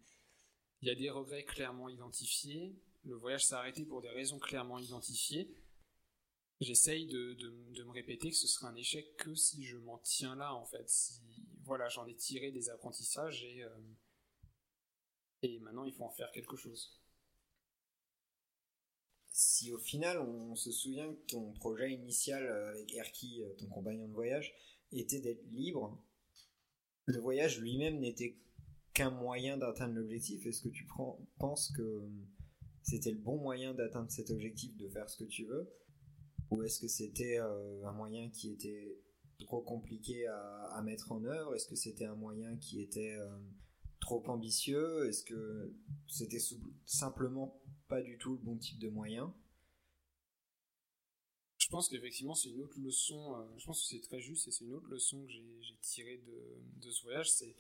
y 0.82 0.90
a 0.90 0.96
des 0.96 1.10
regrets 1.10 1.46
clairement 1.46 1.88
identifiés. 1.88 2.76
Le 3.06 3.16
voyage 3.16 3.46
s'est 3.46 3.56
arrêté 3.56 3.86
pour 3.86 4.02
des 4.02 4.10
raisons 4.10 4.38
clairement 4.38 4.80
identifiées. 4.80 5.50
J'essaye 6.62 7.08
de, 7.08 7.34
de, 7.34 7.84
me 7.84 7.90
répéter 7.90 8.30
que 8.30 8.36
ce 8.36 8.46
serait 8.48 8.68
un 8.68 8.76
échec 8.76 9.16
que 9.18 9.34
si 9.34 9.64
je 9.64 9.78
m'en 9.78 9.98
tiens 9.98 10.36
là, 10.36 10.54
en 10.54 10.66
fait. 10.66 10.88
Si, 10.88 11.20
voilà, 11.64 11.90
j'en 11.90 12.06
ai 12.06 12.16
tiré 12.16 12.52
des 12.52 12.70
apprentissages 12.70 13.44
et, 13.44 13.64
euh, 13.64 13.70
et 15.42 15.60
maintenant 15.60 15.86
il 15.86 15.94
faut 15.94 16.04
en 16.04 16.12
faire 16.12 16.32
quelque 16.32 16.56
chose. 16.56 17.02
Si 19.32 19.72
au 19.72 19.80
final 19.80 20.20
on 20.20 20.56
se 20.56 20.72
souvient 20.72 21.12
que 21.12 21.32
ton 21.32 21.52
projet 21.54 21.92
initial 21.94 22.48
avec 22.48 22.94
Erki, 22.94 23.42
euh, 23.42 23.56
ton 23.56 23.66
compagnon 23.68 24.08
de 24.08 24.14
voyage, 24.14 24.54
était 24.92 25.20
d'être 25.20 25.44
libre, 25.52 26.00
le 27.06 27.20
voyage 27.20 27.60
lui-même 27.60 28.00
n'était 28.00 28.38
qu'un 28.94 29.10
moyen 29.10 29.58
d'atteindre 29.58 29.96
l'objectif 29.96 30.46
Est-ce 30.46 30.62
que 30.62 30.70
tu 30.70 30.86
penses 31.40 31.72
que 31.76 32.08
c'était 32.84 33.12
le 33.12 33.18
bon 33.18 33.38
moyen 33.38 33.74
d'atteindre 33.74 34.12
cet 34.12 34.30
objectif, 34.30 34.76
de 34.78 34.90
faire 34.90 35.10
ce 35.10 35.24
que 35.24 35.28
tu 35.28 35.46
veux? 35.46 35.74
Ou 36.52 36.64
est-ce 36.64 36.82
que 36.82 36.88
c'était 36.90 37.40
euh, 37.40 37.88
un 37.88 37.94
moyen 37.94 38.30
qui 38.30 38.52
était 38.52 39.00
trop 39.40 39.62
compliqué 39.62 40.28
à, 40.28 40.82
mettre 40.84 41.14
en 41.14 41.24
œuvre? 41.24 41.56
Est-ce 41.56 41.68
que 41.68 41.76
c'était 41.76 42.06
un 42.06 42.16
moyen 42.16 42.58
qui 42.58 42.82
était 42.82 43.16
euh, 43.16 43.40
trop 44.02 44.22
ambitieux? 44.28 45.08
Est-ce 45.08 45.24
que 45.24 45.74
c'était 46.08 46.42
simplement 46.86 47.62
pas 47.88 48.02
du 48.02 48.18
tout 48.18 48.34
le 48.34 48.40
bon 48.40 48.58
type 48.58 48.80
de 48.80 48.90
moyen? 48.90 49.34
Je 51.58 51.70
pense 51.70 51.88
qu'effectivement 51.88 52.36
c'est 52.36 52.50
une 52.50 52.62
autre 52.62 52.78
leçon, 52.82 53.34
euh, 53.34 53.58
je 53.58 53.66
pense 53.66 53.82
que 53.82 53.88
c'est 53.88 54.02
très 54.02 54.20
juste 54.20 54.46
et 54.50 54.52
c'est 54.52 54.66
une 54.66 54.74
autre 54.74 54.90
leçon 54.90 55.24
que 55.24 55.32
j'ai 55.32 55.78
tirée 55.80 56.18
de, 56.18 56.62
de, 56.82 56.92
ce 56.92 57.04
voyage, 57.04 57.32
c'est 57.32 57.56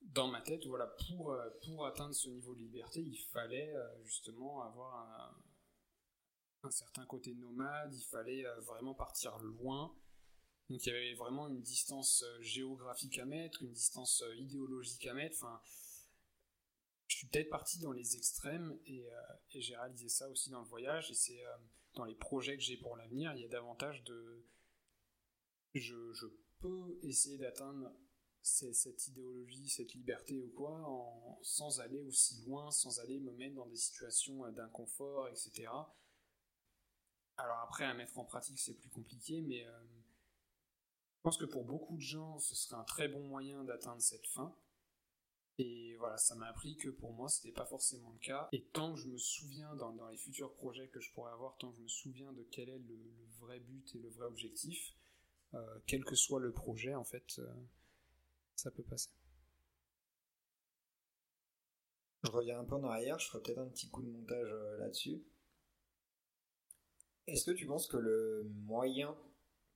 dans 0.00 0.28
ma 0.28 0.40
tête, 0.40 0.64
voilà, 0.64 0.86
pour, 1.06 1.36
pour 1.66 1.84
atteindre 1.84 2.14
ce 2.14 2.30
niveau 2.30 2.54
de 2.54 2.60
liberté, 2.60 3.02
il 3.02 3.18
fallait 3.18 3.74
justement 4.04 4.62
avoir 4.62 4.94
un, 4.94 5.45
certain 6.70 7.04
côté 7.06 7.34
nomade, 7.34 7.94
il 7.94 8.04
fallait 8.04 8.46
euh, 8.46 8.60
vraiment 8.60 8.94
partir 8.94 9.38
loin. 9.38 9.94
Donc 10.68 10.84
il 10.84 10.88
y 10.88 10.92
avait 10.92 11.14
vraiment 11.14 11.48
une 11.48 11.62
distance 11.62 12.24
géographique 12.40 13.18
à 13.18 13.24
mettre, 13.24 13.62
une 13.62 13.72
distance 13.72 14.24
idéologique 14.36 15.06
à 15.06 15.14
mettre. 15.14 15.36
Enfin, 15.36 15.60
je 17.06 17.18
suis 17.18 17.28
peut-être 17.28 17.50
parti 17.50 17.78
dans 17.78 17.92
les 17.92 18.16
extrêmes 18.16 18.76
et, 18.86 19.06
j'ai 19.54 19.76
réalisé 19.76 20.08
ça 20.08 20.28
aussi 20.28 20.50
dans 20.50 20.60
le 20.60 20.66
voyage. 20.66 21.08
Et 21.12 21.14
c'est 21.14 21.40
dans 21.96 22.04
les 22.04 22.14
projets 22.14 22.56
que 22.56 22.62
j'ai 22.62 22.76
pour 22.76 22.96
l'avenir, 22.96 23.32
il 23.34 23.42
y 23.42 23.44
a 23.44 23.48
davantage 23.48 24.04
de. 24.04 24.44
Je, 25.74 26.26
peux 26.58 26.98
essayer 27.02 27.36
d'atteindre 27.36 27.92
cette 28.40 29.08
idéologie, 29.08 29.68
cette 29.68 29.92
liberté 29.92 30.40
ou 30.40 30.48
quoi, 30.56 31.38
sans 31.42 31.80
aller 31.80 32.00
aussi 32.00 32.42
loin, 32.46 32.70
sans 32.70 32.98
aller 33.00 33.20
me 33.20 33.32
mettre 33.32 33.56
dans 33.56 33.66
des 33.66 33.76
situations 33.76 34.46
euh, 34.46 34.52
d'inconfort, 34.52 35.28
etc. 35.28 35.68
Alors 37.38 37.58
après, 37.60 37.84
à 37.84 37.94
mettre 37.94 38.18
en 38.18 38.24
pratique, 38.24 38.58
c'est 38.58 38.74
plus 38.74 38.88
compliqué, 38.88 39.42
mais 39.42 39.66
euh, 39.66 39.84
je 41.16 41.22
pense 41.22 41.36
que 41.36 41.44
pour 41.44 41.64
beaucoup 41.64 41.96
de 41.96 42.02
gens, 42.02 42.38
ce 42.38 42.54
serait 42.54 42.76
un 42.76 42.84
très 42.84 43.08
bon 43.08 43.22
moyen 43.26 43.64
d'atteindre 43.64 44.00
cette 44.00 44.26
fin. 44.26 44.54
Et 45.58 45.96
voilà, 45.96 46.18
ça 46.18 46.34
m'a 46.34 46.48
appris 46.48 46.76
que 46.76 46.90
pour 46.90 47.12
moi, 47.12 47.28
c'était 47.28 47.52
pas 47.52 47.64
forcément 47.64 48.10
le 48.10 48.18
cas. 48.18 48.48
Et 48.52 48.62
tant 48.72 48.92
que 48.92 49.00
je 49.00 49.08
me 49.08 49.16
souviens, 49.16 49.74
dans, 49.74 50.08
les 50.08 50.18
futurs 50.18 50.52
projets 50.54 50.88
que 50.88 51.00
je 51.00 51.12
pourrais 51.12 51.32
avoir, 51.32 51.56
tant 51.56 51.70
que 51.70 51.76
je 51.76 51.82
me 51.82 51.88
souviens 51.88 52.32
de 52.32 52.42
quel 52.50 52.68
est 52.68 52.78
le, 52.78 52.98
vrai 53.40 53.60
but 53.60 53.94
et 53.94 53.98
le 53.98 54.08
vrai 54.10 54.26
objectif, 54.26 54.94
euh, 55.54 55.78
quel 55.86 56.04
que 56.04 56.14
soit 56.14 56.40
le 56.40 56.52
projet, 56.52 56.94
en 56.94 57.04
fait, 57.04 57.40
ça 58.54 58.70
peut 58.70 58.82
passer. 58.82 59.10
Je 62.26 62.30
reviens 62.30 62.58
un 62.58 62.64
peu 62.64 62.74
en 62.74 62.84
arrière, 62.84 63.18
je 63.18 63.28
ferai 63.28 63.42
peut-être 63.42 63.58
un 63.58 63.68
petit 63.68 63.88
coup 63.88 64.02
de 64.02 64.08
montage 64.08 64.48
euh, 64.50 64.78
là-dessus. 64.78 65.22
Est-ce 67.26 67.44
que 67.44 67.50
tu 67.50 67.66
penses 67.66 67.86
que 67.86 67.96
le 67.96 68.44
moyen 68.66 69.16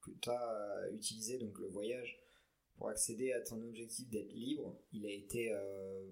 que 0.02 0.10
tu 0.12 0.30
as 0.30 0.52
euh, 0.52 0.92
utilisé, 0.92 1.38
donc 1.38 1.58
le 1.58 1.68
voyage, 1.68 2.18
pour 2.76 2.88
accéder 2.88 3.32
à 3.32 3.40
ton 3.40 3.62
objectif 3.62 4.08
d'être 4.08 4.32
libre, 4.32 4.78
il 4.92 5.04
a 5.04 5.10
été 5.10 5.52
euh, 5.52 6.08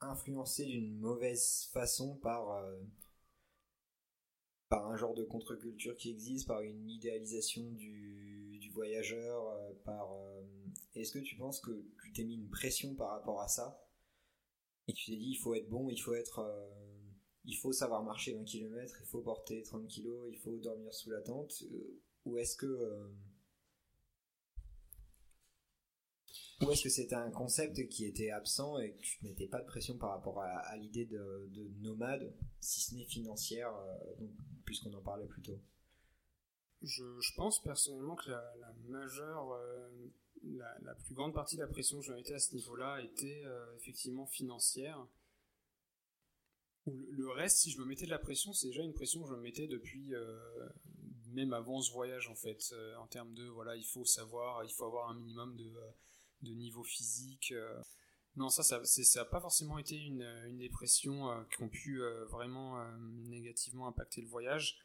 influencé 0.00 0.66
d'une 0.66 0.98
mauvaise 0.98 1.70
façon 1.72 2.16
par, 2.16 2.62
par 4.68 4.88
un 4.88 4.96
genre 4.96 5.14
de 5.14 5.24
contre-culture 5.24 5.96
qui 5.96 6.10
existe, 6.10 6.48
par 6.48 6.60
une 6.60 6.90
idéalisation 6.90 7.70
du, 7.70 8.58
du 8.60 8.70
voyageur, 8.70 9.56
par 9.84 10.12
est-ce 10.94 11.12
que 11.12 11.18
tu 11.18 11.36
penses 11.36 11.60
que 11.60 11.84
tu 12.02 12.12
t'es 12.12 12.24
mis 12.24 12.34
une 12.34 12.50
pression 12.50 12.94
par 12.94 13.10
rapport 13.10 13.40
à 13.40 13.48
ça? 13.48 13.88
Et 14.88 14.92
tu 14.92 15.10
t'es 15.10 15.16
dit 15.16 15.30
il 15.30 15.36
faut 15.36 15.54
être 15.54 15.68
bon, 15.68 15.88
il 15.88 15.98
faut 15.98 16.14
être, 16.14 16.40
euh, 16.40 16.68
il 17.44 17.56
faut 17.56 17.72
savoir 17.72 18.02
marcher 18.02 18.34
20 18.34 18.44
km, 18.44 18.96
il 19.00 19.06
faut 19.06 19.20
porter 19.20 19.62
30 19.62 19.88
kg, 19.88 20.08
il 20.30 20.38
faut 20.38 20.56
dormir 20.58 20.92
sous 20.94 21.10
la 21.10 21.20
tente 21.20 21.62
euh, 21.72 22.00
ou 22.24 22.38
est-ce 22.38 22.56
que 22.56 22.66
euh, 22.66 23.08
ou 26.62 26.70
est-ce 26.70 26.84
que 26.84 26.88
c'était 26.88 27.16
un 27.16 27.30
concept 27.30 27.88
qui 27.88 28.04
était 28.04 28.30
absent 28.30 28.78
et 28.78 28.92
que 28.92 29.00
tu 29.00 29.18
ne 29.24 29.30
mettais 29.30 29.48
pas 29.48 29.60
de 29.60 29.66
pression 29.66 29.98
par 29.98 30.10
rapport 30.10 30.40
à, 30.40 30.76
l'idée 30.76 31.06
de, 31.06 31.50
nomade, 31.80 32.32
si 32.60 32.80
ce 32.80 32.94
n'est 32.94 33.04
financière, 33.04 33.72
puisqu'on 34.64 34.94
en 34.94 35.02
parlait 35.02 35.26
plus 35.26 35.42
tôt? 35.42 35.60
Je, 36.82 37.34
pense 37.34 37.60
personnellement 37.64 38.14
que 38.14 38.30
la, 38.30 38.72
majeure 38.86 39.58
la, 40.44 40.94
plus 40.94 41.14
grande 41.14 41.34
partie 41.34 41.56
de 41.56 41.62
la 41.62 41.68
pression 41.68 42.00
que 42.00 42.06
j'ai 42.06 42.18
été 42.18 42.34
à 42.34 42.38
ce 42.38 42.54
niveau-là 42.54 43.00
était 43.02 43.42
euh, 43.44 43.76
effectivement 43.76 44.26
financière. 44.26 45.06
Le, 46.86 47.30
reste, 47.30 47.58
si 47.58 47.70
je 47.70 47.78
me 47.78 47.84
mettais 47.84 48.06
de 48.06 48.10
la 48.10 48.18
pression, 48.18 48.52
c'est 48.52 48.68
déjà 48.68 48.82
une 48.82 48.92
pression 48.92 49.22
que 49.22 49.28
je 49.28 49.34
me 49.34 49.40
mettais 49.40 49.68
depuis 49.68 50.14
euh, 50.14 50.38
même 51.32 51.52
avant 51.52 51.80
ce 51.80 51.92
voyage 51.92 52.28
en 52.28 52.34
fait, 52.34 52.60
euh, 52.72 52.96
en 52.96 53.06
termes 53.06 53.32
de 53.34 53.46
voilà, 53.48 53.76
il 53.76 53.84
faut 53.84 54.04
savoir, 54.04 54.64
il 54.64 54.72
faut 54.72 54.84
avoir 54.84 55.08
un 55.10 55.14
minimum 55.14 55.56
de, 55.56 55.72
de 56.42 56.52
niveau 56.52 56.82
physique. 56.82 57.54
Non, 58.34 58.48
ça, 58.48 58.62
ça 58.62 59.20
n'a 59.20 59.24
pas 59.26 59.40
forcément 59.40 59.78
été 59.78 59.96
une, 59.96 60.22
une 60.48 60.58
des 60.58 60.70
pressions 60.70 61.28
qui 61.54 61.62
ont 61.62 61.68
pu 61.68 62.00
vraiment 62.30 62.82
négativement 63.28 63.86
impacter 63.86 64.22
le 64.22 64.28
voyage 64.28 64.78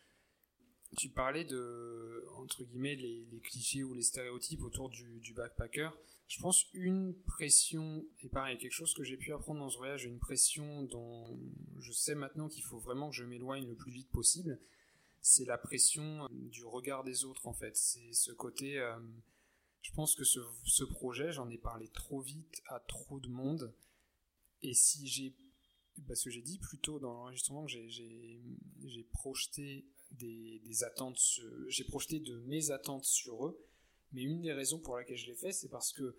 tu 0.95 1.09
parlais 1.09 1.43
de, 1.43 2.25
entre 2.37 2.63
guillemets, 2.63 2.95
les, 2.95 3.41
clichés 3.43 3.83
ou 3.83 3.93
les 3.93 4.03
stéréotypes 4.03 4.61
autour 4.61 4.89
du, 4.89 5.33
backpacker. 5.35 5.89
Je 6.27 6.41
pense 6.41 6.65
une 6.73 7.15
pression, 7.25 8.05
et 8.21 8.27
pareil, 8.27 8.57
quelque 8.57 8.73
chose 8.73 8.93
que 8.93 9.03
j'ai 9.03 9.15
pu 9.15 9.31
apprendre 9.31 9.61
dans 9.61 9.69
ce 9.69 9.77
voyage, 9.77 10.03
une 10.03 10.19
pression 10.19 10.83
dont 10.83 11.39
je 11.79 11.91
sais 11.93 12.15
maintenant 12.15 12.49
qu'il 12.49 12.63
faut 12.63 12.79
vraiment 12.79 13.09
que 13.09 13.15
je 13.15 13.23
m'éloigne 13.23 13.65
le 13.65 13.75
plus 13.75 13.91
vite 13.91 14.09
possible, 14.09 14.59
c'est 15.21 15.45
la 15.45 15.57
pression 15.57 16.27
du 16.31 16.65
regard 16.65 17.03
des 17.03 17.23
autres, 17.23 17.47
en 17.47 17.53
fait. 17.53 17.75
C'est 17.75 18.13
ce 18.13 18.31
côté... 18.31 18.77
Euh, 18.77 18.97
je 19.81 19.93
pense 19.93 20.15
que 20.15 20.25
ce, 20.25 20.83
projet, 20.83 21.31
j'en 21.31 21.49
ai 21.49 21.57
parlé 21.57 21.87
trop 21.87 22.19
vite 22.19 22.61
à 22.67 22.79
trop 22.81 23.21
de 23.21 23.29
monde. 23.29 23.73
Et 24.61 24.73
si 24.73 25.07
j'ai 25.07 25.33
parce 26.07 26.23
que 26.23 26.29
j'ai 26.29 26.41
dit 26.41 26.59
plutôt 26.59 26.99
dans 26.99 27.13
l'enregistrement 27.13 27.65
que 27.65 27.71
j'ai 27.71 29.03
projeté 29.13 29.85
des, 30.11 30.83
attentes, 30.83 31.19
j'ai 31.69 31.83
projeté 31.85 32.19
de 32.19 32.37
mes 32.41 32.69
attentes 32.71 33.05
sur 33.05 33.47
eux, 33.47 33.59
mais 34.13 34.21
une 34.23 34.41
des 34.41 34.53
raisons 34.53 34.79
pour 34.79 34.97
laquelle 34.97 35.17
je 35.17 35.27
l'ai 35.27 35.35
fait, 35.35 35.51
c'est 35.51 35.69
parce 35.69 35.93
que 35.93 36.17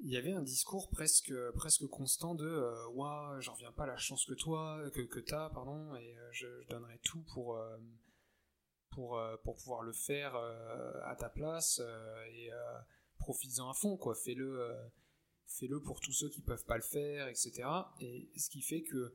il 0.00 0.10
y 0.10 0.16
avait 0.16 0.32
un 0.32 0.42
discours 0.42 0.90
presque 0.90 1.32
presque 1.52 1.86
constant 1.86 2.34
de 2.34 2.46
euh, 2.46 3.40
j'en 3.40 3.52
reviens 3.54 3.70
pas 3.70 3.84
à 3.84 3.86
la 3.86 3.96
chance 3.96 4.24
que 4.26 4.34
toi 4.34 4.82
que 4.92 5.02
que 5.02 5.20
pardon 5.20 5.94
et 5.94 6.18
euh, 6.18 6.28
je, 6.32 6.48
donnerai 6.68 6.98
tout 7.04 7.22
pour 7.32 7.56
euh, 7.56 7.78
pour 8.90 9.20
pour 9.44 9.54
pouvoir 9.54 9.82
le 9.82 9.92
faire 9.92 10.34
à 10.36 11.14
ta 11.16 11.28
place 11.28 11.80
et 12.28 12.50
profites-en 13.18 13.70
à 13.70 13.74
fond 13.74 13.96
quoi. 13.96 14.14
Fais-le 14.14 14.76
fais-le 15.46 15.80
pour 15.80 16.00
tous 16.00 16.12
ceux 16.12 16.28
qui 16.28 16.42
peuvent 16.42 16.64
pas 16.64 16.76
le 16.76 16.82
faire 16.82 17.28
etc 17.28 17.62
et 18.00 18.28
ce 18.36 18.50
qui 18.50 18.62
fait 18.62 18.82
que 18.82 19.14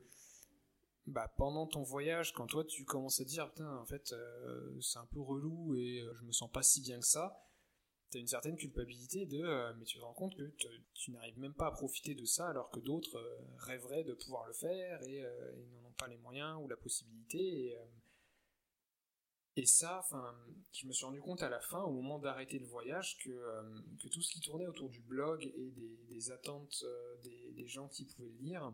bah, 1.10 1.32
pendant 1.36 1.66
ton 1.66 1.82
voyage, 1.82 2.32
quand 2.32 2.46
toi 2.46 2.64
tu 2.64 2.84
commences 2.84 3.20
à 3.20 3.24
dire 3.24 3.50
putain 3.50 3.76
en 3.78 3.86
fait 3.86 4.12
euh, 4.12 4.80
c'est 4.80 4.98
un 4.98 5.06
peu 5.06 5.20
relou 5.20 5.74
et 5.74 6.00
euh, 6.00 6.14
je 6.14 6.24
me 6.24 6.32
sens 6.32 6.50
pas 6.50 6.62
si 6.62 6.80
bien 6.80 7.00
que 7.00 7.06
ça, 7.06 7.36
t'as 8.10 8.18
une 8.18 8.26
certaine 8.26 8.56
culpabilité 8.56 9.26
de 9.26 9.42
euh, 9.42 9.72
mais 9.78 9.84
tu 9.84 9.98
te 9.98 10.02
rends 10.02 10.14
compte 10.14 10.36
que 10.36 10.52
tu 10.94 11.10
n'arrives 11.10 11.38
même 11.38 11.54
pas 11.54 11.68
à 11.68 11.70
profiter 11.70 12.14
de 12.14 12.24
ça 12.24 12.48
alors 12.48 12.70
que 12.70 12.80
d'autres 12.80 13.20
rêveraient 13.58 14.04
de 14.04 14.14
pouvoir 14.14 14.46
le 14.46 14.52
faire 14.52 15.02
et, 15.02 15.24
ils 15.56 15.70
n'en 15.70 15.88
ont 15.88 15.92
pas 15.92 16.08
les 16.08 16.18
moyens 16.18 16.58
ou 16.62 16.68
la 16.68 16.76
possibilité 16.76 17.38
et, 17.38 17.78
et 19.56 19.66
ça, 19.66 19.98
enfin, 19.98 20.34
je 20.72 20.86
me 20.86 20.92
suis 20.92 21.04
rendu 21.04 21.20
compte 21.20 21.42
à 21.42 21.48
la 21.48 21.60
fin, 21.60 21.82
au 21.82 21.90
moment 21.90 22.20
d'arrêter 22.20 22.58
le 22.58 22.66
voyage, 22.66 23.18
que, 23.18 23.30
que 24.00 24.08
tout 24.08 24.22
ce 24.22 24.32
qui 24.32 24.40
tournait 24.40 24.68
autour 24.68 24.88
du 24.88 25.00
blog 25.00 25.44
et 25.44 25.72
des, 26.08 26.30
attentes 26.30 26.84
des, 27.24 27.52
des 27.52 27.66
gens 27.66 27.88
qui 27.88 28.04
pouvaient 28.04 28.28
le 28.28 28.38
lire, 28.38 28.72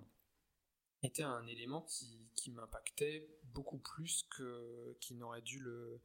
était 1.03 1.23
un 1.23 1.47
élément 1.47 1.83
qui, 1.83 2.29
qui 2.35 2.51
m'impactait 2.51 3.29
beaucoup 3.45 3.79
plus 3.79 4.27
que 4.37 4.97
qu'il 5.01 5.19
n'aurait 5.19 5.43
dû 5.43 5.59
le, 5.61 6.01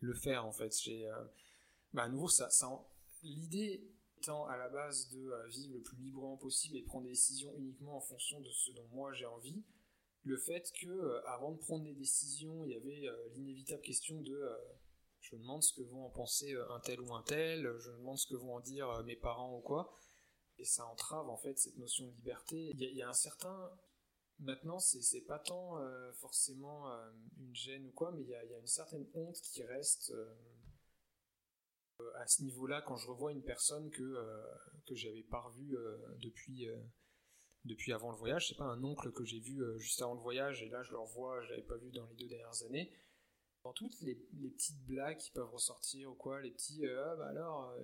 le 0.00 0.14
faire 0.14 0.46
en 0.46 0.52
fait. 0.52 0.74
J'ai, 0.82 1.06
euh, 1.06 1.24
bah, 1.92 2.04
à 2.04 2.08
nouveau, 2.08 2.28
ça, 2.28 2.48
l'idée 3.22 3.90
étant 4.18 4.46
à 4.46 4.56
la 4.56 4.68
base 4.68 5.08
de 5.10 5.30
euh, 5.30 5.46
vivre 5.48 5.74
le 5.74 5.82
plus 5.82 5.96
librement 5.98 6.36
possible 6.36 6.76
et 6.76 6.82
prendre 6.82 7.04
des 7.04 7.10
décisions 7.10 7.54
uniquement 7.56 7.96
en 7.96 8.00
fonction 8.00 8.40
de 8.40 8.50
ce 8.50 8.72
dont 8.72 8.86
moi 8.90 9.12
j'ai 9.12 9.26
envie. 9.26 9.64
Le 10.24 10.36
fait 10.36 10.70
que 10.80 10.88
euh, 10.88 11.26
avant 11.26 11.52
de 11.52 11.58
prendre 11.58 11.84
des 11.84 11.94
décisions, 11.94 12.64
il 12.64 12.72
y 12.72 12.76
avait 12.76 13.08
l'inévitable 13.34 13.82
question 13.82 14.20
de 14.20 14.42
je 15.20 15.36
demande 15.36 15.62
ce 15.62 15.72
que 15.72 15.82
vont 15.82 16.06
en 16.06 16.10
penser 16.10 16.54
un 16.70 16.80
tel 16.80 17.00
ou 17.00 17.12
un 17.12 17.22
tel, 17.22 17.72
je 17.78 17.90
demande 17.90 18.18
ce 18.18 18.26
que 18.26 18.36
vont 18.36 18.54
en 18.54 18.60
dire 18.60 19.02
mes 19.04 19.16
parents 19.16 19.56
ou 19.56 19.60
quoi. 19.60 19.92
Et 20.58 20.64
ça 20.64 20.86
entrave 20.86 21.28
en 21.28 21.36
fait 21.36 21.58
cette 21.58 21.76
notion 21.76 22.06
de 22.06 22.12
liberté. 22.12 22.72
Il 22.74 22.80
y, 22.80 23.02
a 23.02 23.08
un 23.08 23.12
certain 23.14 23.70
Maintenant, 24.40 24.78
c'est 24.78 25.20
pas 25.22 25.40
tant 25.40 25.78
euh, 25.78 26.12
forcément 26.12 26.92
euh, 26.92 27.10
une 27.38 27.54
gêne 27.54 27.86
ou 27.86 27.90
quoi, 27.90 28.12
mais 28.12 28.22
il 28.22 28.28
y, 28.28 28.30
y 28.30 28.34
a, 28.36 28.58
une 28.58 28.68
certaine 28.68 29.04
honte 29.14 29.40
qui 29.42 29.64
reste 29.64 30.10
euh, 30.10 30.32
à 32.16 32.26
ce 32.26 32.42
niveau-là 32.42 32.82
quand 32.82 32.96
je 32.96 33.08
revois 33.08 33.32
une 33.32 33.42
personne 33.42 33.90
que, 33.90 34.14
que 34.86 34.94
j'avais 34.94 35.22
pas 35.22 35.40
revue 35.40 35.76
depuis, 36.20 36.66
depuis 37.64 37.92
avant 37.92 38.10
le 38.10 38.16
voyage. 38.16 38.48
C'est 38.48 38.56
pas 38.56 38.64
un 38.64 38.82
oncle 38.84 39.12
que 39.12 39.24
j'ai 39.24 39.40
vu 39.40 39.62
juste 39.78 40.02
avant 40.02 40.14
le 40.14 40.20
voyage 40.20 40.62
et 40.62 40.68
là 40.68 40.82
je 40.82 40.92
le 40.92 40.98
revois, 40.98 41.40
je 41.42 41.50
l'avais 41.50 41.62
pas 41.62 41.76
vu 41.76 41.90
dans 41.90 42.06
les 42.06 42.14
deux 42.14 42.28
dernières 42.28 42.62
années. 42.64 42.92
Dans 43.64 43.72
toutes 43.72 44.00
les, 44.00 44.14
petites 44.14 44.84
blagues 44.86 45.18
qui 45.18 45.30
peuvent 45.32 45.50
ressortir 45.50 46.10
ou 46.12 46.14
quoi, 46.14 46.40
les 46.40 46.52
petits 46.52 46.86
ah 46.86 47.16
bah 47.16 47.26
alors 47.26 47.74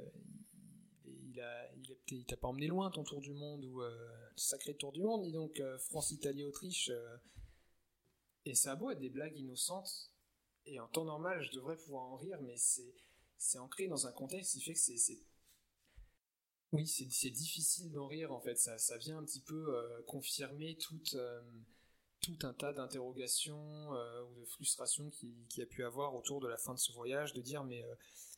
il 1.34 1.40
a, 1.40 1.68
il 2.08 2.24
t'a 2.26 2.36
pas 2.36 2.48
emmené 2.48 2.66
loin 2.66 2.90
ton 2.90 3.04
tour 3.04 3.20
du 3.20 3.32
monde 3.32 3.64
ou 3.64 3.82
euh, 3.82 4.30
sacré 4.36 4.74
tour 4.76 4.92
du 4.92 5.02
monde, 5.02 5.24
dis 5.24 5.32
donc 5.32 5.58
euh, 5.60 5.78
France, 5.78 6.10
Italie, 6.10 6.44
Autriche. 6.44 6.90
Euh. 6.90 7.16
et 8.44 8.54
ça 8.54 8.72
a 8.72 8.76
beau 8.76 8.90
être 8.90 9.00
des 9.00 9.10
blagues 9.10 9.36
innocentes 9.36 10.12
et 10.66 10.78
en 10.80 10.88
temps 10.88 11.04
normal 11.04 11.42
je 11.42 11.52
devrais 11.52 11.76
pouvoir 11.76 12.04
en 12.04 12.16
rire, 12.16 12.38
mais 12.42 12.56
c'est 12.56 12.94
c'est 13.38 13.58
ancré 13.58 13.88
dans 13.88 14.06
un 14.06 14.12
contexte 14.12 14.52
qui 14.52 14.60
fait 14.60 14.72
que 14.72 14.78
c'est 14.78 15.18
oui 16.72 16.86
c'est 16.86 17.30
difficile 17.30 17.92
d'en 17.92 18.08
rire 18.08 18.32
en 18.32 18.40
fait. 18.40 18.56
Ça, 18.56 18.78
ça 18.78 18.96
vient 18.98 19.18
un 19.18 19.24
petit 19.24 19.42
peu 19.42 20.02
confirmer 20.06 20.76
toute 20.76 21.16
tout 22.20 22.38
un 22.42 22.52
tas 22.52 22.72
d'interrogations 22.72 23.90
ou 23.90 24.40
de 24.40 24.44
frustrations 24.46 25.10
qui, 25.10 25.46
qui 25.48 25.62
a 25.62 25.66
pu 25.66 25.84
avoir 25.84 26.14
autour 26.14 26.40
de 26.40 26.48
la 26.48 26.56
fin 26.56 26.74
de 26.74 26.78
ce 26.78 26.92
voyage, 26.92 27.32
de 27.32 27.42
dire 27.42 27.62
mais 27.62 27.84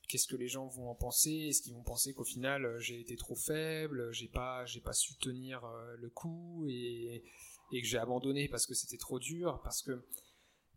qu'est-ce 0.08 0.26
que 0.26 0.36
les 0.36 0.48
gens 0.48 0.66
vont 0.66 0.88
en 0.88 0.94
penser? 0.94 1.48
Est-ce 1.48 1.62
qu'ils 1.62 1.74
vont 1.74 1.82
penser 1.82 2.14
qu'au 2.14 2.24
final 2.24 2.64
euh, 2.64 2.78
j'ai 2.78 3.00
été 3.00 3.16
trop 3.16 3.36
faible, 3.36 4.12
j'ai 4.12 4.28
pas 4.28 4.64
pas 4.84 4.92
su 4.92 5.16
tenir 5.16 5.64
euh, 5.64 5.96
le 5.96 6.10
coup 6.10 6.66
et, 6.68 7.24
et 7.72 7.82
que 7.82 7.86
j'ai 7.86 7.98
abandonné 7.98 8.48
parce 8.48 8.66
que 8.66 8.74
c'était 8.74 8.98
trop 8.98 9.18
dur? 9.18 9.60
Parce 9.62 9.82
que 9.82 10.06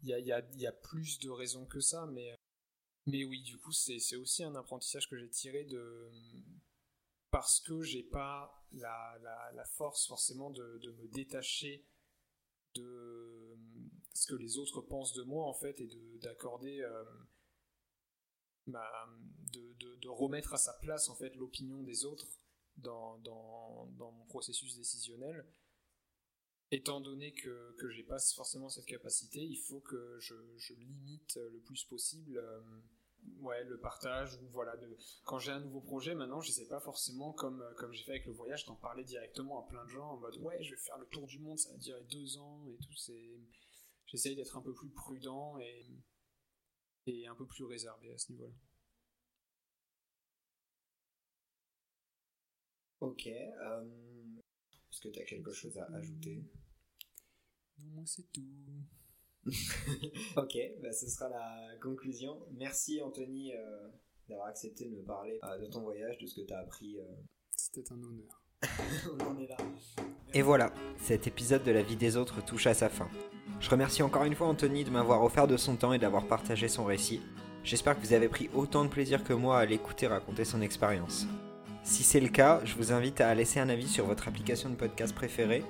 il 0.02 0.10
y 0.10 0.14
a, 0.14 0.20
y, 0.20 0.32
a, 0.32 0.42
y 0.54 0.66
a, 0.66 0.72
plus 0.72 1.20
de 1.20 1.30
raisons 1.30 1.66
que 1.66 1.82
ça, 1.82 2.06
mais 2.06 2.34
mais 3.10 3.24
oui, 3.24 3.42
du 3.42 3.58
coup 3.58 3.72
c'est 3.72 4.16
aussi 4.16 4.44
un 4.44 4.56
apprentissage 4.56 5.10
que 5.10 5.18
j'ai 5.18 5.30
tiré 5.30 5.64
de 5.64 6.10
parce 7.32 7.60
que 7.60 7.82
j'ai 7.82 8.04
pas 8.04 8.66
la, 8.72 9.18
la, 9.54 9.66
force 9.66 10.08
forcément 10.08 10.50
de, 10.50 10.80
de, 10.80 10.92
me 10.92 11.08
détacher 11.08 11.86
de 12.76 13.58
ce 14.14 14.28
que 14.28 14.36
les 14.36 14.58
autres 14.58 14.82
pensent 14.82 15.14
de 15.14 15.24
moi 15.24 15.46
en 15.46 15.54
fait 15.54 15.80
et 15.80 15.88
d'accorder 16.22 16.82
euh, 16.82 17.04
de, 18.68 19.96
de, 19.96 20.10
remettre 20.10 20.54
à 20.54 20.58
sa 20.58 20.74
place 20.74 21.10
en 21.10 21.16
fait 21.16 21.36
l'opinion 21.36 21.84
des 21.84 22.06
autres 22.06 22.28
dans, 22.78 23.18
dans, 23.20 23.88
mon 23.98 24.26
processus 24.26 24.76
décisionnel. 24.78 25.46
Étant 26.72 27.02
donné 27.02 27.34
que, 27.34 27.76
que 27.80 27.90
j'ai 27.90 28.04
pas 28.04 28.20
forcément 28.36 28.70
cette 28.70 28.86
capacité, 28.86 29.40
il 29.40 29.58
faut 29.58 29.80
que 29.80 30.18
je, 30.20 30.36
je 30.58 30.76
limite 30.76 31.36
le 31.52 31.60
plus 31.62 31.84
possible 31.84 32.38
euh, 32.38 32.62
ouais, 33.42 33.64
le 33.64 33.80
partage. 33.80 34.36
Ou 34.42 34.48
voilà, 34.50 34.76
de, 34.78 34.98
quand 35.24 35.40
j'ai 35.40 35.52
un 35.52 35.60
nouveau 35.60 35.82
projet, 35.82 36.16
maintenant, 36.16 36.42
je 36.42 36.52
sais 36.52 36.68
pas 36.68 36.80
forcément 36.80 37.34
comme, 37.34 37.64
comme 37.78 37.94
j'ai 37.94 38.04
fait 38.04 38.12
avec 38.12 38.26
le 38.26 38.34
voyage, 38.34 38.66
d'en 38.66 38.76
parler 38.76 39.04
directement 39.04 39.64
à 39.64 39.68
plein 39.68 39.84
de 39.86 39.90
gens 39.90 40.12
en 40.12 40.18
mode 40.18 40.38
ouais, 40.38 40.62
je 40.64 40.72
vais 40.72 40.82
faire 40.82 40.98
le 40.98 41.06
tour 41.08 41.28
du 41.28 41.40
monde, 41.40 41.58
ça 41.58 41.72
va 41.72 41.78
durer 41.78 42.04
deux 42.04 42.38
ans 42.38 42.66
et 42.68 42.78
tout. 42.78 42.94
J'essaye 44.06 44.36
d'être 44.36 44.58
un 44.58 44.62
peu 44.62 44.74
plus 44.74 44.90
prudent 44.90 45.58
et 45.60 45.86
et 47.08 47.28
un 47.28 47.36
peu 47.36 47.46
plus 47.46 47.64
réservé 47.64 48.14
à 48.14 48.18
ce 48.18 48.32
niveau-là. 48.32 48.54
Ok. 53.00 53.28
Euh, 53.28 54.40
est-ce 54.92 55.02
que 55.02 55.10
tu 55.10 55.20
as 55.20 55.26
quelque 55.26 55.54
chose 55.54 55.78
à 55.78 55.86
ajouter? 55.96 56.44
Non, 57.80 57.86
moi 57.96 58.04
c'est 58.06 58.30
tout. 58.32 58.44
Ok, 60.36 60.58
bah, 60.82 60.92
ce 60.92 61.08
sera 61.08 61.30
la 61.30 61.76
conclusion. 61.82 62.38
Merci 62.58 63.02
Anthony 63.02 63.54
euh, 63.54 63.88
d'avoir 64.28 64.48
accepté 64.48 64.86
de 64.86 64.96
me 64.96 65.04
parler 65.04 65.40
euh, 65.44 65.58
de 65.58 65.66
ton 65.68 65.82
voyage, 65.82 66.18
de 66.18 66.26
ce 66.26 66.36
que 66.36 66.46
tu 66.46 66.54
as 66.54 66.60
appris. 66.60 66.98
C'était 67.56 67.92
un 67.92 68.04
honneur. 68.04 68.42
On 69.20 69.24
en 69.26 69.38
est 69.40 69.48
là. 69.48 69.58
Et 70.34 70.42
voilà, 70.42 70.72
cet 70.98 71.28
épisode 71.28 71.64
de 71.64 71.72
la 71.72 71.82
vie 71.82 71.96
des 71.96 72.18
autres 72.18 72.44
touche 72.44 72.68
à 72.68 72.74
sa 72.74 72.90
fin. 72.90 73.10
Je 73.60 73.70
remercie 73.70 74.04
encore 74.04 74.24
une 74.24 74.36
fois 74.36 74.48
Anthony 74.48 74.84
de 74.84 74.90
m'avoir 74.90 75.24
offert 75.24 75.48
de 75.48 75.58
son 75.58 75.76
temps 75.76 75.94
et 75.94 76.00
d'avoir 76.00 76.28
partagé 76.28 76.68
son 76.68 76.86
récit. 76.86 77.22
J'espère 77.64 77.96
que 77.96 78.06
vous 78.06 78.14
avez 78.14 78.30
pris 78.30 78.50
autant 78.54 78.86
de 78.86 78.90
plaisir 78.90 79.24
que 79.24 79.34
moi 79.34 79.60
à 79.60 79.66
l'écouter 79.66 80.08
raconter 80.08 80.46
son 80.46 80.62
expérience. 80.62 81.28
Si 81.84 82.04
c'est 82.04 82.20
le 82.20 82.30
cas, 82.30 82.62
je 82.64 82.76
vous 82.76 82.92
invite 82.92 83.22
à 83.22 83.34
laisser 83.34 83.60
un 83.60 83.70
avis 83.70 83.88
sur 83.88 84.06
votre 84.06 84.28
application 84.28 84.70
de 84.70 84.76
podcast 84.76 85.14
préférée 85.14 85.64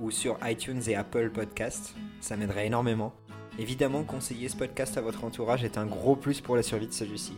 ou 0.00 0.10
sur 0.10 0.38
iTunes 0.42 0.82
et 0.86 0.96
Apple 0.96 1.30
Podcasts, 1.30 1.94
ça 2.20 2.36
m'aiderait 2.36 2.66
énormément. 2.66 3.12
Évidemment, 3.58 4.04
conseiller 4.04 4.48
ce 4.48 4.56
podcast 4.56 4.96
à 4.96 5.00
votre 5.00 5.24
entourage 5.24 5.64
est 5.64 5.78
un 5.78 5.86
gros 5.86 6.16
plus 6.16 6.40
pour 6.40 6.56
la 6.56 6.62
survie 6.62 6.86
de 6.86 6.92
celui-ci. 6.92 7.34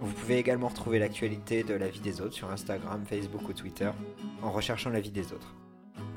Vous 0.00 0.12
pouvez 0.12 0.38
également 0.38 0.68
retrouver 0.68 0.98
l'actualité 0.98 1.62
de 1.62 1.74
la 1.74 1.88
vie 1.88 2.00
des 2.00 2.20
autres 2.20 2.34
sur 2.34 2.50
Instagram, 2.50 3.04
Facebook 3.04 3.48
ou 3.48 3.52
Twitter 3.52 3.90
en 4.42 4.50
recherchant 4.50 4.90
la 4.90 5.00
vie 5.00 5.10
des 5.10 5.32
autres. 5.32 5.54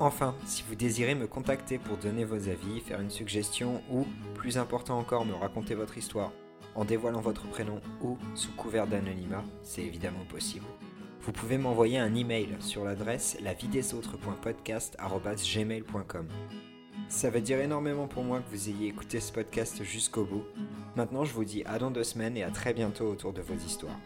Enfin, 0.00 0.34
si 0.46 0.64
vous 0.66 0.74
désirez 0.74 1.14
me 1.14 1.26
contacter 1.26 1.78
pour 1.78 1.98
donner 1.98 2.24
vos 2.24 2.48
avis, 2.48 2.80
faire 2.80 3.00
une 3.00 3.10
suggestion 3.10 3.82
ou, 3.90 4.06
plus 4.34 4.56
important 4.58 4.98
encore, 4.98 5.26
me 5.26 5.34
raconter 5.34 5.74
votre 5.74 5.98
histoire 5.98 6.32
en 6.74 6.84
dévoilant 6.84 7.20
votre 7.20 7.46
prénom 7.46 7.80
ou 8.02 8.18
sous 8.34 8.50
couvert 8.52 8.86
d'anonymat, 8.86 9.44
c'est 9.62 9.82
évidemment 9.82 10.24
possible. 10.28 10.66
Vous 11.20 11.32
pouvez 11.32 11.58
m'envoyer 11.58 11.98
un 11.98 12.14
email 12.14 12.56
sur 12.60 12.84
l'adresse 12.84 13.36
lavidesautres.podcast.gmail.com. 13.40 16.28
Ça 17.08 17.30
va 17.30 17.40
dire 17.40 17.60
énormément 17.60 18.06
pour 18.06 18.24
moi 18.24 18.40
que 18.40 18.50
vous 18.50 18.68
ayez 18.68 18.88
écouté 18.88 19.20
ce 19.20 19.32
podcast 19.32 19.82
jusqu'au 19.84 20.24
bout. 20.24 20.44
Maintenant, 20.96 21.24
je 21.24 21.32
vous 21.32 21.44
dis 21.44 21.62
à 21.64 21.78
dans 21.78 21.90
deux 21.90 22.04
semaines 22.04 22.36
et 22.36 22.42
à 22.42 22.50
très 22.50 22.74
bientôt 22.74 23.06
autour 23.06 23.32
de 23.32 23.42
vos 23.42 23.54
histoires. 23.54 23.98